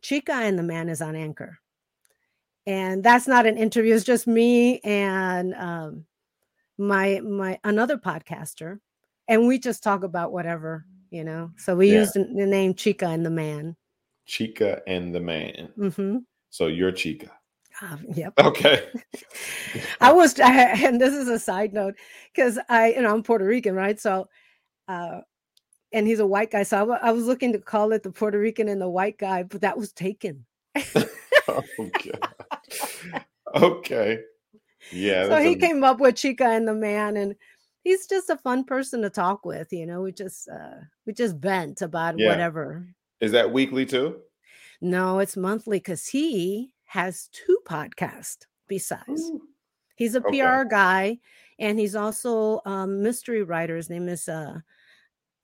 Chica 0.01 0.33
and 0.33 0.57
the 0.57 0.63
Man 0.63 0.89
is 0.89 1.01
on 1.01 1.15
Anchor, 1.15 1.59
and 2.65 3.03
that's 3.03 3.27
not 3.27 3.45
an 3.45 3.57
interview. 3.57 3.95
It's 3.95 4.03
just 4.03 4.27
me 4.27 4.79
and 4.79 5.53
um, 5.55 6.05
my 6.77 7.19
my 7.21 7.59
another 7.63 7.97
podcaster, 7.97 8.79
and 9.27 9.47
we 9.47 9.59
just 9.59 9.83
talk 9.83 10.03
about 10.03 10.31
whatever 10.31 10.85
you 11.11 11.23
know. 11.23 11.51
So 11.57 11.75
we 11.75 11.91
yeah. 11.91 11.99
use 11.99 12.11
the, 12.11 12.23
the, 12.23 12.45
name 12.45 12.73
Chica 12.73 13.07
and 13.07 13.25
the 13.25 13.29
Man. 13.29 13.75
Chica 14.25 14.81
and 14.87 15.13
the 15.13 15.19
Man. 15.19 15.69
Mm-hmm. 15.77 16.17
So 16.49 16.67
you're 16.67 16.91
Chica. 16.91 17.31
Uh, 17.81 17.97
yep. 18.13 18.33
Okay. 18.39 18.89
I 20.01 20.11
was, 20.11 20.39
I, 20.39 20.53
and 20.85 20.99
this 20.99 21.13
is 21.13 21.27
a 21.27 21.39
side 21.39 21.73
note 21.73 21.95
because 22.33 22.59
I, 22.69 22.93
you 22.93 23.01
know, 23.01 23.13
I'm 23.13 23.23
Puerto 23.23 23.45
Rican, 23.45 23.75
right? 23.75 23.99
So, 23.99 24.27
uh, 24.87 25.21
and 25.91 26.07
he's 26.07 26.19
a 26.19 26.27
white 26.27 26.51
guy. 26.51 26.63
So 26.63 26.91
I, 26.91 27.09
I 27.09 27.11
was 27.11 27.25
looking 27.25 27.53
to 27.53 27.59
call 27.59 27.91
it 27.91 28.03
the 28.03 28.11
Puerto 28.11 28.39
Rican 28.39 28.69
and 28.69 28.81
the 28.81 28.89
white 28.89 29.17
guy, 29.17 29.43
but 29.43 29.61
that 29.61 29.77
was 29.77 29.91
taken. 29.91 30.45
okay. 31.49 32.11
okay. 33.55 34.19
Yeah. 34.91 35.27
So 35.27 35.37
he 35.37 35.53
a... 35.53 35.57
came 35.57 35.83
up 35.83 35.99
with 35.99 36.15
Chica 36.15 36.45
and 36.45 36.67
the 36.67 36.73
man, 36.73 37.17
and 37.17 37.35
he's 37.83 38.07
just 38.07 38.29
a 38.29 38.37
fun 38.37 38.63
person 38.63 39.01
to 39.01 39.09
talk 39.09 39.45
with. 39.45 39.71
You 39.71 39.85
know, 39.85 40.01
we 40.01 40.11
just 40.11 40.47
uh 40.49 40.81
we 41.05 41.13
just 41.13 41.37
vent 41.37 41.81
about 41.81 42.17
yeah. 42.17 42.29
whatever. 42.29 42.85
Is 43.19 43.31
that 43.31 43.51
weekly 43.51 43.85
too? 43.85 44.17
No, 44.81 45.19
it's 45.19 45.35
monthly 45.35 45.79
because 45.79 46.07
he 46.07 46.73
has 46.85 47.29
two 47.31 47.57
podcasts 47.65 48.45
besides. 48.67 49.21
Ooh. 49.21 49.41
He's 49.95 50.15
a 50.15 50.25
okay. 50.25 50.41
PR 50.41 50.63
guy, 50.63 51.19
and 51.59 51.77
he's 51.77 51.95
also 51.95 52.61
a 52.65 52.87
mystery 52.87 53.43
writer. 53.43 53.75
His 53.75 53.89
name 53.89 54.07
is 54.07 54.29
uh, 54.29 54.59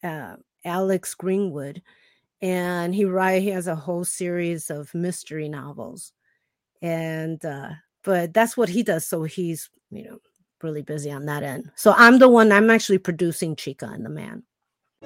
uh, 0.06 0.36
Alex 0.64 1.14
Greenwood, 1.16 1.82
and 2.42 2.94
he 2.94 3.06
write 3.06 3.42
he 3.42 3.50
has 3.50 3.68
a 3.68 3.76
whole 3.76 4.06
series 4.06 4.70
of 4.70 4.94
mystery 4.94 5.50
novels, 5.50 6.14
and 6.82 7.44
uh, 7.44 7.70
but 8.04 8.34
that's 8.34 8.56
what 8.56 8.70
he 8.70 8.84
does. 8.84 9.06
So 9.08 9.24
he's 9.24 9.70
you 9.92 10.04
know 10.04 10.20
really 10.62 10.82
busy 10.82 11.12
on 11.12 11.26
that 11.26 11.44
end. 11.44 11.72
So 11.76 11.94
I'm 11.98 12.20
the 12.20 12.30
one. 12.30 12.52
I'm 12.52 12.70
actually 12.70 12.98
producing 12.98 13.56
Chica 13.56 13.90
and 13.92 14.06
the 14.06 14.10
Man. 14.10 14.44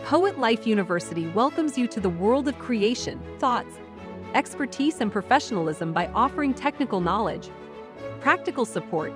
Poet 0.04 0.40
Life 0.40 0.66
University 0.66 1.28
welcomes 1.28 1.78
you 1.78 1.88
to 1.88 2.00
the 2.00 2.10
world 2.10 2.48
of 2.48 2.58
creation, 2.58 3.20
thoughts, 3.38 3.78
expertise, 4.34 5.02
and 5.02 5.12
professionalism 5.12 5.92
by 5.92 6.08
offering 6.08 6.54
technical 6.54 7.02
knowledge, 7.02 7.50
practical 8.22 8.66
support, 8.66 9.14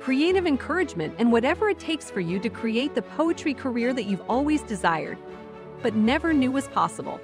creative 0.00 0.46
encouragement, 0.46 1.14
and 1.18 1.30
whatever 1.30 1.68
it 1.68 1.78
takes 1.78 2.10
for 2.10 2.20
you 2.20 2.38
to 2.40 2.48
create 2.48 2.94
the 2.94 3.02
poetry 3.02 3.52
career 3.52 3.92
that 3.92 4.04
you've 4.04 4.22
always 4.28 4.62
desired, 4.62 5.18
but 5.82 5.94
never 5.94 6.32
knew 6.32 6.50
was 6.50 6.68
possible. 6.68 7.20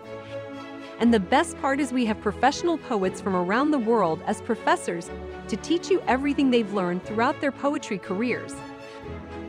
And 1.00 1.12
the 1.12 1.20
best 1.20 1.58
part 1.60 1.80
is 1.80 1.92
we 1.92 2.06
have 2.06 2.20
professional 2.20 2.78
poets 2.78 3.20
from 3.20 3.34
around 3.34 3.70
the 3.70 3.78
world 3.78 4.20
as 4.26 4.40
professors 4.42 5.10
to 5.48 5.56
teach 5.56 5.90
you 5.90 6.02
everything 6.06 6.50
they've 6.50 6.72
learned 6.72 7.04
throughout 7.04 7.40
their 7.40 7.52
poetry 7.52 7.98
careers. 7.98 8.54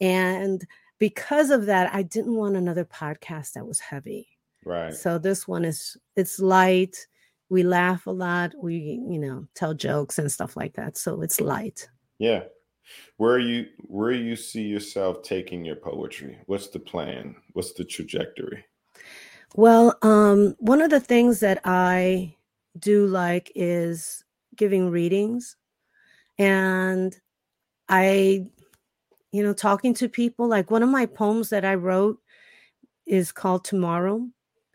and 0.02 0.66
because 1.00 1.50
of 1.50 1.66
that 1.66 1.94
i 1.94 2.02
didn't 2.02 2.36
want 2.36 2.56
another 2.56 2.86
podcast 2.86 3.54
that 3.54 3.68
was 3.68 3.80
heavy 3.80 4.28
right 4.66 4.94
so 4.94 5.18
this 5.18 5.48
one 5.48 5.66
is 5.66 5.98
it's 6.16 6.40
light 6.40 7.08
we 7.50 7.64
laugh 7.64 8.06
a 8.08 8.12
lot 8.12 8.54
we 8.62 9.02
you 9.10 9.20
know 9.20 9.46
tell 9.56 9.74
jokes 9.74 10.20
and 10.20 10.32
stuff 10.32 10.56
like 10.56 10.74
that 10.74 10.98
so 10.98 11.22
it's 11.22 11.42
light 11.42 11.88
yeah. 12.20 12.44
Where 13.18 13.40
you 13.40 13.68
where 13.80 14.12
you 14.12 14.36
see 14.36 14.64
yourself 14.64 15.24
taking 15.24 15.66
your 15.66 15.76
poetry? 15.76 16.38
What's 16.46 16.68
the 16.68 16.80
plan? 16.80 17.36
What's 17.54 17.74
the 17.74 17.86
trajectory? 17.86 18.66
Well, 19.56 19.98
um, 20.02 20.56
one 20.60 20.82
of 20.82 20.90
the 20.90 21.00
things 21.00 21.40
that 21.40 21.62
I 21.64 22.36
do 22.78 23.08
like 23.08 23.52
is 23.56 24.24
giving 24.56 24.90
readings 24.90 25.56
and 26.40 27.16
I 27.88 28.46
you 29.32 29.44
know 29.44 29.54
talking 29.54 29.94
to 29.96 30.10
people 30.10 30.48
like 30.48 30.72
one 30.72 30.82
of 30.82 30.90
my 30.90 31.06
poems 31.06 31.50
that 31.50 31.66
I 31.66 31.76
wrote 31.76 32.20
is 33.06 33.32
called 33.32 33.66
Tomorrow. 33.66 34.28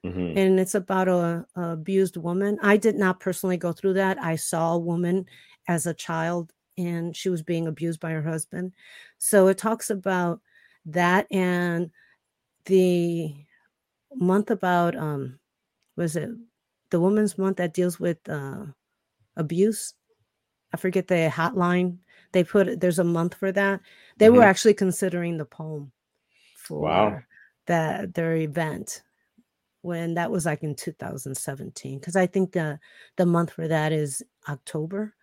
Mm-hmm. 0.04 0.36
And 0.36 0.60
it's 0.60 0.74
about 0.74 1.08
a, 1.08 1.46
a 1.56 1.70
abused 1.70 2.18
woman. 2.18 2.58
I 2.62 2.76
did 2.76 2.94
not 2.96 3.20
personally 3.20 3.56
go 3.56 3.72
through 3.72 3.94
that. 3.94 4.18
I 4.22 4.36
saw 4.36 4.74
a 4.74 4.78
woman 4.78 5.24
as 5.66 5.86
a 5.86 5.94
child 5.94 6.52
and 6.76 7.16
she 7.16 7.30
was 7.30 7.42
being 7.42 7.66
abused 7.66 8.00
by 8.00 8.10
her 8.10 8.22
husband. 8.22 8.72
So 9.16 9.46
it 9.48 9.56
talks 9.56 9.88
about 9.88 10.42
that 10.84 11.26
and 11.30 11.90
the 12.66 13.34
month 14.14 14.50
about 14.50 14.94
um 14.96 15.38
was 15.96 16.16
it 16.16 16.30
the 16.90 17.00
women's 17.00 17.38
month 17.38 17.56
that 17.56 17.74
deals 17.74 17.98
with 17.98 18.18
uh 18.28 18.64
abuse 19.36 19.94
i 20.74 20.76
forget 20.76 21.08
the 21.08 21.30
hotline 21.32 21.96
they 22.32 22.44
put 22.44 22.80
there's 22.80 22.98
a 22.98 23.04
month 23.04 23.34
for 23.34 23.52
that 23.52 23.80
they 24.18 24.26
mm-hmm. 24.26 24.36
were 24.36 24.42
actually 24.42 24.74
considering 24.74 25.38
the 25.38 25.44
poem 25.44 25.90
for 26.56 26.80
wow. 26.80 27.18
that 27.66 28.14
their 28.14 28.36
event 28.36 29.02
when 29.82 30.14
that 30.14 30.30
was 30.30 30.46
like 30.46 30.62
in 30.62 30.74
2017 30.74 31.98
because 31.98 32.16
i 32.16 32.26
think 32.26 32.52
the 32.52 32.78
the 33.16 33.26
month 33.26 33.50
for 33.50 33.68
that 33.68 33.92
is 33.92 34.22
october 34.48 35.14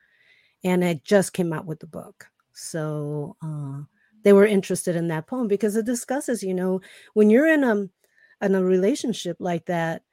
and 0.64 0.84
it 0.84 1.04
just 1.04 1.34
came 1.34 1.54
out 1.54 1.66
with 1.66 1.80
the 1.80 1.88
book. 1.88 2.28
So 2.54 3.36
uh, 3.42 3.82
they 4.24 4.34
were 4.34 4.46
interested 4.46 4.96
in 4.96 5.08
that 5.08 5.28
poem 5.28 5.48
because 5.48 5.76
it 5.76 5.86
discusses, 5.86 6.44
you 6.44 6.54
know, 6.54 6.82
when 7.14 7.30
you're 7.30 7.48
in 7.48 7.64
a 7.64 7.88
in 8.44 8.56
a 8.56 8.64
relationship 8.64 9.38
like 9.40 9.66
that, 9.66 10.04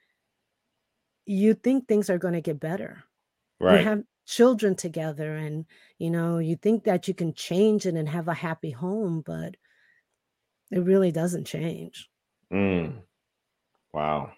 you 1.25 1.53
think 1.53 1.87
things 1.87 2.09
are 2.09 2.17
going 2.17 2.35
to 2.35 2.41
get 2.41 2.59
better. 2.59 3.03
Right. 3.59 3.79
You 3.79 3.85
have 3.85 4.03
children 4.29 4.75
together, 4.75 5.35
and 5.35 5.65
you 5.97 6.09
know, 6.09 6.37
you 6.37 6.55
think 6.55 6.83
that 6.83 7.07
you 7.07 7.13
can 7.13 7.33
change 7.33 7.85
it 7.85 7.95
and 7.95 8.07
have 8.07 8.27
a 8.27 8.33
happy 8.33 8.71
home, 8.71 9.23
but 9.25 9.55
it 10.71 10.79
really 10.79 11.11
doesn't 11.11 11.45
change. 11.45 12.09
Mm. 12.53 13.01
Wow. 13.91 14.31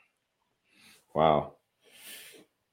Wow. 1.13 1.55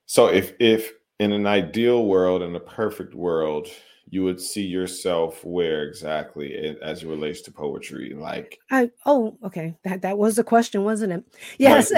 So 0.06 0.28
if 0.28 0.52
if 0.60 0.92
in 1.18 1.32
an 1.32 1.46
ideal 1.46 2.06
world, 2.06 2.42
in 2.42 2.54
a 2.54 2.60
perfect 2.60 3.14
world, 3.14 3.66
you 4.08 4.22
would 4.22 4.40
see 4.40 4.62
yourself 4.62 5.44
where 5.44 5.82
exactly 5.82 6.76
as 6.80 7.02
it 7.02 7.08
relates 7.08 7.40
to 7.42 7.52
poetry? 7.52 8.14
Like, 8.16 8.58
I 8.70 8.90
oh, 9.06 9.36
okay, 9.44 9.76
that 9.82 10.02
that 10.02 10.18
was 10.18 10.36
the 10.36 10.44
question, 10.44 10.84
wasn't 10.84 11.12
it? 11.12 11.24
Yes. 11.58 11.92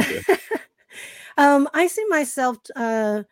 um, 1.36 1.68
I 1.74 1.86
see 1.88 2.06
myself 2.08 2.56
uh, 2.74 3.24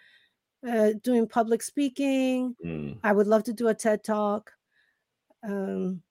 uh, 0.67 0.91
doing 1.03 1.27
public 1.27 1.63
speaking. 1.63 2.57
Mm. 2.65 2.99
I 3.03 3.13
would 3.13 3.27
love 3.27 3.45
to 3.45 3.53
do 3.53 3.69
a 3.69 3.75
TED 3.75 4.05
talk. 4.05 4.53
Um, 5.43 6.03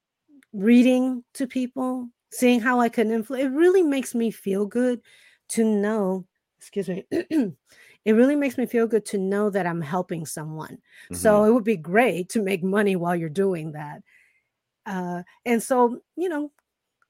reading 0.54 1.24
to 1.34 1.48
people, 1.48 2.10
seeing 2.32 2.60
how 2.60 2.80
I 2.80 2.90
can 2.90 3.12
influence. 3.12 3.46
It 3.46 3.50
really 3.50 3.84
makes 3.84 4.16
me 4.16 4.32
feel 4.32 4.66
good 4.66 5.02
to 5.50 5.64
know. 5.64 6.26
Excuse 6.58 6.90
me. 6.90 7.06
it 7.12 8.14
really 8.14 8.36
makes 8.36 8.58
me 8.58 8.66
feel 8.66 8.88
good 8.88 9.06
to 9.06 9.18
know 9.18 9.50
that 9.50 9.68
I'm 9.68 9.82
helping 9.82 10.26
someone. 10.26 10.78
Mm-hmm. 10.78 11.16
So 11.16 11.44
it 11.44 11.54
would 11.54 11.64
be 11.64 11.78
great 11.78 12.30
to 12.30 12.42
make 12.42 12.64
money 12.64 12.96
while 12.96 13.16
you're 13.16 13.30
doing 13.30 13.74
that. 13.74 14.02
Uh, 14.86 15.24
and 15.46 15.62
so, 15.62 16.00
you 16.16 16.30
know, 16.30 16.52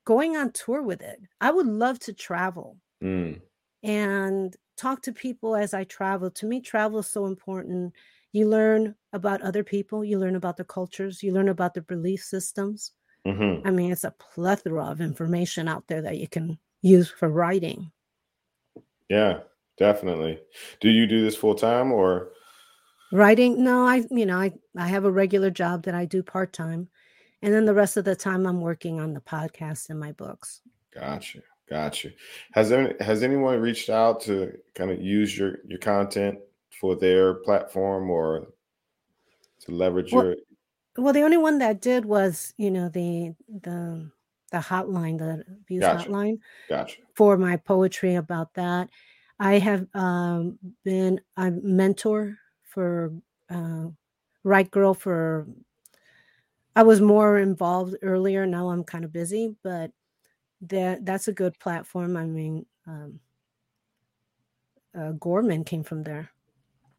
going 0.05 0.35
on 0.35 0.51
tour 0.51 0.81
with 0.81 1.01
it, 1.01 1.21
I 1.39 1.51
would 1.51 1.67
love 1.67 1.99
to 1.99 2.13
travel 2.13 2.77
mm. 3.03 3.39
and 3.83 4.55
talk 4.77 5.01
to 5.03 5.11
people 5.11 5.55
as 5.55 5.73
I 5.73 5.83
travel. 5.83 6.31
To 6.31 6.45
me, 6.45 6.61
travel 6.61 6.99
is 6.99 7.07
so 7.07 7.25
important. 7.25 7.93
You 8.31 8.47
learn 8.47 8.95
about 9.13 9.41
other 9.41 9.63
people, 9.63 10.05
you 10.05 10.19
learn 10.19 10.35
about 10.35 10.57
the 10.57 10.63
cultures, 10.63 11.23
you 11.23 11.33
learn 11.33 11.49
about 11.49 11.73
the 11.73 11.81
belief 11.81 12.23
systems. 12.23 12.91
Mm-hmm. 13.25 13.67
I 13.67 13.71
mean, 13.71 13.91
it's 13.91 14.03
a 14.03 14.11
plethora 14.11 14.85
of 14.85 15.01
information 15.01 15.67
out 15.67 15.85
there 15.87 16.01
that 16.01 16.17
you 16.17 16.27
can 16.27 16.57
use 16.81 17.09
for 17.09 17.29
writing. 17.29 17.91
Yeah, 19.09 19.39
Definitely. 19.77 20.39
Do 20.79 20.89
you 20.89 21.05
do 21.05 21.23
this 21.23 21.35
full 21.35 21.55
time 21.55 21.91
or 21.91 22.29
writing? 23.11 23.63
No, 23.63 23.85
I 23.85 24.03
you 24.09 24.25
know, 24.25 24.37
I 24.37 24.53
I 24.75 24.87
have 24.87 25.05
a 25.05 25.11
regular 25.11 25.51
job 25.51 25.83
that 25.83 25.95
I 25.95 26.05
do 26.05 26.23
part-time. 26.23 26.89
And 27.43 27.53
then 27.53 27.65
the 27.65 27.73
rest 27.73 27.97
of 27.97 28.05
the 28.05 28.15
time 28.15 28.47
I'm 28.47 28.61
working 28.61 28.99
on 28.99 29.13
the 29.13 29.21
podcast 29.21 29.91
and 29.91 29.99
my 29.99 30.11
books. 30.11 30.61
Gotcha. 30.91 31.41
Gotcha. 31.69 32.11
Has 32.53 32.71
any, 32.71 32.93
has 33.01 33.23
anyone 33.23 33.59
reached 33.59 33.89
out 33.89 34.21
to 34.21 34.57
kind 34.73 34.89
of 34.89 35.01
use 35.01 35.37
your 35.37 35.57
your 35.65 35.79
content 35.79 36.39
for 36.79 36.95
their 36.95 37.35
platform 37.35 38.09
or 38.09 38.47
to 39.61 39.71
leverage 39.71 40.13
well, 40.13 40.25
your 40.25 40.35
well 40.97 41.13
the 41.13 41.23
only 41.23 41.37
one 41.37 41.57
that 41.57 41.81
did 41.81 42.05
was 42.05 42.53
you 42.57 42.71
know 42.71 42.87
the 42.87 43.33
the 43.49 44.09
the 44.51 44.57
hotline, 44.59 45.17
the 45.17 45.43
abuse 45.61 45.81
Gotcha. 45.81 46.09
hotline 46.09 46.39
Gotcha. 46.69 47.01
for 47.13 47.37
my 47.37 47.57
poetry 47.57 48.15
about 48.15 48.53
that. 48.53 48.89
I 49.39 49.59
have 49.59 49.87
um, 49.93 50.57
been 50.83 51.21
a 51.35 51.51
mentor 51.51 52.37
for 52.63 53.13
uh, 53.49 53.87
WriteGirl 54.45 54.97
for. 54.97 55.47
I 56.75 56.83
was 56.83 57.01
more 57.01 57.39
involved 57.39 57.95
earlier. 58.01 58.45
Now 58.45 58.69
I'm 58.69 58.83
kind 58.83 59.03
of 59.03 59.11
busy, 59.11 59.55
but 59.63 59.91
that 60.61 61.05
that's 61.05 61.27
a 61.27 61.33
good 61.33 61.57
platform. 61.59 62.17
I 62.17 62.25
mean, 62.25 62.65
um, 62.87 63.19
uh, 64.97 65.11
Gorman 65.11 65.63
came 65.63 65.83
from 65.83 66.03
there. 66.03 66.29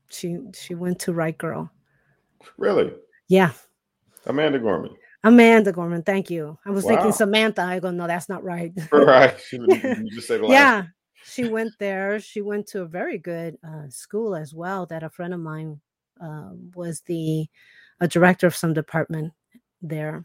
She 0.09 0.39
she 0.55 0.75
went 0.75 0.99
to 1.01 1.13
WriteGirl. 1.13 1.69
Really? 2.57 2.93
Yeah, 3.29 3.53
Amanda 4.27 4.59
Gorman. 4.59 4.97
Amanda 5.25 5.73
Gorman. 5.73 6.03
Thank 6.03 6.31
you. 6.31 6.59
I 6.65 6.71
was 6.71 6.85
Wow. 6.85 6.91
thinking 6.93 7.13
Samantha. 7.13 7.63
I 7.63 7.81
go, 7.81 7.91
no, 7.91 8.07
that's 8.07 8.29
not 8.29 8.45
right. 8.45 8.73
Right. 8.93 9.35
You 9.53 9.67
you 9.69 10.11
just 10.15 10.29
say 10.29 10.37
the 10.37 10.45
last 10.45 10.53
yeah, 10.53 10.85
she 11.25 11.45
went 11.45 11.73
there. 11.79 12.21
She 12.21 12.41
went 12.41 12.67
to 12.69 12.83
a 12.83 12.87
very 12.87 13.19
good 13.19 13.59
uh, 13.67 13.89
school 13.89 14.37
as 14.37 14.55
well. 14.55 14.87
That 14.87 15.03
a 15.03 15.11
friend 15.11 15.35
of 15.35 15.41
mine 15.41 15.81
uh, 16.21 16.51
was 16.75 17.01
the 17.03 17.47
a 18.01 18.09
director 18.09 18.47
of 18.47 18.55
some 18.55 18.73
department 18.73 19.33
there. 19.83 20.25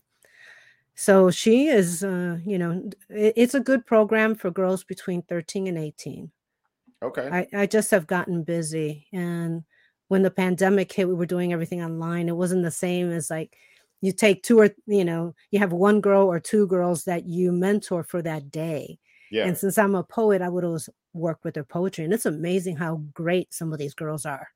So 0.96 1.32
she 1.32 1.68
is, 1.68 2.04
uh, 2.04 2.38
you 2.46 2.58
know, 2.60 2.90
it- 3.10 3.34
it's 3.36 3.56
a 3.56 3.60
good 3.60 3.86
program 3.86 4.36
for 4.36 4.52
girls 4.52 4.84
between 4.84 5.22
13 5.24 5.68
and 5.68 5.78
18. 5.78 6.32
Okay. 7.02 7.28
I, 7.32 7.48
I 7.62 7.66
just 7.66 7.92
have 7.92 8.08
gotten 8.08 8.44
busy. 8.44 9.08
And 9.12 9.64
when 10.08 10.22
the 10.22 10.32
pandemic 10.32 10.92
hit, 10.92 11.08
we 11.08 11.16
were 11.16 11.26
doing 11.26 11.52
everything 11.52 11.82
online. 11.84 12.30
It 12.30 12.36
wasn't 12.38 12.64
the 12.64 12.72
same 12.72 13.12
as 13.12 13.30
like 13.30 13.58
you 14.02 14.12
take 14.12 14.44
two 14.44 14.60
or, 14.60 14.70
you 14.86 15.04
know, 15.04 15.34
you 15.52 15.60
have 15.60 15.74
one 15.74 16.00
girl 16.02 16.28
or 16.28 16.40
two 16.40 16.68
girls 16.68 17.06
that 17.06 17.26
you 17.26 17.52
mentor 17.52 18.04
for 18.04 18.22
that 18.22 18.52
day. 18.52 19.00
yeah. 19.32 19.46
And 19.46 19.58
since 19.58 19.78
I'm 19.78 19.96
a 19.96 20.04
poet, 20.04 20.42
I 20.42 20.50
would 20.50 20.64
always 20.64 20.90
work 21.14 21.40
with 21.44 21.56
their 21.56 21.64
poetry. 21.64 22.04
And 22.06 22.14
it's 22.14 22.26
amazing 22.28 22.76
how 22.78 23.02
great 23.14 23.54
some 23.54 23.74
of 23.74 23.80
these 23.80 23.94
girls 23.96 24.26
are, 24.26 24.48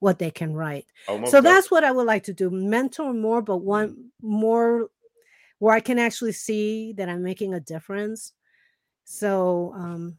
what 0.00 0.18
they 0.18 0.30
can 0.30 0.52
write. 0.52 0.86
Oh, 1.08 1.24
so 1.24 1.40
that's 1.40 1.70
what 1.70 1.82
I 1.84 1.92
would 1.92 2.06
like 2.06 2.24
to 2.24 2.34
do 2.34 2.50
mentor 2.50 3.14
more, 3.14 3.40
but 3.42 3.58
one 3.58 4.10
more 4.20 4.90
where 5.58 5.74
I 5.74 5.80
can 5.80 5.98
actually 5.98 6.32
see 6.32 6.92
that 6.94 7.08
I'm 7.08 7.22
making 7.22 7.54
a 7.54 7.60
difference. 7.60 8.32
So, 9.04 9.72
um, 9.76 10.18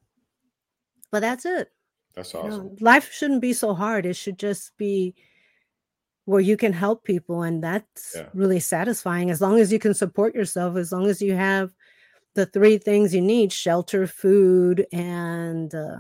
but 1.12 1.22
that's 1.22 1.46
it. 1.46 1.72
that's 2.16 2.34
You 2.34 2.44
know, 2.44 2.56
awesome. 2.56 2.76
life 2.80 3.12
shouldn't 3.12 3.42
be 3.42 3.54
so 3.54 3.74
hard. 3.74 4.06
It 4.06 4.16
should 4.16 4.38
just 4.40 4.76
be 4.78 5.16
where 6.26 6.42
you 6.42 6.58
can 6.58 6.74
help 6.74 7.04
people. 7.04 7.44
And 7.44 7.64
that's 7.64 8.16
Yeah. 8.16 8.30
really 8.34 8.60
satisfying 8.60 9.30
as 9.30 9.42
long 9.42 9.60
as 9.60 9.72
you 9.72 9.80
can 9.80 9.94
support 9.94 10.36
yourself, 10.36 10.76
as 10.78 10.92
long 10.92 11.08
as 11.08 11.22
you 11.22 11.34
have 11.34 11.74
the 12.36 12.46
three 12.46 12.78
things 12.78 13.14
you 13.14 13.22
need 13.22 13.52
shelter, 13.52 14.06
food, 14.06 14.86
and 14.94 15.74
uh, 15.74 15.98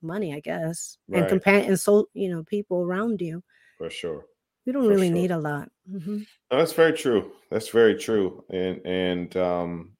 money, 0.00 0.34
I 0.34 0.40
guess, 0.40 0.96
and 1.12 1.20
Right. 1.20 1.28
companion 1.28 1.68
and 1.68 1.80
so, 1.80 2.08
you 2.14 2.30
know, 2.30 2.44
people 2.44 2.82
around 2.82 3.20
you. 3.20 3.42
For 3.76 3.90
sure. 3.90 4.26
You 4.68 4.74
don't 4.74 4.86
really 4.86 5.06
sure. 5.06 5.14
need 5.16 5.30
a 5.30 5.38
lot. 5.38 5.70
Mhm. 5.90 6.26
No, 6.50 6.58
that's 6.58 6.74
very 6.74 6.92
true. 6.92 7.32
That's 7.50 7.70
very 7.70 7.94
true. 7.98 8.44
And 8.50 8.86
and 8.86 9.34
um 9.38 9.92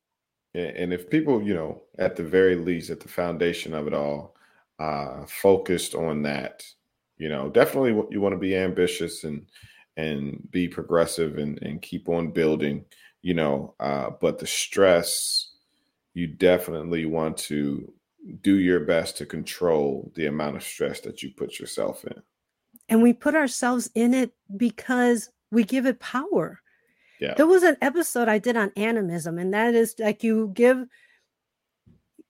and 0.52 0.92
if 0.92 1.08
people, 1.08 1.42
you 1.42 1.54
know, 1.54 1.84
at 1.98 2.16
the 2.16 2.22
very 2.22 2.54
least, 2.54 2.90
at 2.90 3.00
the 3.00 3.08
foundation 3.08 3.72
of 3.72 3.86
it 3.86 3.94
all, 3.94 4.36
uh 4.78 5.24
focused 5.24 5.94
on 5.94 6.20
that, 6.24 6.66
you 7.16 7.30
know, 7.30 7.48
definitely 7.48 7.92
you 8.10 8.20
want 8.20 8.34
to 8.34 8.38
be 8.38 8.54
ambitious 8.54 9.24
and 9.24 9.46
and 9.96 10.46
be 10.50 10.68
progressive 10.68 11.38
and 11.38 11.62
and 11.62 11.80
keep 11.80 12.06
on 12.10 12.30
building, 12.30 12.84
you 13.22 13.32
know, 13.32 13.74
uh 13.80 14.10
but 14.20 14.38
the 14.38 14.46
stress 14.46 15.50
you 16.12 16.26
definitely 16.26 17.06
want 17.06 17.38
to 17.38 17.90
do 18.42 18.58
your 18.58 18.80
best 18.80 19.16
to 19.16 19.24
control 19.24 20.12
the 20.14 20.26
amount 20.26 20.56
of 20.56 20.62
stress 20.62 21.00
that 21.00 21.22
you 21.22 21.30
put 21.34 21.58
yourself 21.58 22.04
in. 22.04 22.22
And 22.88 23.02
we 23.02 23.12
put 23.12 23.34
ourselves 23.34 23.90
in 23.94 24.14
it 24.14 24.32
because 24.56 25.30
we 25.50 25.64
give 25.64 25.86
it 25.86 26.00
power. 26.00 26.60
Yeah. 27.20 27.34
There 27.34 27.46
was 27.46 27.62
an 27.64 27.76
episode 27.82 28.28
I 28.28 28.38
did 28.38 28.56
on 28.56 28.72
animism, 28.76 29.38
and 29.38 29.52
that 29.52 29.74
is 29.74 29.94
like 29.98 30.22
you 30.22 30.52
give 30.54 30.86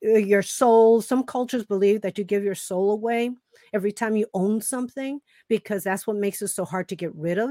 uh, 0.07 0.17
your 0.17 0.43
soul. 0.43 1.03
Some 1.03 1.25
cultures 1.25 1.65
believe 1.65 2.01
that 2.03 2.17
you 2.17 2.25
give 2.25 2.43
your 2.43 2.55
soul 2.55 2.93
away 2.93 3.31
every 3.75 3.93
time 3.93 4.17
you 4.17 4.27
own 4.33 4.63
something 4.63 5.21
because 5.49 5.85
that's 5.85 6.07
what 6.07 6.17
makes 6.17 6.41
it 6.41 6.49
so 6.49 6.65
hard 6.65 6.89
to 6.89 6.97
get 6.97 7.15
rid 7.15 7.39
of. 7.39 7.51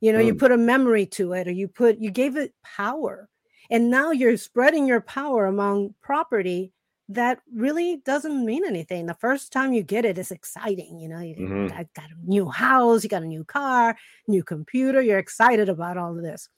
You 0.00 0.12
know, 0.12 0.18
you 0.18 0.34
Mm. 0.34 0.38
put 0.38 0.52
a 0.52 0.58
memory 0.58 1.06
to 1.06 1.32
it, 1.32 1.48
or 1.48 1.52
you 1.52 1.66
put 1.66 1.98
you 1.98 2.10
gave 2.10 2.36
it 2.36 2.52
power, 2.62 3.30
and 3.70 3.90
now 3.90 4.10
you're 4.10 4.36
spreading 4.36 4.86
your 4.86 5.00
power 5.00 5.46
among 5.46 5.94
property 6.02 6.73
that 7.08 7.40
really 7.52 7.98
doesn't 8.04 8.44
mean 8.44 8.64
anything. 8.64 9.06
The 9.06 9.14
first 9.14 9.52
time 9.52 9.72
you 9.72 9.82
get 9.82 10.04
it, 10.04 10.18
it's 10.18 10.30
exciting. 10.30 10.98
You 10.98 11.08
know, 11.08 11.20
you 11.20 11.36
Mhm. 11.36 11.68
got, 11.68 11.92
got 11.94 12.10
a 12.10 12.14
new 12.24 12.48
house, 12.50 13.02
you 13.04 13.10
got 13.10 13.22
a 13.22 13.26
new 13.26 13.44
car, 13.44 13.96
new 14.28 14.42
computer. 14.42 15.02
You're 15.02 15.18
excited 15.18 15.68
about 15.68 15.98
all 15.98 16.16
of 16.16 16.22
this. 16.22 16.48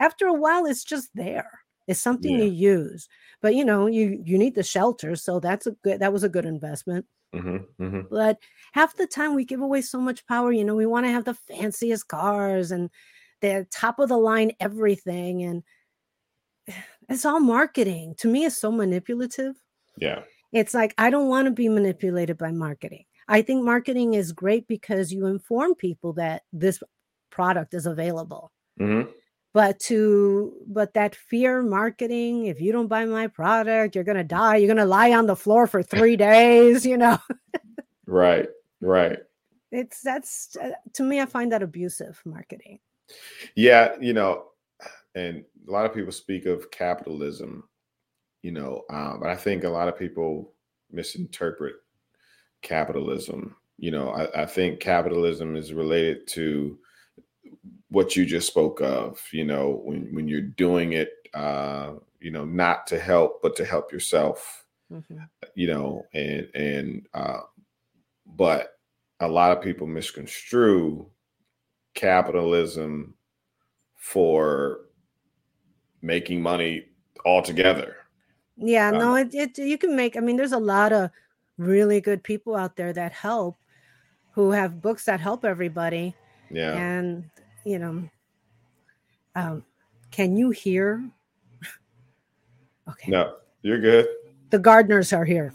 After 0.00 0.26
a 0.26 0.34
while, 0.34 0.66
it's 0.66 0.84
just 0.84 1.10
there. 1.14 1.60
It's 1.88 2.00
something 2.00 2.38
Yeah. 2.38 2.40
you 2.40 2.50
use, 2.50 3.08
but 3.42 3.54
you 3.56 3.64
know, 3.64 3.86
you 3.86 4.22
you 4.24 4.38
need 4.38 4.54
the 4.56 4.62
shelter, 4.62 5.16
so 5.16 5.40
that's 5.40 5.66
a 5.66 5.72
good. 5.72 6.00
That 6.00 6.12
was 6.12 6.24
a 6.24 6.28
good 6.30 6.46
investment. 6.46 7.06
hmm 7.32 7.58
hmm 7.78 8.08
But 8.10 8.38
half 8.72 8.96
the 8.96 9.06
time, 9.06 9.34
we 9.34 9.44
give 9.44 9.60
away 9.60 9.82
so 9.82 10.00
much 10.00 10.26
power. 10.26 10.52
You 10.52 10.64
know, 10.64 10.74
we 10.74 10.86
want 10.86 11.06
to 11.06 11.10
have 11.12 11.24
the 11.24 11.34
fanciest 11.34 12.08
cars 12.08 12.70
and 12.70 12.90
the 13.40 13.66
top 13.70 13.98
of 13.98 14.08
the 14.08 14.16
line 14.18 14.52
everything, 14.60 15.42
and 15.42 15.62
it's 17.08 17.24
all 17.24 17.40
marketing. 17.40 18.14
To 18.18 18.28
me, 18.28 18.44
it's 18.44 18.56
so 18.56 18.70
manipulative 18.72 19.56
Yeah. 20.00 20.22
it's 20.52 20.74
like 20.74 20.94
I 20.98 21.10
don't 21.10 21.28
want 21.28 21.46
to 21.46 21.50
be 21.52 21.68
manipulated 21.68 22.38
by 22.38 22.52
marketing. 22.52 23.04
I 23.28 23.42
think 23.42 23.64
marketing 23.64 24.14
is 24.14 24.32
great 24.32 24.66
because 24.66 25.12
you 25.12 25.26
inform 25.26 25.74
people 25.74 26.14
that 26.14 26.42
this 26.52 26.82
product 27.30 27.74
is 27.74 27.86
available. 27.86 28.50
hmm 28.78 29.02
But 29.52 29.78
to 29.88 30.52
but 30.66 30.94
that 30.94 31.14
fear 31.16 31.62
marketing, 31.62 32.46
if 32.46 32.60
you 32.60 32.72
don't 32.72 32.88
buy 32.88 33.04
my 33.04 33.26
product, 33.26 33.94
you're 33.94 34.04
gonna 34.04 34.24
die. 34.24 34.56
You're 34.56 34.68
gonna 34.74 34.86
lie 34.86 35.12
on 35.12 35.26
the 35.26 35.36
floor 35.36 35.66
for 35.66 35.82
three 35.94 36.16
days. 36.16 36.86
You 36.86 36.96
know, 36.98 37.18
Right. 38.06 38.48
Right. 38.80 39.18
it's 39.72 40.00
that's 40.00 40.56
uh, 40.56 40.70
to 40.94 41.02
me. 41.02 41.20
I 41.20 41.26
find 41.26 41.52
that 41.52 41.62
abusive 41.62 42.20
marketing. 42.24 42.78
Yeah, 43.56 43.96
you 44.00 44.12
know, 44.12 44.44
and 45.14 45.44
a 45.66 45.70
lot 45.70 45.86
of 45.86 45.94
people 45.94 46.12
speak 46.12 46.46
of 46.46 46.70
capitalism, 46.70 47.64
you 48.42 48.52
know, 48.52 48.82
um, 48.90 49.20
but 49.20 49.30
I 49.30 49.36
think 49.36 49.64
a 49.64 49.68
lot 49.68 49.88
of 49.88 49.98
people 49.98 50.52
misinterpret 50.90 51.76
capitalism. 52.62 53.56
You 53.78 53.90
know, 53.92 54.10
I, 54.10 54.42
I 54.42 54.46
think 54.46 54.80
capitalism 54.80 55.56
is 55.56 55.72
related 55.72 56.26
to 56.28 56.78
what 57.90 58.16
you 58.16 58.26
just 58.26 58.46
spoke 58.46 58.80
of. 58.80 59.22
You 59.32 59.44
know, 59.44 59.80
when 59.84 60.14
when 60.14 60.28
you're 60.28 60.40
doing 60.42 60.92
it, 60.94 61.10
uh, 61.34 61.94
you 62.20 62.30
know, 62.30 62.44
not 62.44 62.86
to 62.88 62.98
help, 62.98 63.42
but 63.42 63.56
to 63.56 63.64
help 63.64 63.92
yourself. 63.92 64.64
Mhm. 64.92 65.28
You 65.54 65.66
know, 65.68 66.06
and 66.14 66.48
and 66.54 67.06
uh, 67.14 67.40
but 68.26 68.78
a 69.20 69.28
lot 69.28 69.56
of 69.56 69.62
people 69.62 69.86
misconstrue 69.86 71.06
capitalism 71.94 73.14
for 73.96 74.82
making 76.02 76.40
money 76.42 76.86
altogether. 77.24 77.97
Yeah, 78.58 78.88
Um, 78.88 78.98
no, 78.98 79.14
it, 79.14 79.34
it 79.34 79.58
you 79.58 79.78
can 79.78 79.94
make. 79.94 80.16
I 80.16 80.20
mean, 80.20 80.36
there's 80.36 80.52
a 80.52 80.58
lot 80.58 80.92
of 80.92 81.10
really 81.56 82.00
good 82.00 82.22
people 82.22 82.54
out 82.56 82.76
there 82.76 82.92
that 82.92 83.12
help, 83.12 83.56
who 84.32 84.50
have 84.50 84.80
books 84.82 85.04
that 85.06 85.20
help 85.20 85.44
everybody. 85.44 86.14
Yeah. 86.50 86.72
and 86.74 87.28
you 87.64 87.78
know 87.78 88.08
um 89.34 89.62
can 90.10 90.34
you 90.36 90.48
hear 90.50 91.04
okay 92.88 93.10
No, 93.10 93.36
you're 93.62 93.80
good. 93.80 94.06
the 94.50 94.58
gardeners 94.58 95.12
are 95.12 95.24
here 95.26 95.52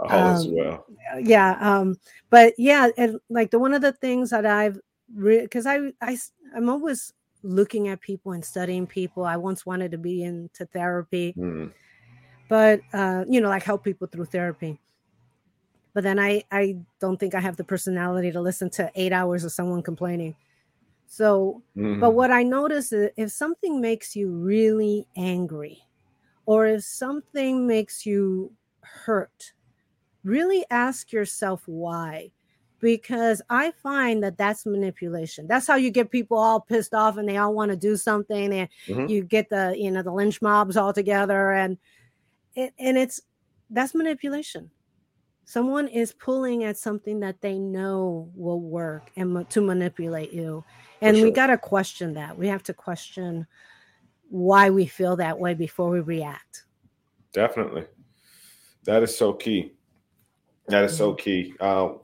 All 0.00 0.10
as 0.10 0.46
Um, 0.46 0.54
well. 0.54 0.86
yeah 1.22 1.56
um 1.60 1.96
but 2.28 2.52
yeah 2.58 2.90
and 2.98 3.18
like 3.30 3.50
the 3.50 3.58
one 3.58 3.72
of 3.72 3.80
the 3.80 3.92
things 3.92 4.28
that 4.30 4.44
i've 4.44 4.78
because 5.16 5.64
I 5.66 5.92
I 6.02 6.18
I'm 6.54 6.68
always 6.68 7.14
looking 7.42 7.88
at 7.88 8.00
people 8.02 8.32
and 8.32 8.44
studying 8.44 8.86
people 8.86 9.24
i 9.24 9.36
once 9.36 9.64
wanted 9.64 9.90
to 9.92 9.98
be 9.98 10.22
into 10.24 10.66
therapy 10.66 11.34
Mm, 11.38 11.72
but 12.52 12.80
uh 12.92 13.24
you 13.28 13.40
know 13.40 13.48
like 13.48 13.62
help 13.62 13.82
people 13.82 14.06
through 14.06 14.26
therapy 14.26 14.78
but 15.94 16.04
then 16.04 16.18
i 16.18 16.42
i 16.50 16.76
don't 17.00 17.18
think 17.18 17.34
i 17.34 17.40
have 17.40 17.56
the 17.56 17.64
personality 17.64 18.30
to 18.30 18.40
listen 18.40 18.68
to 18.68 18.90
eight 18.94 19.12
hours 19.12 19.42
of 19.44 19.52
someone 19.52 19.82
complaining 19.82 20.34
so 21.12 21.62
mhm. 21.76 22.00
But 22.00 22.14
what 22.14 22.30
I 22.30 22.42
notice 22.42 22.90
is 22.90 23.10
if 23.18 23.30
something 23.30 23.82
makes 23.82 24.16
you 24.16 24.30
really 24.30 25.06
angry, 25.14 25.82
or 26.46 26.66
if 26.66 26.84
something 26.84 27.66
makes 27.66 28.06
you 28.06 28.50
hurt, 28.80 29.52
really 30.24 30.64
ask 30.70 31.12
yourself 31.12 31.64
why. 31.66 32.32
because 32.80 33.40
I 33.48 33.72
find 33.82 34.22
that 34.24 34.36
that's 34.36 34.66
manipulation. 34.66 35.46
That's 35.46 35.68
how 35.68 35.76
you 35.76 35.90
get 35.90 36.10
people 36.10 36.36
all 36.36 36.60
pissed 36.60 36.94
off 36.94 37.16
and 37.16 37.28
they 37.28 37.36
all 37.36 37.54
want 37.54 37.70
to 37.70 37.76
do 37.76 37.96
something 37.96 38.52
and 38.52 38.68
mm-hmm. 38.88 39.06
you 39.06 39.22
get 39.22 39.50
the 39.50 39.74
you 39.78 39.90
know 39.90 40.02
the 40.02 40.12
lynch 40.12 40.42
mobs 40.42 40.76
all 40.76 40.92
together 40.92 41.52
and 41.52 41.78
it, 42.54 42.74
and 42.78 42.96
it's 42.96 43.20
that's 43.70 43.94
manipulation. 43.94 44.70
Someone 45.44 45.88
is 45.88 46.12
pulling 46.12 46.64
at 46.64 46.78
something 46.78 47.20
that 47.20 47.40
they 47.40 47.58
know 47.58 48.30
will 48.34 48.60
work 48.60 49.10
and 49.16 49.34
ma- 49.34 49.42
to 49.44 49.60
manipulate 49.60 50.32
you. 50.32 50.64
And 51.00 51.16
sure. 51.16 51.26
we 51.26 51.32
got 51.32 51.48
to 51.48 51.58
question 51.58 52.14
that. 52.14 52.38
We 52.38 52.46
have 52.48 52.62
to 52.64 52.74
question 52.74 53.46
why 54.28 54.70
we 54.70 54.86
feel 54.86 55.16
that 55.16 55.38
way 55.38 55.54
before 55.54 55.90
we 55.90 56.00
react. 56.00 56.64
Definitely. 57.32 57.84
That 58.84 59.02
is 59.02 59.16
so 59.16 59.32
key. 59.32 59.72
That 60.68 60.84
is 60.84 60.96
so 60.96 61.12
key. 61.14 61.54
Uh, 61.60 61.94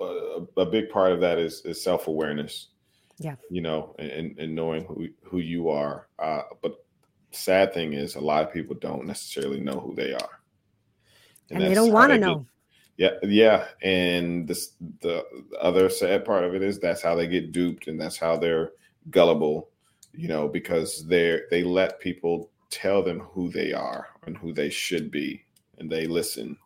a, 0.00 0.42
a, 0.56 0.66
big 0.66 0.90
part 0.90 1.12
of 1.12 1.20
that 1.20 1.38
is, 1.38 1.62
is 1.64 1.82
self 1.82 2.06
awareness. 2.06 2.68
Yeah. 3.18 3.36
You 3.50 3.62
know, 3.62 3.94
and, 3.98 4.38
and 4.38 4.54
knowing 4.54 4.84
who, 4.84 5.08
who 5.24 5.38
you 5.38 5.68
are. 5.68 6.08
Uh, 6.18 6.42
but 6.62 6.85
sad 7.36 7.72
thing 7.72 7.92
is, 7.92 8.14
a 8.14 8.20
lot 8.20 8.42
of 8.42 8.52
people 8.52 8.74
don't 8.74 9.06
necessarily 9.06 9.60
know 9.60 9.78
who 9.78 9.94
they 9.94 10.12
are. 10.12 10.40
And, 11.50 11.62
and 11.62 11.70
they 11.70 11.74
don't 11.74 11.92
want 11.92 12.10
to 12.12 12.18
know. 12.18 12.46
yeah. 12.96 13.10
Yeah. 13.22 13.66
And 13.82 14.48
this, 14.48 14.72
the 15.00 15.24
other 15.60 15.88
sad 15.88 16.24
part 16.24 16.44
of 16.44 16.54
it 16.54 16.62
is 16.62 16.78
that's 16.78 17.02
how 17.02 17.14
they 17.14 17.28
get 17.28 17.52
duped 17.52 17.86
and 17.86 18.00
that's 18.00 18.16
how 18.16 18.36
they're 18.36 18.72
gullible, 19.10 19.70
you 20.12 20.28
know, 20.28 20.48
because 20.48 21.06
they're, 21.06 21.44
they 21.50 21.62
let 21.62 22.00
people 22.00 22.50
tell 22.70 23.02
them 23.02 23.20
who 23.20 23.48
they 23.50 23.72
are 23.72 24.08
and 24.26 24.36
who 24.36 24.52
they 24.52 24.70
should 24.70 25.10
be. 25.10 25.44
And 25.78 25.90
they 25.90 26.06
listen, 26.06 26.56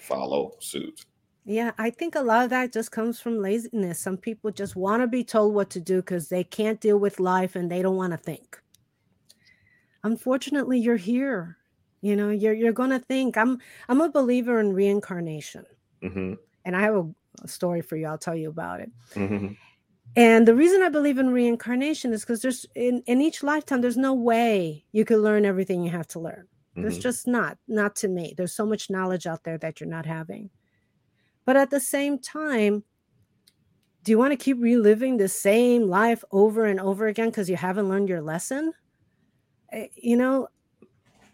follow 0.00 0.56
suit. 0.60 1.04
Yeah, 1.44 1.70
I 1.78 1.90
think 1.90 2.16
a 2.16 2.22
lot 2.22 2.42
of 2.42 2.50
that 2.50 2.72
just 2.72 2.90
comes 2.90 3.20
from 3.20 3.40
laziness. 3.40 4.00
Some 4.00 4.16
people 4.16 4.50
just 4.50 4.74
want 4.74 5.02
to 5.02 5.06
be 5.06 5.22
told 5.22 5.54
what 5.54 5.70
to 5.70 5.80
do 5.80 5.96
because 5.96 6.28
they 6.28 6.42
can't 6.42 6.80
deal 6.80 6.98
with 6.98 7.20
life 7.20 7.54
and 7.54 7.70
they 7.70 7.82
don't 7.82 7.94
want 7.96 8.12
to 8.12 8.16
think. 8.16 8.60
Unfortunately, 10.06 10.78
you're 10.78 10.96
here. 10.96 11.56
You 12.00 12.14
know, 12.14 12.30
you're 12.30 12.54
you're 12.54 12.72
gonna 12.72 13.00
think. 13.00 13.36
I'm 13.36 13.58
I'm 13.88 14.00
a 14.00 14.08
believer 14.08 14.60
in 14.60 14.72
reincarnation, 14.72 15.64
mm-hmm. 16.02 16.34
and 16.64 16.76
I 16.76 16.80
have 16.80 16.94
a, 16.94 17.06
a, 17.42 17.48
story 17.48 17.80
for 17.80 17.96
you. 17.96 18.06
I'll 18.06 18.16
tell 18.16 18.36
you 18.36 18.48
about 18.48 18.80
it. 18.80 18.90
Mm-hmm. 19.14 19.54
And 20.14 20.46
the 20.46 20.54
reason 20.54 20.82
I 20.82 20.88
believe 20.90 21.18
in 21.18 21.30
reincarnation 21.30 22.12
is 22.12 22.20
because 22.20 22.40
there's 22.40 22.64
in, 22.76 23.02
in 23.06 23.20
each 23.20 23.42
lifetime, 23.42 23.80
there's 23.80 23.96
no 23.96 24.14
way 24.14 24.84
you 24.92 25.04
could 25.04 25.18
learn 25.18 25.44
everything 25.44 25.82
you 25.82 25.90
have 25.90 26.06
to 26.08 26.20
learn. 26.20 26.46
There's 26.76 26.94
mm-hmm. 26.94 27.02
just 27.02 27.26
not, 27.26 27.58
not 27.66 27.96
to 27.96 28.08
me. 28.08 28.34
There's 28.36 28.54
so 28.54 28.66
much 28.66 28.90
knowledge 28.90 29.26
out 29.26 29.44
there 29.44 29.56
that 29.58 29.80
you're 29.80 29.88
not 29.88 30.04
having. 30.04 30.50
But 31.46 31.56
at 31.56 31.70
the 31.70 31.80
same 31.80 32.18
time, 32.18 32.84
do 34.02 34.12
you 34.12 34.18
want 34.18 34.32
to 34.32 34.36
keep 34.36 34.58
reliving 34.60 35.16
the 35.16 35.28
same 35.28 35.88
life 35.88 36.22
over 36.30 36.66
and 36.66 36.78
over 36.78 37.06
again 37.06 37.28
because 37.28 37.48
you 37.48 37.56
haven't 37.56 37.88
learned 37.88 38.08
your 38.08 38.20
lesson? 38.20 38.72
Eh, 39.72 39.88
you 39.96 40.16
know, 40.16 40.48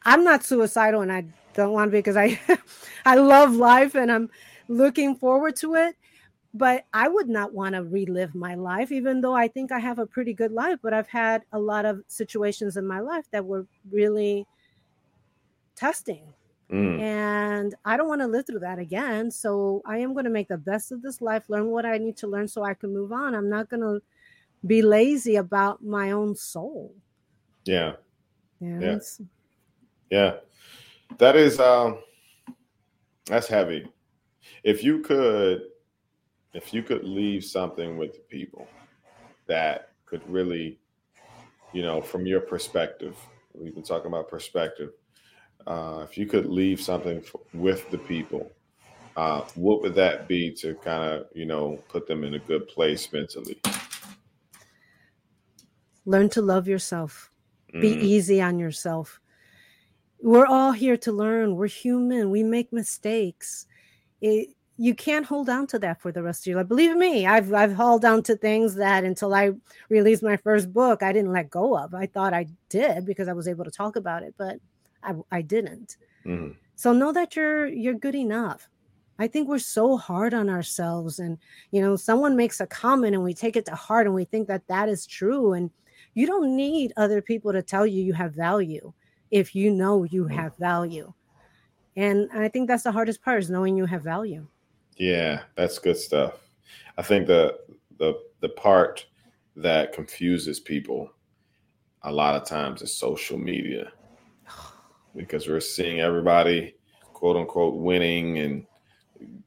I'm 0.05 0.25
not 0.25 0.45
suicidal 0.45 1.03
and 1.03 1.13
I 1.13 1.25
don't 1.55 1.73
want 1.73 1.89
to 1.89 1.93
be 1.93 1.99
because 1.99 2.17
I 2.17 2.41
I 3.05 3.17
love 3.17 3.55
life 3.55 3.95
and 3.95 4.11
I'm 4.11 4.31
looking 4.69 5.17
forward 5.17 5.57
to 5.57 5.75
it. 5.75 5.97
But 6.55 6.85
I 6.93 7.09
would 7.09 7.31
not 7.31 7.55
want 7.55 7.77
to 7.77 7.83
relive 7.83 8.35
my 8.35 8.57
life, 8.57 8.93
even 8.93 9.23
though 9.23 9.35
I 9.35 9.49
think 9.49 9.73
I 9.73 9.79
have 9.79 9.99
a 9.99 10.05
pretty 10.05 10.35
good 10.35 10.53
life. 10.53 10.81
But 10.83 10.93
I've 10.93 11.09
had 11.09 11.45
a 11.51 11.59
lot 11.59 11.87
of 11.87 12.05
situations 12.09 12.77
in 12.77 12.87
my 12.87 13.01
life 13.01 13.25
that 13.31 13.47
were 13.47 13.67
really 13.91 14.47
testing 15.75 16.35
Mm. 16.73 16.99
And 17.01 17.75
I 17.85 17.97
don't 17.99 18.09
want 18.09 18.23
to 18.23 18.27
live 18.27 18.47
through 18.47 18.61
that 18.61 18.79
again. 18.79 19.31
So 19.31 19.83
I 19.85 19.99
am 19.99 20.15
going 20.15 20.25
to 20.25 20.31
make 20.31 20.49
the 20.49 20.57
best 20.57 20.91
of 20.91 21.03
this 21.03 21.21
life, 21.21 21.45
learn 21.49 21.67
what 21.67 21.85
I 21.85 21.99
need 21.99 22.17
to 22.19 22.27
learn 22.27 22.49
so 22.49 22.65
I 22.65 22.75
can 22.75 22.95
move 22.95 23.13
on. 23.13 23.35
I'm 23.35 23.51
not 23.51 23.69
going 23.69 23.83
to 23.83 24.01
be 24.67 24.81
lazy 24.81 25.37
about 25.37 25.85
my 25.85 26.13
own 26.13 26.35
soul. 26.35 26.95
Yeah. 27.65 27.97
Yeah. 28.63 28.81
Yeah. 28.81 28.99
yeah. 30.11 30.35
That 31.19 31.37
is 31.37 31.59
um 31.59 31.99
that's 33.27 33.49
heavy. 33.49 33.89
If 34.63 34.85
you 34.85 35.01
could 35.01 35.63
if 36.55 36.73
you 36.73 36.83
could 36.83 37.05
leave 37.05 37.45
something 37.45 37.97
with 37.97 38.13
the 38.13 38.21
people 38.21 38.69
that 39.47 39.91
could 40.07 40.23
really, 40.31 40.79
you 41.73 41.83
know, 41.83 42.01
from 42.01 42.27
your 42.27 42.41
perspective, 42.41 43.17
we've 43.55 43.75
been 43.75 43.83
talking 43.83 44.07
about 44.09 44.29
perspective, 44.29 44.91
uh, 45.67 46.07
if 46.09 46.17
you 46.17 46.27
could 46.27 46.47
leave 46.47 46.81
something 46.81 47.19
f- 47.19 47.35
with 47.55 47.91
the 47.91 47.99
people, 47.99 48.51
uh, 49.17 49.41
what 49.57 49.83
would 49.83 49.95
that 49.95 50.29
be 50.29 50.53
to 50.53 50.75
kind 50.77 51.03
of 51.03 51.27
you 51.35 51.47
know 51.47 51.83
put 51.89 52.07
them 52.07 52.23
in 52.23 52.35
a 52.35 52.39
good 52.39 52.69
place 52.69 53.13
mentally? 53.13 53.61
Learn 56.05 56.29
to 56.31 56.43
love 56.43 56.69
yourself. 56.69 57.32
Be 57.81 57.89
easy 57.89 58.41
on 58.41 58.59
yourself. 58.59 59.21
We're 60.21 60.47
all 60.47 60.73
here 60.73 60.97
to 60.99 61.13
learn. 61.13 61.57
We're 61.57 61.67
human. 61.67 62.31
We 62.31 62.43
make 62.43 62.73
mistakes. 62.73 63.67
It, 64.21 64.51
you 64.77 64.95
can't 64.95 65.27
hold 65.27 65.49
on 65.49 65.67
to 65.69 65.79
that 65.81 66.01
for 66.01 66.13
the 66.13 66.23
rest 66.23 66.43
of 66.43 66.47
your 66.49 66.57
life. 66.59 66.69
Believe 66.69 66.97
me, 66.97 67.27
I've 67.27 67.53
I've 67.53 67.75
held 67.75 68.05
on 68.05 68.23
to 68.25 68.37
things 68.37 68.75
that 68.77 69.05
until 69.05 69.35
I 69.35 69.53
released 69.89 70.23
my 70.23 70.37
first 70.37 70.73
book, 70.73 71.03
I 71.03 71.13
didn't 71.13 71.33
let 71.33 71.51
go 71.51 71.77
of. 71.77 71.95
I 71.95 72.07
thought 72.07 72.35
I 72.35 72.47
did 72.69 73.07
because 73.07 73.29
I 73.29 73.33
was 73.33 73.49
able 73.49 73.65
to 73.65 73.71
talk 73.71 73.97
about 73.97 74.23
it, 74.23 74.35
but 74.37 74.59
I, 75.03 75.15
I 75.31 75.43
didn't. 75.43 75.97
Mm-hmm. 76.27 76.53
So 76.75 76.93
know 76.93 77.13
that 77.13 77.37
you're 77.37 77.67
you're 77.67 77.95
good 77.95 78.15
enough. 78.15 78.69
I 79.19 79.29
think 79.29 79.49
we're 79.49 79.59
so 79.59 79.97
hard 79.97 80.35
on 80.35 80.49
ourselves, 80.49 81.19
and 81.19 81.39
you 81.71 81.81
know, 81.81 81.97
someone 81.97 82.37
makes 82.37 82.61
a 82.61 82.67
comment 82.67 83.15
and 83.15 83.23
we 83.23 83.35
take 83.35 83.57
it 83.57 83.67
to 83.67 83.75
heart 83.75 84.07
and 84.07 84.15
we 84.15 84.25
think 84.25 84.49
that 84.49 84.67
that 84.69 84.89
is 84.89 85.07
true. 85.07 85.53
And 85.53 85.71
you 86.15 86.27
don't 86.27 86.55
need 86.57 86.93
other 86.97 87.23
people 87.23 87.53
to 87.53 87.63
tell 87.63 87.87
you 87.87 88.03
you 88.03 88.13
have 88.13 88.35
value 88.35 88.93
if 89.31 89.55
you 89.55 89.71
know 89.71 90.05
you 90.05 90.25
mm-hmm. 90.25 90.35
have 90.35 90.57
value. 90.57 91.13
And 91.97 92.29
I 92.33 92.49
think 92.49 92.69
that's 92.69 92.85
the 92.85 92.93
hardest 92.93 93.23
part 93.23 93.41
is 93.41 93.51
knowing 93.51 93.77
you 93.77 93.87
have 93.87 94.03
value. 94.03 94.47
Yeah, 94.97 95.43
that's 95.57 95.79
good 95.79 95.97
stuff. 95.97 96.35
I 96.99 97.03
think 97.03 97.27
the 97.27 97.59
the 97.99 98.15
the 98.41 98.51
part 98.51 99.07
that 99.57 99.93
confuses 99.93 100.61
people 100.61 101.11
a 102.03 102.13
lot 102.13 102.35
of 102.35 102.47
times 102.47 102.83
is 102.83 102.95
social 102.95 103.39
media 103.39 103.93
because 105.17 105.47
we're 105.47 105.61
seeing 105.61 106.01
everybody 106.01 106.75
quote 107.13 107.37
unquote 107.37 107.77
winning 107.77 108.39
and 108.39 108.67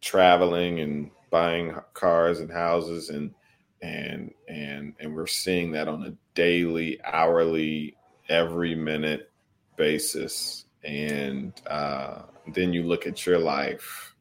traveling 0.02 0.80
and 0.80 1.12
buying 1.30 1.76
cars 1.94 2.40
and 2.40 2.52
houses 2.52 3.10
and 3.10 3.34
and 3.82 4.34
and 4.48 4.94
and 5.00 5.14
we're 5.14 5.28
seeing 5.28 5.72
that 5.72 5.88
on 5.88 6.04
a 6.04 6.14
daily 6.36 7.00
hourly 7.04 7.96
every 8.30 8.76
minute 8.76 9.32
basis 9.76 10.66
and 10.84 11.54
uh, 11.68 12.22
then 12.54 12.72
you 12.72 12.84
look 12.84 13.08
at 13.08 13.26
your 13.26 13.40
life 13.40 14.16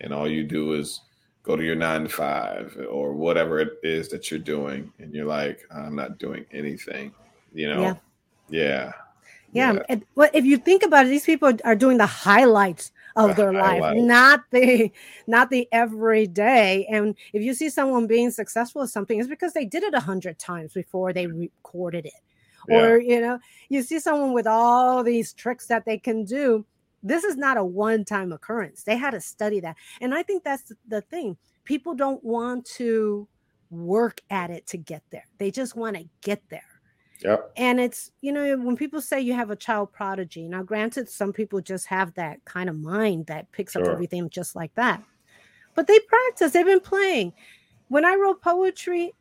and 0.00 0.12
all 0.12 0.28
you 0.28 0.44
do 0.44 0.72
is 0.72 1.00
go 1.42 1.56
to 1.56 1.64
your 1.64 1.74
nine 1.74 2.04
to 2.04 2.08
five 2.08 2.76
or 2.88 3.12
whatever 3.12 3.60
it 3.60 3.78
is 3.82 4.08
that 4.08 4.30
you're 4.30 4.40
doing 4.40 4.92
and 4.98 5.14
you're 5.14 5.26
like 5.26 5.60
i'm 5.74 5.94
not 5.94 6.18
doing 6.18 6.46
anything 6.52 7.12
you 7.52 7.68
know 7.68 7.82
yeah, 7.82 7.94
yeah. 8.48 8.92
Yeah. 9.52 9.78
yeah. 9.88 9.96
well, 10.14 10.30
if 10.32 10.44
you 10.44 10.56
think 10.56 10.82
about 10.82 11.06
it, 11.06 11.10
these 11.10 11.26
people 11.26 11.52
are 11.64 11.76
doing 11.76 11.98
the 11.98 12.06
highlights 12.06 12.90
of 13.16 13.36
the 13.36 13.46
their 13.52 13.52
highlights. 13.52 13.96
life, 13.96 13.96
not 13.96 14.42
the 14.50 14.90
not 15.26 15.50
the 15.50 15.68
everyday. 15.72 16.86
And 16.86 17.14
if 17.32 17.42
you 17.42 17.54
see 17.54 17.70
someone 17.70 18.06
being 18.06 18.30
successful 18.30 18.82
at 18.82 18.90
something, 18.90 19.18
it's 19.18 19.28
because 19.28 19.52
they 19.52 19.64
did 19.64 19.82
it 19.82 19.94
a 19.94 20.00
hundred 20.00 20.38
times 20.38 20.72
before 20.72 21.12
they 21.12 21.26
recorded 21.26 22.06
it. 22.06 22.12
Yeah. 22.68 22.78
Or 22.78 23.00
you 23.00 23.20
know, 23.20 23.38
you 23.68 23.82
see 23.82 23.98
someone 24.00 24.32
with 24.32 24.46
all 24.46 25.02
these 25.02 25.32
tricks 25.32 25.66
that 25.66 25.84
they 25.84 25.98
can 25.98 26.24
do. 26.24 26.64
This 27.02 27.24
is 27.24 27.36
not 27.36 27.56
a 27.56 27.64
one-time 27.64 28.32
occurrence. 28.32 28.84
They 28.84 28.96
had 28.96 29.10
to 29.10 29.20
study 29.20 29.58
that. 29.60 29.76
And 30.00 30.14
I 30.14 30.22
think 30.22 30.44
that's 30.44 30.72
the 30.86 31.00
thing. 31.00 31.36
People 31.64 31.94
don't 31.94 32.22
want 32.22 32.64
to 32.76 33.26
work 33.70 34.20
at 34.30 34.50
it 34.50 34.66
to 34.68 34.76
get 34.76 35.02
there. 35.10 35.26
They 35.38 35.50
just 35.50 35.74
want 35.74 35.96
to 35.96 36.04
get 36.20 36.42
there. 36.48 36.62
Yep. 37.24 37.52
And 37.56 37.80
it's, 37.80 38.10
you 38.20 38.32
know, 38.32 38.56
when 38.58 38.76
people 38.76 39.00
say 39.00 39.20
you 39.20 39.34
have 39.34 39.50
a 39.50 39.56
child 39.56 39.92
prodigy, 39.92 40.48
now 40.48 40.62
granted, 40.62 41.08
some 41.08 41.32
people 41.32 41.60
just 41.60 41.86
have 41.86 42.14
that 42.14 42.44
kind 42.44 42.68
of 42.68 42.76
mind 42.76 43.26
that 43.26 43.50
picks 43.52 43.72
sure. 43.72 43.82
up 43.82 43.88
everything 43.88 44.28
just 44.30 44.56
like 44.56 44.74
that. 44.74 45.02
But 45.74 45.86
they 45.86 45.98
practice, 46.00 46.52
they've 46.52 46.66
been 46.66 46.80
playing. 46.80 47.32
When 47.88 48.04
I 48.04 48.14
wrote 48.14 48.42
poetry, 48.42 49.14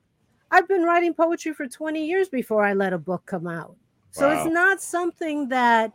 I've 0.52 0.68
been 0.68 0.84
writing 0.84 1.14
poetry 1.14 1.54
for 1.54 1.68
20 1.68 2.06
years 2.06 2.30
before 2.30 2.64
I 2.64 2.74
let 2.74 2.93
a 2.93 2.97
book 2.97 3.26
come 3.26 3.47
out. 3.47 3.76
So 4.12 4.28
wow. 4.28 4.36
it's 4.36 4.54
not 4.54 4.82
something 4.82 5.47
that 5.49 5.93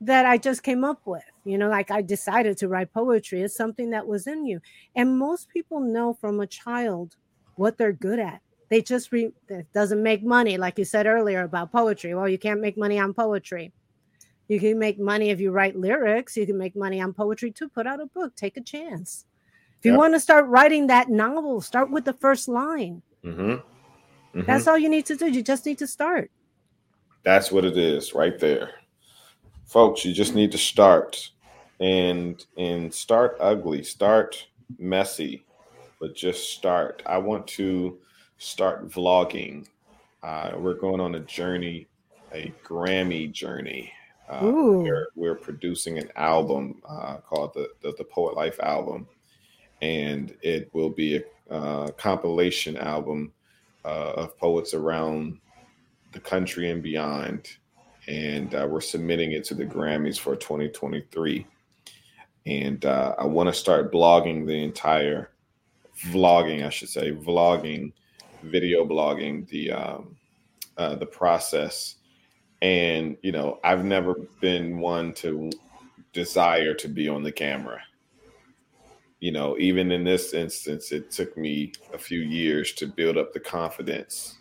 that 0.00 0.26
I 0.26 0.36
just 0.36 0.64
came 0.64 0.82
up 0.82 1.00
with. 1.04 1.22
You 1.44 1.58
know, 1.58 1.68
like 1.68 1.92
I 1.92 2.02
decided 2.02 2.58
to 2.58 2.68
write 2.68 2.92
poetry. 2.92 3.42
It's 3.42 3.56
something 3.56 3.90
that 3.90 4.06
was 4.06 4.26
in 4.26 4.44
you. 4.44 4.60
And 4.96 5.16
most 5.16 5.48
people 5.48 5.78
know 5.78 6.12
from 6.12 6.40
a 6.40 6.46
child 6.46 7.14
what 7.54 7.78
they're 7.78 7.92
good 7.92 8.18
at 8.18 8.40
they 8.72 8.82
just 8.82 9.12
re- 9.12 9.32
it 9.48 9.72
doesn't 9.72 10.02
make 10.02 10.24
money 10.24 10.56
like 10.56 10.78
you 10.78 10.84
said 10.84 11.06
earlier 11.06 11.42
about 11.42 11.70
poetry 11.70 12.14
well 12.14 12.28
you 12.28 12.38
can't 12.38 12.60
make 12.60 12.76
money 12.76 12.98
on 12.98 13.12
poetry 13.12 13.72
you 14.48 14.58
can 14.58 14.78
make 14.78 14.98
money 14.98 15.30
if 15.30 15.40
you 15.40 15.50
write 15.50 15.76
lyrics 15.76 16.36
you 16.36 16.46
can 16.46 16.58
make 16.58 16.74
money 16.74 17.00
on 17.00 17.12
poetry 17.12 17.50
too 17.50 17.68
put 17.68 17.86
out 17.86 18.00
a 18.00 18.06
book 18.06 18.34
take 18.34 18.56
a 18.56 18.60
chance 18.60 19.26
If 19.82 19.86
you 19.86 19.92
yep. 19.92 19.98
want 19.98 20.14
to 20.14 20.20
start 20.20 20.46
writing 20.46 20.86
that 20.86 21.10
novel, 21.10 21.60
start 21.60 21.90
with 21.90 22.04
the 22.04 22.12
first 22.12 22.46
line. 22.46 23.02
Mm-hmm. 23.24 23.50
Mm-hmm. 23.50 24.42
That's 24.46 24.68
all 24.68 24.78
you 24.78 24.88
need 24.88 25.06
to 25.06 25.16
do. 25.16 25.28
You 25.28 25.42
just 25.42 25.66
need 25.66 25.78
to 25.78 25.88
start. 25.88 26.30
That's 27.24 27.50
what 27.50 27.64
it 27.64 27.76
is, 27.76 28.14
right 28.14 28.38
there, 28.38 28.70
folks. 29.66 30.04
You 30.04 30.12
just 30.12 30.36
need 30.36 30.52
to 30.52 30.58
start, 30.58 31.32
and 31.80 32.46
and 32.56 32.94
start 32.94 33.36
ugly, 33.40 33.82
start 33.82 34.46
messy, 34.78 35.44
but 35.98 36.14
just 36.14 36.52
start. 36.52 37.02
I 37.04 37.18
want 37.18 37.48
to 37.58 37.98
start 38.42 38.88
vlogging. 38.88 39.66
Uh, 40.22 40.52
we're 40.56 40.74
going 40.74 41.00
on 41.00 41.14
a 41.14 41.20
journey, 41.20 41.86
a 42.32 42.52
Grammy 42.64 43.30
journey. 43.30 43.92
Uh, 44.28 44.40
we're, 44.42 45.08
we're, 45.14 45.34
producing 45.34 45.98
an 45.98 46.10
album 46.16 46.80
uh, 46.88 47.18
called 47.18 47.52
the, 47.54 47.68
the, 47.82 47.92
the 47.98 48.04
Poet 48.04 48.34
Life 48.34 48.58
album, 48.60 49.06
and 49.80 50.34
it 50.42 50.70
will 50.72 50.88
be 50.88 51.16
a 51.16 51.54
uh, 51.54 51.90
compilation 51.92 52.76
album 52.76 53.32
uh, 53.84 54.12
of 54.16 54.38
poets 54.38 54.74
around 54.74 55.38
the 56.12 56.20
country 56.20 56.70
and 56.70 56.82
beyond. 56.82 57.48
And 58.08 58.54
uh, 58.54 58.66
we're 58.68 58.80
submitting 58.80 59.32
it 59.32 59.44
to 59.44 59.54
the 59.54 59.66
Grammys 59.66 60.18
for 60.18 60.34
2023. 60.34 61.46
And 62.46 62.84
uh, 62.84 63.14
I 63.18 63.24
want 63.24 63.48
to 63.48 63.52
start 63.52 63.92
blogging 63.92 64.46
the 64.46 64.64
entire 64.64 65.30
vlogging, 66.06 66.64
I 66.64 66.70
should 66.70 66.88
say, 66.88 67.12
vlogging, 67.12 67.92
video 68.42 68.84
blogging 68.84 69.48
the 69.48 69.72
um, 69.72 70.16
uh, 70.76 70.94
the 70.96 71.06
process. 71.06 71.96
And 72.60 73.16
you 73.22 73.32
know, 73.32 73.58
I've 73.64 73.84
never 73.84 74.14
been 74.40 74.78
one 74.78 75.12
to 75.14 75.50
desire 76.12 76.74
to 76.74 76.88
be 76.88 77.08
on 77.08 77.22
the 77.22 77.32
camera 77.32 77.82
you 79.22 79.30
know, 79.30 79.56
even 79.56 79.92
in 79.92 80.02
this 80.02 80.34
instance, 80.34 80.90
it 80.90 81.12
took 81.12 81.36
me 81.36 81.70
a 81.94 81.98
few 81.98 82.18
years 82.18 82.72
to 82.72 82.88
build 82.88 83.16
up 83.16 83.32
the 83.32 83.38
confidence 83.38 84.38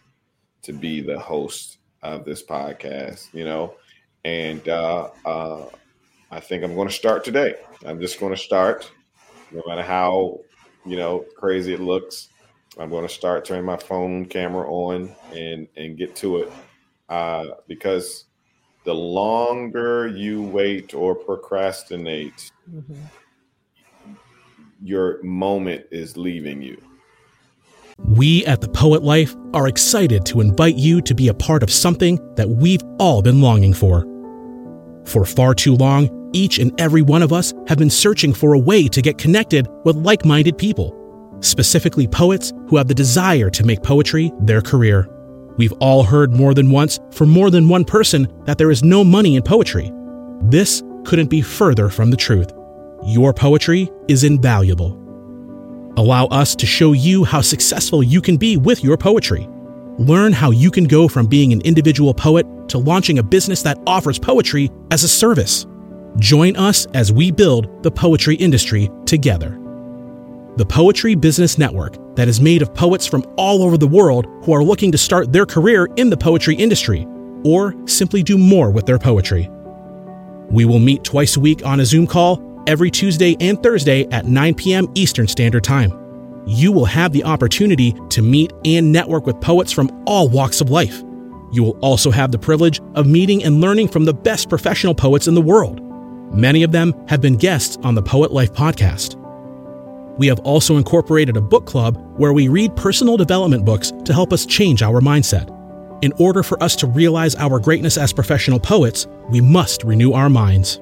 to 0.64 0.74
be 0.74 1.02
the 1.02 1.20
host 1.20 1.78
of 2.02 2.26
this 2.26 2.42
podcast, 2.42 3.32
you 3.32 3.46
know, 3.46 3.76
and 4.26 4.68
uh, 4.68 5.10
uh, 5.24 5.66
I 6.32 6.40
think 6.40 6.64
I'm 6.64 6.74
going 6.74 6.88
to 6.88 6.94
start 6.94 7.24
today. 7.24 7.58
I'm 7.86 8.02
just 8.02 8.20
going 8.20 8.34
to 8.34 8.42
start, 8.42 8.92
no 9.52 9.62
matter 9.68 9.84
how, 9.84 10.40
you 10.84 10.98
know, 10.98 11.26
crazy 11.38 11.76
it 11.76 11.80
looks. 11.80 12.30
I'm 12.78 12.90
going 12.90 13.08
to 13.08 13.14
start 13.14 13.46
turning 13.46 13.66
my 13.66 13.78
phone 13.78 14.26
camera 14.26 14.72
on 14.72 15.16
and 15.34 15.68
and 15.76 15.98
get 15.98 16.16
to 16.18 16.38
it 16.38 16.52
uh, 17.10 17.46
because 17.68 18.26
the 18.84 18.94
longer 18.94 20.08
you 20.08 20.42
wait 20.42 20.94
or 20.94 21.16
procrastinate. 21.16 22.52
Mm-hmm 22.74 22.94
your 24.82 25.22
moment 25.24 25.86
is 25.92 26.18
leaving 26.18 26.62
you. 26.62 26.82
We 28.00 28.46
at 28.46 28.62
The 28.62 28.68
Poet 28.68 29.04
Life 29.04 29.36
are 29.54 29.68
excited 29.68 30.26
to 30.28 30.42
invite 30.42 30.76
you 30.76 31.02
to 31.02 31.14
be 31.14 31.28
a 31.28 31.34
part 31.34 31.62
of 31.62 31.70
something 31.70 32.18
that 32.36 32.50
we've 32.50 32.82
all 33.00 33.22
been 33.22 33.42
longing 33.42 33.74
for. 33.74 34.08
For 35.06 35.26
far 35.26 35.54
too 35.54 35.76
long, 35.76 36.30
each 36.34 36.58
and 36.58 36.80
every 36.80 37.02
one 37.02 37.22
of 37.22 37.32
us 37.32 37.54
have 37.68 37.78
been 37.78 37.90
searching 37.90 38.34
for 38.34 38.54
a 38.54 38.60
way 38.60 38.88
to 38.88 39.02
get 39.02 39.18
connected 39.18 39.68
with 39.84 39.96
like 39.98 40.26
minded 40.26 40.58
people, 40.58 40.98
specifically 41.42 42.08
poets 42.08 42.54
who 42.68 42.78
have 42.78 42.88
the 42.88 42.96
desire 42.96 43.50
to 43.50 43.66
make 43.66 43.84
poetry 43.84 44.32
their 44.40 44.62
career. 44.62 45.10
We've 45.58 45.74
all 45.74 46.04
heard 46.04 46.34
more 46.34 46.54
than 46.54 46.72
once 46.72 47.00
from 47.12 47.30
more 47.30 47.50
than 47.50 47.68
one 47.68 47.84
person 47.84 48.28
that 48.46 48.58
there 48.58 48.72
is 48.72 48.84
no 48.84 49.04
money 49.04 49.36
in 49.36 49.44
poetry. 49.44 49.92
This 50.44 50.82
couldn't 51.04 51.30
be 51.30 51.42
further 51.42 51.90
from 51.90 52.10
the 52.10 52.18
truth. 52.18 52.52
Your 53.06 53.34
poetry 53.34 53.90
is 54.08 54.24
invaluable. 54.24 54.98
Allow 55.98 56.28
us 56.28 56.56
to 56.56 56.66
show 56.66 56.94
you 56.94 57.24
how 57.24 57.42
successful 57.42 58.02
you 58.02 58.22
can 58.22 58.38
be 58.38 58.56
with 58.56 58.84
your 58.84 58.98
poetry. 58.98 59.48
Learn 59.98 60.32
how 60.32 60.52
you 60.52 60.72
can 60.72 60.86
go 60.86 61.08
from 61.08 61.28
being 61.28 61.52
an 61.52 61.62
individual 61.62 62.14
poet 62.14 62.48
to 62.70 62.78
launching 62.78 63.20
a 63.20 63.24
business 63.24 63.62
that 63.64 63.78
offers 63.86 64.18
poetry 64.18 64.72
as 64.90 65.04
a 65.04 65.08
service. 65.08 65.68
Join 66.18 66.56
us 66.56 66.86
as 66.94 67.12
we 67.12 67.30
build 67.30 67.84
the 67.84 67.92
poetry 67.92 68.36
industry 68.36 68.90
together. 69.06 69.61
The 70.58 70.66
Poetry 70.66 71.16
Business 71.16 71.58
Network, 71.58 71.96
that 72.18 72.28
is 72.28 72.42
made 72.42 72.62
of 72.62 72.74
poets 72.74 73.08
from 73.08 73.24
all 73.38 73.64
over 73.64 73.78
the 73.78 73.88
world 73.88 74.26
who 74.44 74.54
are 74.54 74.64
looking 74.64 74.92
to 74.92 74.98
start 74.98 75.32
their 75.32 75.46
career 75.46 75.88
in 75.96 76.10
the 76.10 76.18
poetry 76.18 76.56
industry 76.56 77.08
or 77.46 77.74
simply 77.88 78.22
do 78.22 78.38
more 78.38 78.70
with 78.70 78.86
their 78.86 79.00
poetry. 79.00 79.50
We 80.50 80.66
will 80.66 80.80
meet 80.80 81.06
twice 81.06 81.38
a 81.38 81.40
week 81.40 81.66
on 81.66 81.80
a 81.80 81.86
Zoom 81.86 82.06
call 82.06 82.64
every 82.68 82.92
Tuesday 82.92 83.38
and 83.40 83.64
Thursday 83.64 84.04
at 84.12 84.26
9 84.26 84.54
p.m. 84.56 84.92
Eastern 84.94 85.26
Standard 85.26 85.64
Time. 85.64 85.98
You 86.46 86.74
will 86.74 86.86
have 86.86 87.14
the 87.14 87.24
opportunity 87.24 87.96
to 88.10 88.22
meet 88.22 88.52
and 88.66 88.92
network 88.92 89.26
with 89.26 89.40
poets 89.40 89.72
from 89.72 90.04
all 90.06 90.28
walks 90.28 90.60
of 90.60 90.70
life. 90.70 91.02
You 91.54 91.64
will 91.64 91.80
also 91.80 92.12
have 92.12 92.34
the 92.34 92.38
privilege 92.38 92.82
of 92.96 93.08
meeting 93.08 93.42
and 93.46 93.62
learning 93.62 93.88
from 93.88 94.04
the 94.04 94.14
best 94.14 94.50
professional 94.50 94.96
poets 94.96 95.28
in 95.28 95.34
the 95.34 95.42
world. 95.42 95.82
Many 96.36 96.64
of 96.64 96.74
them 96.74 96.94
have 97.08 97.22
been 97.22 97.38
guests 97.38 97.78
on 97.84 97.96
the 97.96 98.04
Poet 98.04 98.32
Life 98.32 98.52
podcast. 98.52 99.21
We 100.18 100.28
have 100.28 100.40
also 100.40 100.78
incorporated 100.78 101.38
a 101.38 101.42
book 101.42 101.66
club 101.66 101.98
where 102.18 102.34
we 102.34 102.48
read 102.48 102.76
personal 102.76 103.18
development 103.18 103.66
books 103.66 103.92
to 104.06 104.14
help 104.14 104.34
us 104.34 104.46
change 104.46 104.82
our 104.82 105.02
mindset. 105.02 105.50
In 106.04 106.14
order 106.14 106.44
for 106.44 106.62
us 106.64 106.76
to 106.78 106.88
realize 106.88 107.36
our 107.36 107.60
greatness 107.60 107.98
as 107.98 108.12
professional 108.12 108.60
poets, 108.60 109.08
we 109.30 109.40
must 109.40 109.84
renew 109.84 110.14
our 110.14 110.30
minds. 110.30 110.82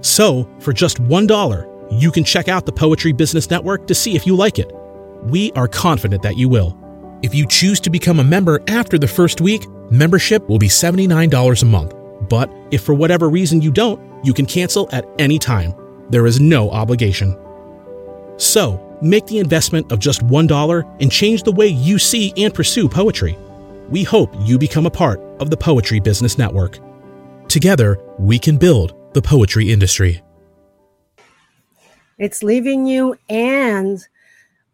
So, 0.00 0.48
for 0.60 0.72
just 0.72 1.02
$1, 1.02 2.00
you 2.00 2.10
can 2.10 2.24
check 2.24 2.48
out 2.48 2.66
the 2.66 2.72
Poetry 2.72 3.12
Business 3.12 3.50
Network 3.50 3.86
to 3.86 3.94
see 3.94 4.16
if 4.16 4.26
you 4.26 4.34
like 4.34 4.58
it. 4.58 4.72
We 5.24 5.52
are 5.52 5.68
confident 5.68 6.22
that 6.22 6.36
you 6.36 6.48
will. 6.48 6.76
If 7.22 7.34
you 7.34 7.46
choose 7.46 7.78
to 7.80 7.90
become 7.90 8.18
a 8.18 8.24
member 8.24 8.60
after 8.66 8.98
the 8.98 9.06
first 9.06 9.40
week, 9.40 9.68
membership 9.90 10.48
will 10.48 10.58
be 10.58 10.68
$79 10.68 11.62
a 11.62 11.66
month. 11.66 11.94
But 12.28 12.50
if 12.70 12.82
for 12.82 12.94
whatever 12.94 13.28
reason 13.28 13.60
you 13.60 13.70
don't, 13.70 14.00
you 14.24 14.32
can 14.32 14.46
cancel 14.46 14.88
at 14.92 15.04
any 15.18 15.38
time. 15.38 15.74
There 16.10 16.26
is 16.26 16.40
no 16.40 16.70
obligation. 16.70 17.36
So, 18.42 18.98
make 19.00 19.24
the 19.26 19.38
investment 19.38 19.92
of 19.92 20.00
just 20.00 20.26
$1 20.26 20.96
and 21.00 21.12
change 21.12 21.44
the 21.44 21.52
way 21.52 21.68
you 21.68 21.96
see 21.96 22.32
and 22.36 22.52
pursue 22.52 22.88
poetry. 22.88 23.38
We 23.88 24.02
hope 24.02 24.34
you 24.40 24.58
become 24.58 24.84
a 24.84 24.90
part 24.90 25.20
of 25.40 25.48
the 25.48 25.56
Poetry 25.56 26.00
Business 26.00 26.36
Network. 26.38 26.80
Together, 27.46 28.00
we 28.18 28.40
can 28.40 28.56
build 28.56 28.96
the 29.14 29.22
poetry 29.22 29.70
industry. 29.70 30.22
It's 32.18 32.42
leaving 32.42 32.84
you, 32.84 33.16
and 33.28 34.04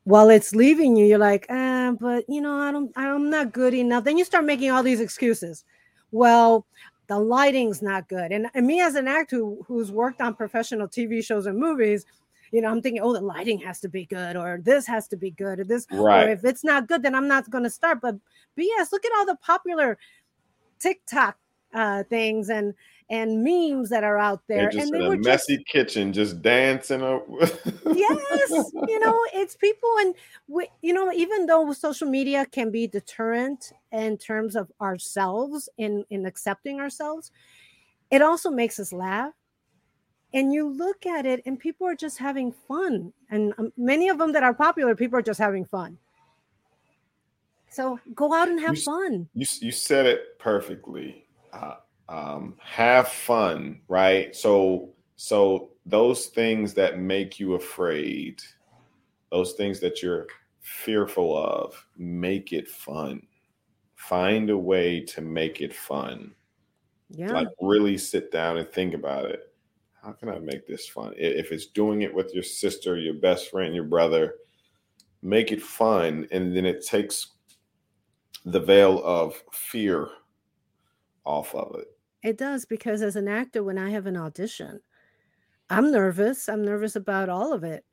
while 0.05 0.31
it's 0.31 0.55
leaving 0.55 0.97
you, 0.97 1.05
you're 1.05 1.19
like, 1.19 1.45
ah, 1.51 1.95
but 2.01 2.25
you 2.27 2.41
know, 2.41 2.59
I 2.59 2.73
don't, 2.73 2.91
I'm 2.97 3.29
not 3.29 3.53
good 3.53 3.75
enough. 3.75 4.05
Then 4.05 4.17
you 4.17 4.25
start 4.25 4.47
making 4.47 4.71
all 4.71 4.83
these 4.83 5.01
excuses. 5.01 5.63
Well, 6.11 6.65
the 7.07 7.19
lighting's 7.19 7.83
not 7.83 8.09
good, 8.09 8.33
and, 8.33 8.47
and 8.55 8.67
me 8.67 8.81
as 8.81 8.95
an 8.95 9.09
actor 9.09 9.37
who, 9.37 9.63
who's 9.69 9.93
worked 9.93 10.23
on 10.23 10.33
professional 10.33 10.89
TV 10.89 11.23
shows 11.23 11.45
and 11.45 11.59
movies, 11.59 12.07
you 12.53 12.61
know, 12.61 12.69
I'm 12.69 12.83
thinking, 12.83 13.03
oh, 13.03 13.13
the 13.13 13.21
lighting 13.21 13.59
has 13.61 13.81
to 13.81 13.89
be 13.89 14.07
good, 14.07 14.37
or 14.37 14.61
this 14.63 14.87
has 14.87 15.09
to 15.09 15.17
be 15.17 15.31
good, 15.31 15.61
or 15.61 15.65
this, 15.65 15.87
right. 15.91 16.29
or 16.29 16.33
if 16.33 16.45
it's 16.45 16.65
not 16.65 16.89
good, 16.89 17.03
then 17.03 17.15
I'm 17.15 17.29
not 17.29 17.51
going 17.51 17.65
to 17.65 17.71
start. 17.71 18.01
But 18.01 18.17
BS, 18.59 18.93
look 18.93 19.05
at 19.05 19.13
all 19.17 19.27
the 19.27 19.37
popular 19.43 19.99
TikTok 20.79 21.37
uh, 21.75 22.05
things 22.05 22.49
and 22.49 22.75
and 23.11 23.43
memes 23.43 23.89
that 23.89 24.05
are 24.05 24.19
out 24.19 24.43
there. 24.49 24.69
and 24.69 24.91
they 24.93 25.01
were 25.01 25.15
a 25.15 25.19
messy 25.19 25.57
just, 25.57 25.67
kitchen, 25.67 26.13
just 26.13 26.43
dancing. 26.43 27.01
yes, 27.41 28.51
you 28.51 29.01
know, 29.01 29.19
it's 29.33 29.57
people, 29.57 29.91
and 30.01 30.15
we, 30.47 30.69
you 30.83 30.93
know, 30.93 31.11
even 31.13 31.47
though 31.47 31.73
social 31.73 32.09
media 32.09 32.45
can 32.45 32.71
be 32.71 32.87
deterrent 32.87 33.73
in 33.93 34.19
terms 34.19 34.57
of 34.57 34.71
ourselves 34.81 35.69
in 35.79 36.05
in 36.11 36.27
accepting 36.27 36.81
ourselves, 36.81 37.31
it 38.11 38.21
also 38.21 38.51
makes 38.51 38.79
us 38.79 38.93
laugh. 38.93 39.33
And 40.35 40.53
you 40.53 40.69
look 40.69 41.07
at 41.07 41.25
it, 41.25 41.43
and 41.47 41.59
people 41.59 41.87
are 41.87 41.95
just 41.95 42.19
having 42.19 42.53
fun, 42.53 43.13
and 43.31 43.55
um, 43.57 43.73
many 43.79 44.09
of 44.09 44.19
them 44.19 44.33
that 44.33 44.43
are 44.43 44.53
popular, 44.53 44.95
people 44.95 45.19
are 45.19 45.23
just 45.23 45.41
having 45.41 45.65
fun. 45.65 45.97
So 47.71 47.99
go 48.15 48.35
out 48.35 48.49
and 48.49 48.61
have 48.61 48.77
you, 48.77 48.83
fun. 48.83 49.29
You 49.35 49.47
you 49.61 49.73
said 49.73 50.07
it 50.07 50.39
perfectly. 50.39 51.25
Uh, 51.53 51.77
um, 52.09 52.57
have 52.61 53.09
fun, 53.09 53.81
right? 53.89 54.35
So, 54.35 54.91
so 55.17 55.71
those 55.85 56.27
things 56.27 56.75
that 56.75 56.99
make 56.99 57.39
you 57.39 57.55
afraid, 57.55 58.41
those 59.31 59.53
things 59.53 59.81
that 59.81 60.03
you're 60.03 60.27
fearful 60.61 61.37
of, 61.37 61.87
make 61.97 62.53
it 62.53 62.69
fun. 62.69 63.23
Find 63.97 64.49
a 64.51 64.57
way 64.57 65.01
to 65.01 65.21
make 65.21 65.61
it 65.61 65.75
fun. 65.75 66.35
Yeah. 67.11 67.33
Like 67.33 67.49
really 67.61 67.99
sit 67.99 68.31
down 68.31 68.59
and 68.59 68.69
think 68.69 68.95
about 68.95 69.27
it. 69.27 69.48
How 70.09 70.15
can 70.15 70.31
I 70.31 70.39
make 70.39 70.67
this 70.67 70.89
fun? 70.89 71.13
If 71.19 71.53
it's 71.53 71.67
doing 71.67 72.01
it 72.01 72.15
with 72.15 72.33
your 72.33 72.43
sister, 72.43 72.97
your 72.97 73.13
best 73.13 73.51
friend, 73.51 73.75
your 73.75 73.85
brother, 73.85 74.37
make 75.21 75.53
it 75.53 75.61
fun. 75.61 76.27
And 76.33 76.57
then 76.57 76.65
it 76.65 76.83
takes 76.87 77.35
the 78.47 78.59
veil 78.59 79.05
of 79.05 79.35
fear 79.53 80.09
off 81.27 81.55
of 81.55 81.77
it. 81.79 81.89
It 82.23 82.39
does 82.39 82.65
because 82.65 83.03
as 83.03 83.17
an 83.17 83.29
actor, 83.29 83.63
when 83.63 83.77
I 83.77 83.91
have 83.91 84.07
an 84.07 84.17
audition, 84.17 84.81
I'm 85.69 85.93
nervous. 85.93 86.49
I'm 86.49 86.65
nervous 86.65 86.97
about 86.97 87.29
all 87.29 87.53
of 87.53 87.63
it. 87.63 87.85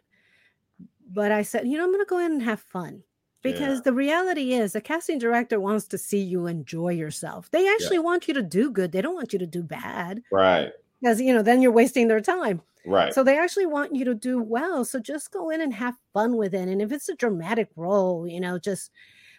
but 1.11 1.33
I 1.33 1.41
said, 1.41 1.67
you 1.67 1.77
know, 1.77 1.83
I'm 1.83 1.91
going 1.91 1.99
to 1.99 2.09
go 2.09 2.19
in 2.19 2.31
and 2.31 2.43
have 2.43 2.61
fun 2.61 3.03
because 3.41 3.79
yeah. 3.79 3.83
the 3.83 3.93
reality 3.93 4.53
is 4.53 4.71
the 4.71 4.79
casting 4.79 5.19
director 5.19 5.59
wants 5.59 5.85
to 5.87 5.97
see 5.97 6.21
you 6.21 6.47
enjoy 6.47 6.93
yourself. 6.93 7.51
They 7.51 7.67
actually 7.67 7.97
yeah. 7.97 8.03
want 8.03 8.29
you 8.29 8.33
to 8.35 8.41
do 8.41 8.71
good. 8.71 8.93
They 8.93 9.01
don't 9.01 9.15
want 9.15 9.33
you 9.33 9.39
to 9.39 9.45
do 9.45 9.63
bad. 9.63 10.23
Right. 10.31 10.71
Because, 11.05 11.21
you 11.21 11.31
know, 11.31 11.43
then 11.43 11.61
you're 11.61 11.71
wasting 11.71 12.07
their 12.07 12.19
time. 12.19 12.63
Right. 12.83 13.13
So 13.13 13.23
they 13.23 13.37
actually 13.37 13.67
want 13.67 13.95
you 13.95 14.03
to 14.05 14.15
do 14.15 14.41
well. 14.41 14.83
So 14.83 14.99
just 14.99 15.31
go 15.31 15.51
in 15.51 15.61
and 15.61 15.71
have 15.71 15.93
fun 16.13 16.35
with 16.35 16.55
it. 16.55 16.67
And 16.67 16.81
if 16.81 16.91
it's 16.91 17.07
a 17.09 17.15
dramatic 17.15 17.69
role, 17.75 18.27
you 18.27 18.39
know, 18.39 18.57
just 18.57 18.89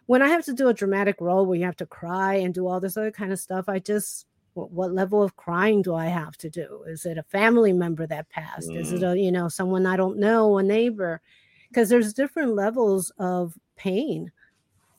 when 0.06 0.22
I 0.22 0.28
have 0.28 0.44
to 0.44 0.52
do 0.52 0.68
a 0.68 0.74
dramatic 0.74 1.16
role 1.20 1.44
where 1.44 1.58
you 1.58 1.64
have 1.64 1.76
to 1.78 1.86
cry 1.86 2.34
and 2.34 2.54
do 2.54 2.68
all 2.68 2.78
this 2.78 2.96
other 2.96 3.10
kind 3.10 3.32
of 3.32 3.40
stuff, 3.40 3.68
I 3.68 3.80
just 3.80 4.26
what, 4.54 4.70
what 4.70 4.92
level 4.92 5.24
of 5.24 5.34
crying 5.34 5.82
do 5.82 5.92
I 5.92 6.06
have 6.06 6.36
to 6.36 6.48
do? 6.48 6.84
Is 6.86 7.04
it 7.04 7.18
a 7.18 7.24
family 7.24 7.72
member 7.72 8.06
that 8.06 8.30
passed? 8.30 8.68
Mm. 8.68 8.78
Is 8.78 8.92
it 8.92 9.00
mm. 9.00 9.14
a, 9.14 9.18
you 9.18 9.32
know, 9.32 9.48
someone 9.48 9.86
I 9.86 9.96
don't 9.96 10.18
know, 10.18 10.58
a 10.58 10.62
neighbor? 10.62 11.20
Because 11.68 11.88
there's 11.88 12.14
different 12.14 12.54
levels 12.54 13.10
of 13.18 13.58
pain. 13.74 14.30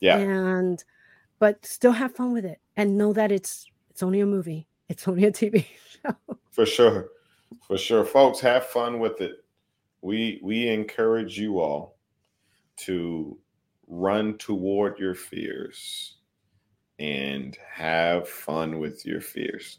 Yeah. 0.02 0.18
And 0.18 0.84
but 1.40 1.66
still 1.66 1.94
have 1.94 2.14
fun 2.14 2.34
with 2.34 2.44
it 2.44 2.60
and 2.76 2.98
know 2.98 3.14
that 3.14 3.32
it's 3.32 3.72
it's 3.90 4.04
only 4.04 4.20
a 4.20 4.26
movie. 4.26 4.68
It's 4.90 5.08
only 5.08 5.24
a 5.24 5.32
TV 5.32 5.66
show. 6.04 6.38
For 6.58 6.66
sure. 6.66 7.10
For 7.68 7.78
sure. 7.78 8.04
Folks, 8.04 8.40
have 8.40 8.66
fun 8.66 8.98
with 8.98 9.22
it. 9.22 9.46
We 10.02 10.40
we 10.42 10.68
encourage 10.70 11.38
you 11.38 11.60
all 11.60 12.00
to 12.78 13.38
run 13.88 14.40
toward 14.40 14.98
your 14.98 15.14
fears 15.14 16.16
and 16.98 17.56
have 17.72 18.28
fun 18.28 18.80
with 18.80 19.06
your 19.06 19.22
fears. 19.22 19.78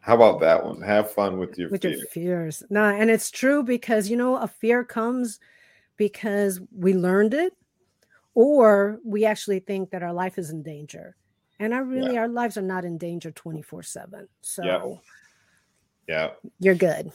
How 0.00 0.14
about 0.14 0.40
that 0.40 0.62
one? 0.62 0.82
Have 0.82 1.10
fun 1.10 1.38
with 1.38 1.58
your 1.58 1.70
with 1.70 1.80
fears. 1.80 2.00
your 2.00 2.08
fears. 2.08 2.62
No, 2.68 2.84
and 2.84 3.08
it's 3.08 3.30
true 3.30 3.62
because 3.62 4.10
you 4.10 4.18
know 4.18 4.36
a 4.36 4.46
fear 4.46 4.84
comes 4.84 5.40
because 5.96 6.60
we 6.70 6.92
learned 6.92 7.32
it, 7.32 7.54
or 8.34 8.98
we 9.06 9.24
actually 9.24 9.60
think 9.60 9.88
that 9.88 10.02
our 10.02 10.12
life 10.12 10.36
is 10.36 10.50
in 10.50 10.62
danger. 10.62 11.16
And 11.58 11.74
I 11.74 11.78
really, 11.78 12.12
yeah. 12.12 12.20
our 12.20 12.28
lives 12.28 12.58
are 12.58 12.62
not 12.62 12.84
in 12.84 12.98
danger 12.98 13.30
twenty 13.30 13.62
four 13.62 13.82
seven. 13.82 14.28
So, 14.42 14.64
yeah. 14.64 14.82
Yeah, 16.10 16.30
you're 16.58 16.74
good. 16.74 17.12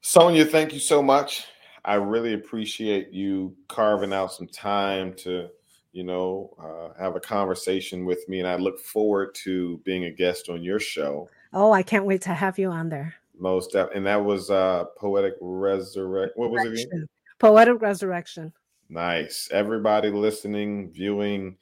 Sonia, 0.00 0.44
thank 0.44 0.72
you 0.72 0.80
so 0.80 1.02
much. 1.02 1.46
I 1.84 1.94
really 1.94 2.34
appreciate 2.34 3.12
you 3.12 3.56
carving 3.68 4.12
out 4.12 4.32
some 4.32 4.48
time 4.48 5.14
to 5.18 5.48
you 5.96 6.04
know, 6.04 6.50
uh, 6.62 7.02
have 7.02 7.16
a 7.16 7.20
conversation 7.20 8.04
with 8.04 8.28
me. 8.28 8.40
And 8.40 8.46
I 8.46 8.56
look 8.56 8.78
forward 8.78 9.34
to 9.36 9.78
being 9.78 10.04
a 10.04 10.10
guest 10.10 10.50
on 10.50 10.62
your 10.62 10.78
show. 10.78 11.26
Oh, 11.54 11.72
I 11.72 11.82
can't 11.82 12.04
wait 12.04 12.20
to 12.22 12.34
have 12.34 12.58
you 12.58 12.68
on 12.70 12.90
there. 12.90 13.14
Most 13.38 13.72
def- 13.72 13.88
and 13.94 14.04
that 14.04 14.22
was 14.22 14.50
uh 14.50 14.84
poetic 14.98 15.34
resurrect. 15.40 16.36
What 16.36 16.50
was 16.50 16.64
it 16.66 16.72
again? 16.72 17.06
Poetic 17.38 17.80
resurrection. 17.80 18.52
Nice. 18.90 19.48
Everybody 19.50 20.10
listening, 20.10 20.90
viewing, 20.90 21.56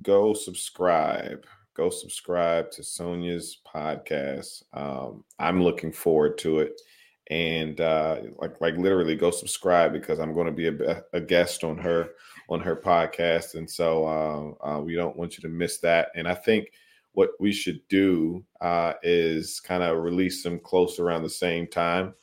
go 0.00 0.32
subscribe. 0.32 1.44
Go 1.74 1.90
subscribe 1.90 2.70
to 2.72 2.82
Sonia's 2.82 3.58
podcast. 3.66 4.62
Um, 4.74 5.24
I'm 5.38 5.62
looking 5.62 5.92
forward 5.92 6.38
to 6.38 6.60
it 6.60 6.80
and 7.30 7.80
uh, 7.80 8.16
like 8.38 8.60
like 8.60 8.76
literally 8.76 9.16
go 9.16 9.30
subscribe 9.30 9.92
because 9.92 10.18
I'm 10.18 10.34
going 10.34 10.46
to 10.46 10.52
be 10.52 10.68
a, 10.68 11.02
a, 11.12 11.20
guest 11.20 11.64
on 11.64 11.78
her 11.78 12.10
on 12.48 12.60
her 12.60 12.76
podcast, 12.76 13.54
and 13.54 13.68
so 13.68 14.04
uh, 14.62 14.68
uh, 14.68 14.80
we 14.80 14.94
don't 14.94 15.16
want 15.16 15.36
you 15.36 15.42
to 15.42 15.48
miss 15.48 15.78
that. 15.78 16.08
And 16.14 16.28
I 16.28 16.34
think 16.34 16.72
what 17.12 17.30
we 17.38 17.52
should 17.52 17.80
do 17.88 18.44
uh, 18.60 18.94
is 19.02 19.60
kind 19.60 19.82
of 19.82 20.02
release 20.02 20.42
them 20.42 20.58
close 20.58 20.98
around 20.98 21.22
the 21.22 21.30
same 21.30 21.66
time, 21.66 22.14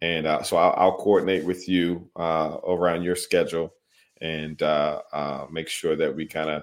and 0.00 0.26
uh, 0.26 0.42
so 0.42 0.56
I'll, 0.56 0.74
I'll, 0.76 0.96
coordinate 0.96 1.44
with 1.44 1.68
you 1.68 2.08
uh, 2.16 2.56
around 2.66 3.02
your 3.02 3.16
schedule 3.16 3.74
and 4.20 4.60
make 5.52 5.68
sure 5.68 5.94
that 5.94 6.14
we 6.14 6.26
kind 6.26 6.50
of 6.50 6.62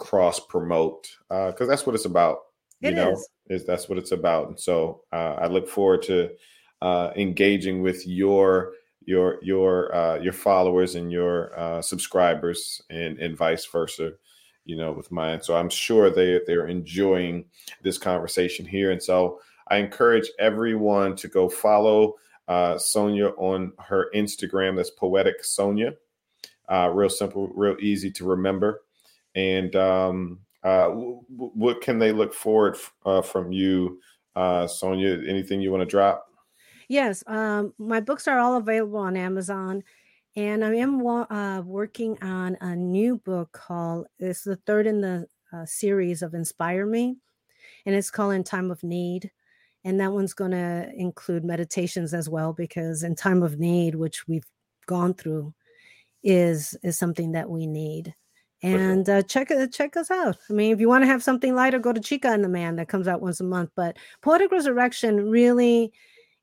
cross 0.00 0.40
promote 0.40 1.16
because 1.28 1.68
that's 1.68 1.86
what 1.86 1.94
it's 1.94 2.06
about. 2.06 2.38
It 2.82 2.90
you 2.90 2.94
know, 2.96 3.12
is. 3.12 3.28
is 3.48 3.66
that's 3.66 3.88
what 3.88 3.98
it's 3.98 4.12
about. 4.12 4.48
And 4.48 4.58
so 4.58 5.02
I 5.12 5.46
look 5.46 5.68
forward 5.68 6.02
to 6.04 6.30
uh, 6.82 7.10
engaging 7.16 7.82
with 7.82 8.06
your 8.06 8.72
your 9.04 9.38
your 9.42 9.94
uh, 9.94 10.18
your 10.18 10.32
followers 10.32 10.94
and 10.94 11.12
your 11.12 11.58
uh, 11.58 11.82
subscribers 11.82 12.82
and 12.90 13.18
and 13.18 13.36
vice 13.36 13.66
versa 13.66 14.12
you 14.66 14.76
know 14.76 14.92
with 14.92 15.10
mine 15.10 15.40
so 15.40 15.56
i'm 15.56 15.70
sure 15.70 16.10
they 16.10 16.38
they're 16.46 16.66
enjoying 16.66 17.44
this 17.82 17.96
conversation 17.96 18.66
here 18.66 18.90
and 18.90 19.02
so 19.02 19.40
i 19.68 19.78
encourage 19.78 20.30
everyone 20.38 21.16
to 21.16 21.28
go 21.28 21.48
follow 21.48 22.14
uh, 22.48 22.76
sonia 22.76 23.28
on 23.38 23.72
her 23.78 24.10
instagram 24.14 24.76
that's 24.76 24.90
poetic 24.90 25.42
sonia 25.42 25.94
uh, 26.68 26.90
real 26.92 27.08
simple 27.08 27.48
real 27.54 27.76
easy 27.80 28.10
to 28.10 28.26
remember 28.26 28.82
and 29.34 29.76
um, 29.76 30.40
uh, 30.62 30.88
w- 30.88 31.24
what 31.28 31.80
can 31.80 31.98
they 31.98 32.12
look 32.12 32.34
forward 32.34 32.74
f- 32.74 32.94
uh, 33.04 33.22
from 33.22 33.52
you 33.52 34.00
uh, 34.36 34.66
sonia 34.66 35.22
anything 35.28 35.60
you 35.60 35.70
want 35.70 35.80
to 35.82 35.86
drop 35.86 36.26
Yes, 36.88 37.22
um, 37.26 37.74
my 37.78 38.00
books 38.00 38.26
are 38.26 38.38
all 38.38 38.56
available 38.56 38.98
on 38.98 39.16
Amazon, 39.16 39.82
and 40.36 40.64
I 40.64 40.74
am 40.76 41.04
uh, 41.06 41.62
working 41.62 42.22
on 42.22 42.56
a 42.60 42.74
new 42.76 43.18
book 43.18 43.52
called. 43.52 44.06
It's 44.18 44.44
the 44.44 44.56
third 44.56 44.86
in 44.86 45.00
the 45.00 45.28
uh, 45.52 45.66
series 45.66 46.22
of 46.22 46.34
Inspire 46.34 46.86
Me, 46.86 47.16
and 47.86 47.94
it's 47.96 48.10
called 48.10 48.34
In 48.34 48.44
Time 48.44 48.70
of 48.70 48.82
Need, 48.84 49.32
and 49.84 50.00
that 50.00 50.12
one's 50.12 50.34
going 50.34 50.52
to 50.52 50.90
include 50.96 51.44
meditations 51.44 52.14
as 52.14 52.28
well 52.30 52.52
because 52.54 53.02
in 53.04 53.16
time 53.16 53.42
of 53.42 53.58
need, 53.60 53.96
which 53.96 54.28
we've 54.28 54.46
gone 54.86 55.14
through, 55.14 55.54
is 56.24 56.76
is 56.82 56.98
something 56.98 57.32
that 57.32 57.50
we 57.50 57.66
need. 57.66 58.14
And 58.62 59.08
uh, 59.08 59.22
check 59.22 59.50
it, 59.50 59.72
check 59.72 59.96
us 59.96 60.10
out. 60.10 60.36
I 60.50 60.52
mean, 60.52 60.72
if 60.72 60.80
you 60.80 60.88
want 60.88 61.02
to 61.02 61.06
have 61.06 61.22
something 61.22 61.54
lighter, 61.54 61.78
go 61.78 61.94
to 61.94 62.00
Chica 62.00 62.28
and 62.28 62.44
the 62.44 62.48
Man 62.48 62.76
that 62.76 62.88
comes 62.88 63.08
out 63.08 63.22
once 63.22 63.40
a 63.40 63.44
month. 63.44 63.70
But 63.74 63.96
Poetic 64.20 64.52
Resurrection 64.52 65.30
really 65.30 65.92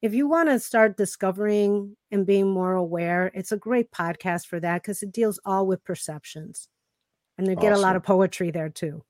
if 0.02 0.14
you 0.14 0.28
want 0.28 0.50
to 0.50 0.60
start 0.60 0.98
discovering 0.98 1.96
and 2.12 2.26
being 2.26 2.50
more 2.50 2.74
aware, 2.74 3.32
it's 3.34 3.52
a 3.52 3.58
great 3.58 3.92
podcast 3.92 4.46
for 4.46 4.60
that 4.60 4.84
because 4.84 5.02
it 5.02 5.12
deals 5.12 5.40
all 5.44 5.66
with 5.66 5.84
perceptions. 5.84 6.68
And 7.38 7.48
they 7.48 7.56
awesome. 7.56 7.70
get 7.70 7.78
a 7.78 7.82
lot 7.82 7.96
of 7.96 8.04
poetry 8.04 8.52
there 8.52 8.70
too. 8.70 9.04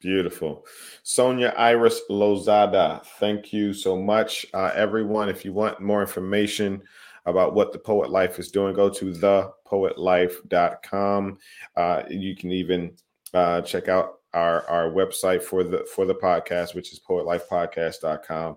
Beautiful. 0.00 0.66
Sonia 1.04 1.54
Iris 1.56 2.00
Lozada, 2.10 3.06
thank 3.20 3.52
you 3.52 3.72
so 3.72 3.96
much. 3.96 4.44
Uh, 4.52 4.72
everyone, 4.74 5.28
if 5.28 5.44
you 5.44 5.52
want 5.52 5.80
more 5.80 6.00
information 6.00 6.82
about 7.26 7.54
what 7.54 7.72
the 7.72 7.78
Poet 7.78 8.10
Life 8.10 8.38
is 8.38 8.50
doing, 8.50 8.74
go 8.74 8.90
to 8.90 9.12
thepoetlife.com. 9.12 11.38
Uh, 11.76 12.02
you 12.10 12.36
can 12.36 12.50
even 12.50 12.94
uh, 13.34 13.60
check 13.62 13.88
out 13.88 14.18
our, 14.34 14.66
our 14.68 14.90
website 14.90 15.42
for 15.42 15.64
the 15.64 15.86
for 15.94 16.06
the 16.06 16.14
podcast, 16.14 16.74
which 16.74 16.92
is 16.92 17.00
poetlifepodcast.com. 17.00 18.56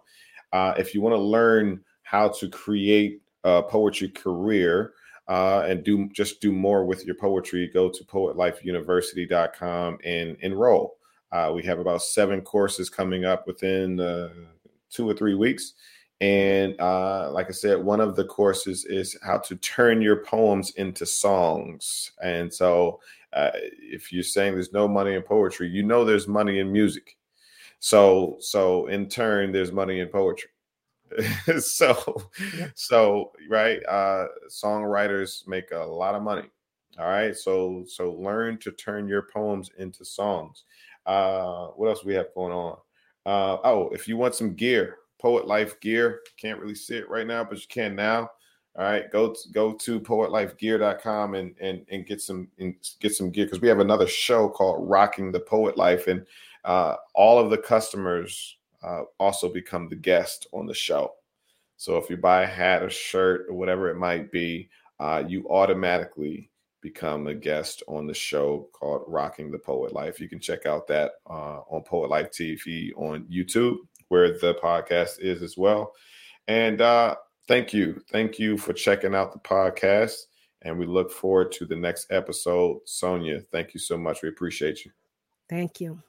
Uh, 0.54 0.74
if 0.78 0.94
you 0.94 1.02
want 1.02 1.14
to 1.14 1.20
learn 1.20 1.82
how 2.04 2.30
to 2.30 2.50
create 2.50 3.22
a 3.44 3.62
poetry 3.62 4.10
career 4.10 4.94
uh, 5.28 5.66
and 5.68 5.84
do 5.84 6.08
just 6.10 6.42
do 6.42 6.52
more 6.52 6.86
with 6.86 7.06
your 7.06 7.16
poetry, 7.16 7.70
go 7.74 7.90
to 7.90 8.04
poetlifeuniversity.com 8.06 9.98
and 10.04 10.38
enroll. 10.42 10.98
Uh, 11.32 11.52
we 11.54 11.64
have 11.64 11.80
about 11.80 12.02
seven 12.02 12.42
courses 12.42 12.90
coming 12.90 13.26
up 13.26 13.46
within 13.48 14.00
uh, 14.00 14.30
two 14.90 15.10
or 15.10 15.14
three 15.14 15.36
weeks. 15.36 15.74
And 16.22 16.80
uh, 16.80 17.30
like 17.32 17.48
I 17.48 17.52
said, 17.52 17.84
one 17.84 18.00
of 18.00 18.16
the 18.16 18.26
courses 18.26 18.86
is 18.86 19.18
how 19.22 19.38
to 19.40 19.56
turn 19.58 20.02
your 20.02 20.24
poems 20.24 20.72
into 20.72 21.06
songs. 21.06 22.12
And 22.24 22.54
so, 22.54 23.02
uh, 23.34 23.52
if 23.54 24.14
you're 24.14 24.24
saying 24.24 24.54
there's 24.54 24.72
no 24.72 24.88
money 24.88 25.14
in 25.14 25.22
poetry, 25.22 25.68
you 25.68 25.84
know 25.84 26.06
there's 26.06 26.28
money 26.28 26.60
in 26.60 26.72
music. 26.72 27.18
So 27.80 28.38
so 28.40 28.88
in 28.88 29.10
turn, 29.10 29.52
there's 29.52 29.72
money 29.72 30.00
in 30.00 30.08
poetry. 30.08 30.50
so 31.60 32.30
yeah. 32.58 32.68
so 32.76 33.32
right, 33.50 33.86
uh, 33.86 34.28
songwriters 34.50 35.48
make 35.48 35.72
a 35.72 35.80
lot 35.80 36.16
of 36.16 36.24
money. 36.24 36.50
All 36.98 37.08
right, 37.08 37.36
so 37.36 37.84
so 37.88 38.14
learn 38.14 38.58
to 38.60 38.72
turn 38.72 39.08
your 39.08 39.28
poems 39.34 39.70
into 39.78 40.06
songs. 40.06 40.64
Uh, 41.06 41.68
what 41.76 41.90
else 41.90 42.06
we 42.06 42.16
have 42.16 42.34
going 42.34 42.54
on? 42.54 42.78
Uh, 43.26 43.58
oh, 43.64 43.90
if 43.90 44.08
you 44.08 44.18
want 44.18 44.34
some 44.34 44.54
gear, 44.56 44.98
Poet 45.20 45.48
Life 45.48 45.80
gear, 45.80 46.22
can't 46.38 46.60
really 46.60 46.76
see 46.76 46.96
it 46.96 47.10
right 47.10 47.28
now, 47.28 47.44
but 47.44 47.60
you 47.60 47.68
can 47.68 47.96
now. 47.96 48.30
All 48.78 48.84
right, 48.84 49.10
go 49.10 49.32
to, 49.32 49.40
go 49.54 49.74
to 49.74 50.00
poetlifegear.com 50.02 51.36
and 51.36 51.56
and 51.62 51.86
and 51.90 52.06
get 52.06 52.22
some 52.22 52.50
and 52.60 52.76
get 53.00 53.16
some 53.16 53.32
gear 53.32 53.46
because 53.46 53.62
we 53.62 53.70
have 53.70 53.80
another 53.80 54.08
show 54.08 54.50
called 54.50 54.90
Rocking 54.90 55.32
the 55.32 55.40
Poet 55.40 55.78
Life, 55.78 56.08
and 56.08 56.26
uh, 56.66 56.96
all 57.14 57.40
of 57.40 57.50
the 57.50 57.58
customers 57.58 58.58
uh, 58.84 59.04
also 59.18 59.52
become 59.52 59.88
the 59.88 59.96
guest 59.96 60.48
on 60.52 60.66
the 60.66 60.74
show. 60.74 61.14
So 61.78 61.98
if 61.98 62.10
you 62.10 62.18
buy 62.18 62.44
a 62.44 62.48
hat 62.48 62.84
or 62.84 62.90
shirt 62.90 63.46
or 63.50 63.56
whatever 63.56 63.90
it 63.90 63.98
might 63.98 64.32
be, 64.32 64.70
uh, 65.00 65.24
you 65.28 65.48
automatically 65.50 66.50
become 66.82 67.28
a 67.28 67.34
guest 67.34 67.82
on 67.88 68.06
the 68.06 68.14
show 68.14 68.70
called 68.72 69.04
Rocking 69.08 69.52
the 69.52 69.58
Poet 69.58 69.92
Life. 69.92 70.20
You 70.20 70.30
can 70.30 70.40
check 70.40 70.66
out 70.66 70.88
that 70.88 71.14
uh, 71.30 71.62
on 71.68 71.82
Poet 71.84 72.10
Life 72.10 72.30
TV 72.30 72.92
on 72.96 73.24
YouTube, 73.24 73.78
where 74.10 74.38
the 74.38 74.56
podcast 74.56 75.20
is 75.20 75.42
as 75.42 75.58
well. 75.58 75.94
And 76.48 76.82
uh, 76.82 77.16
thank 77.48 77.74
you. 77.74 78.02
Thank 78.12 78.40
you 78.40 78.58
for 78.58 78.74
checking 78.74 79.16
out 79.16 79.34
the 79.34 79.40
podcast. 79.40 80.16
And 80.62 80.80
we 80.80 80.86
look 80.86 81.12
forward 81.12 81.52
to 81.54 81.66
the 81.66 81.76
next 81.76 82.12
episode. 82.12 82.80
Sonia, 82.86 83.42
thank 83.52 83.74
you 83.74 83.80
so 83.80 83.98
much. 83.98 84.24
We 84.24 84.30
appreciate 84.30 84.84
you. 84.84 84.92
Thank 85.50 85.80
you. 85.80 86.02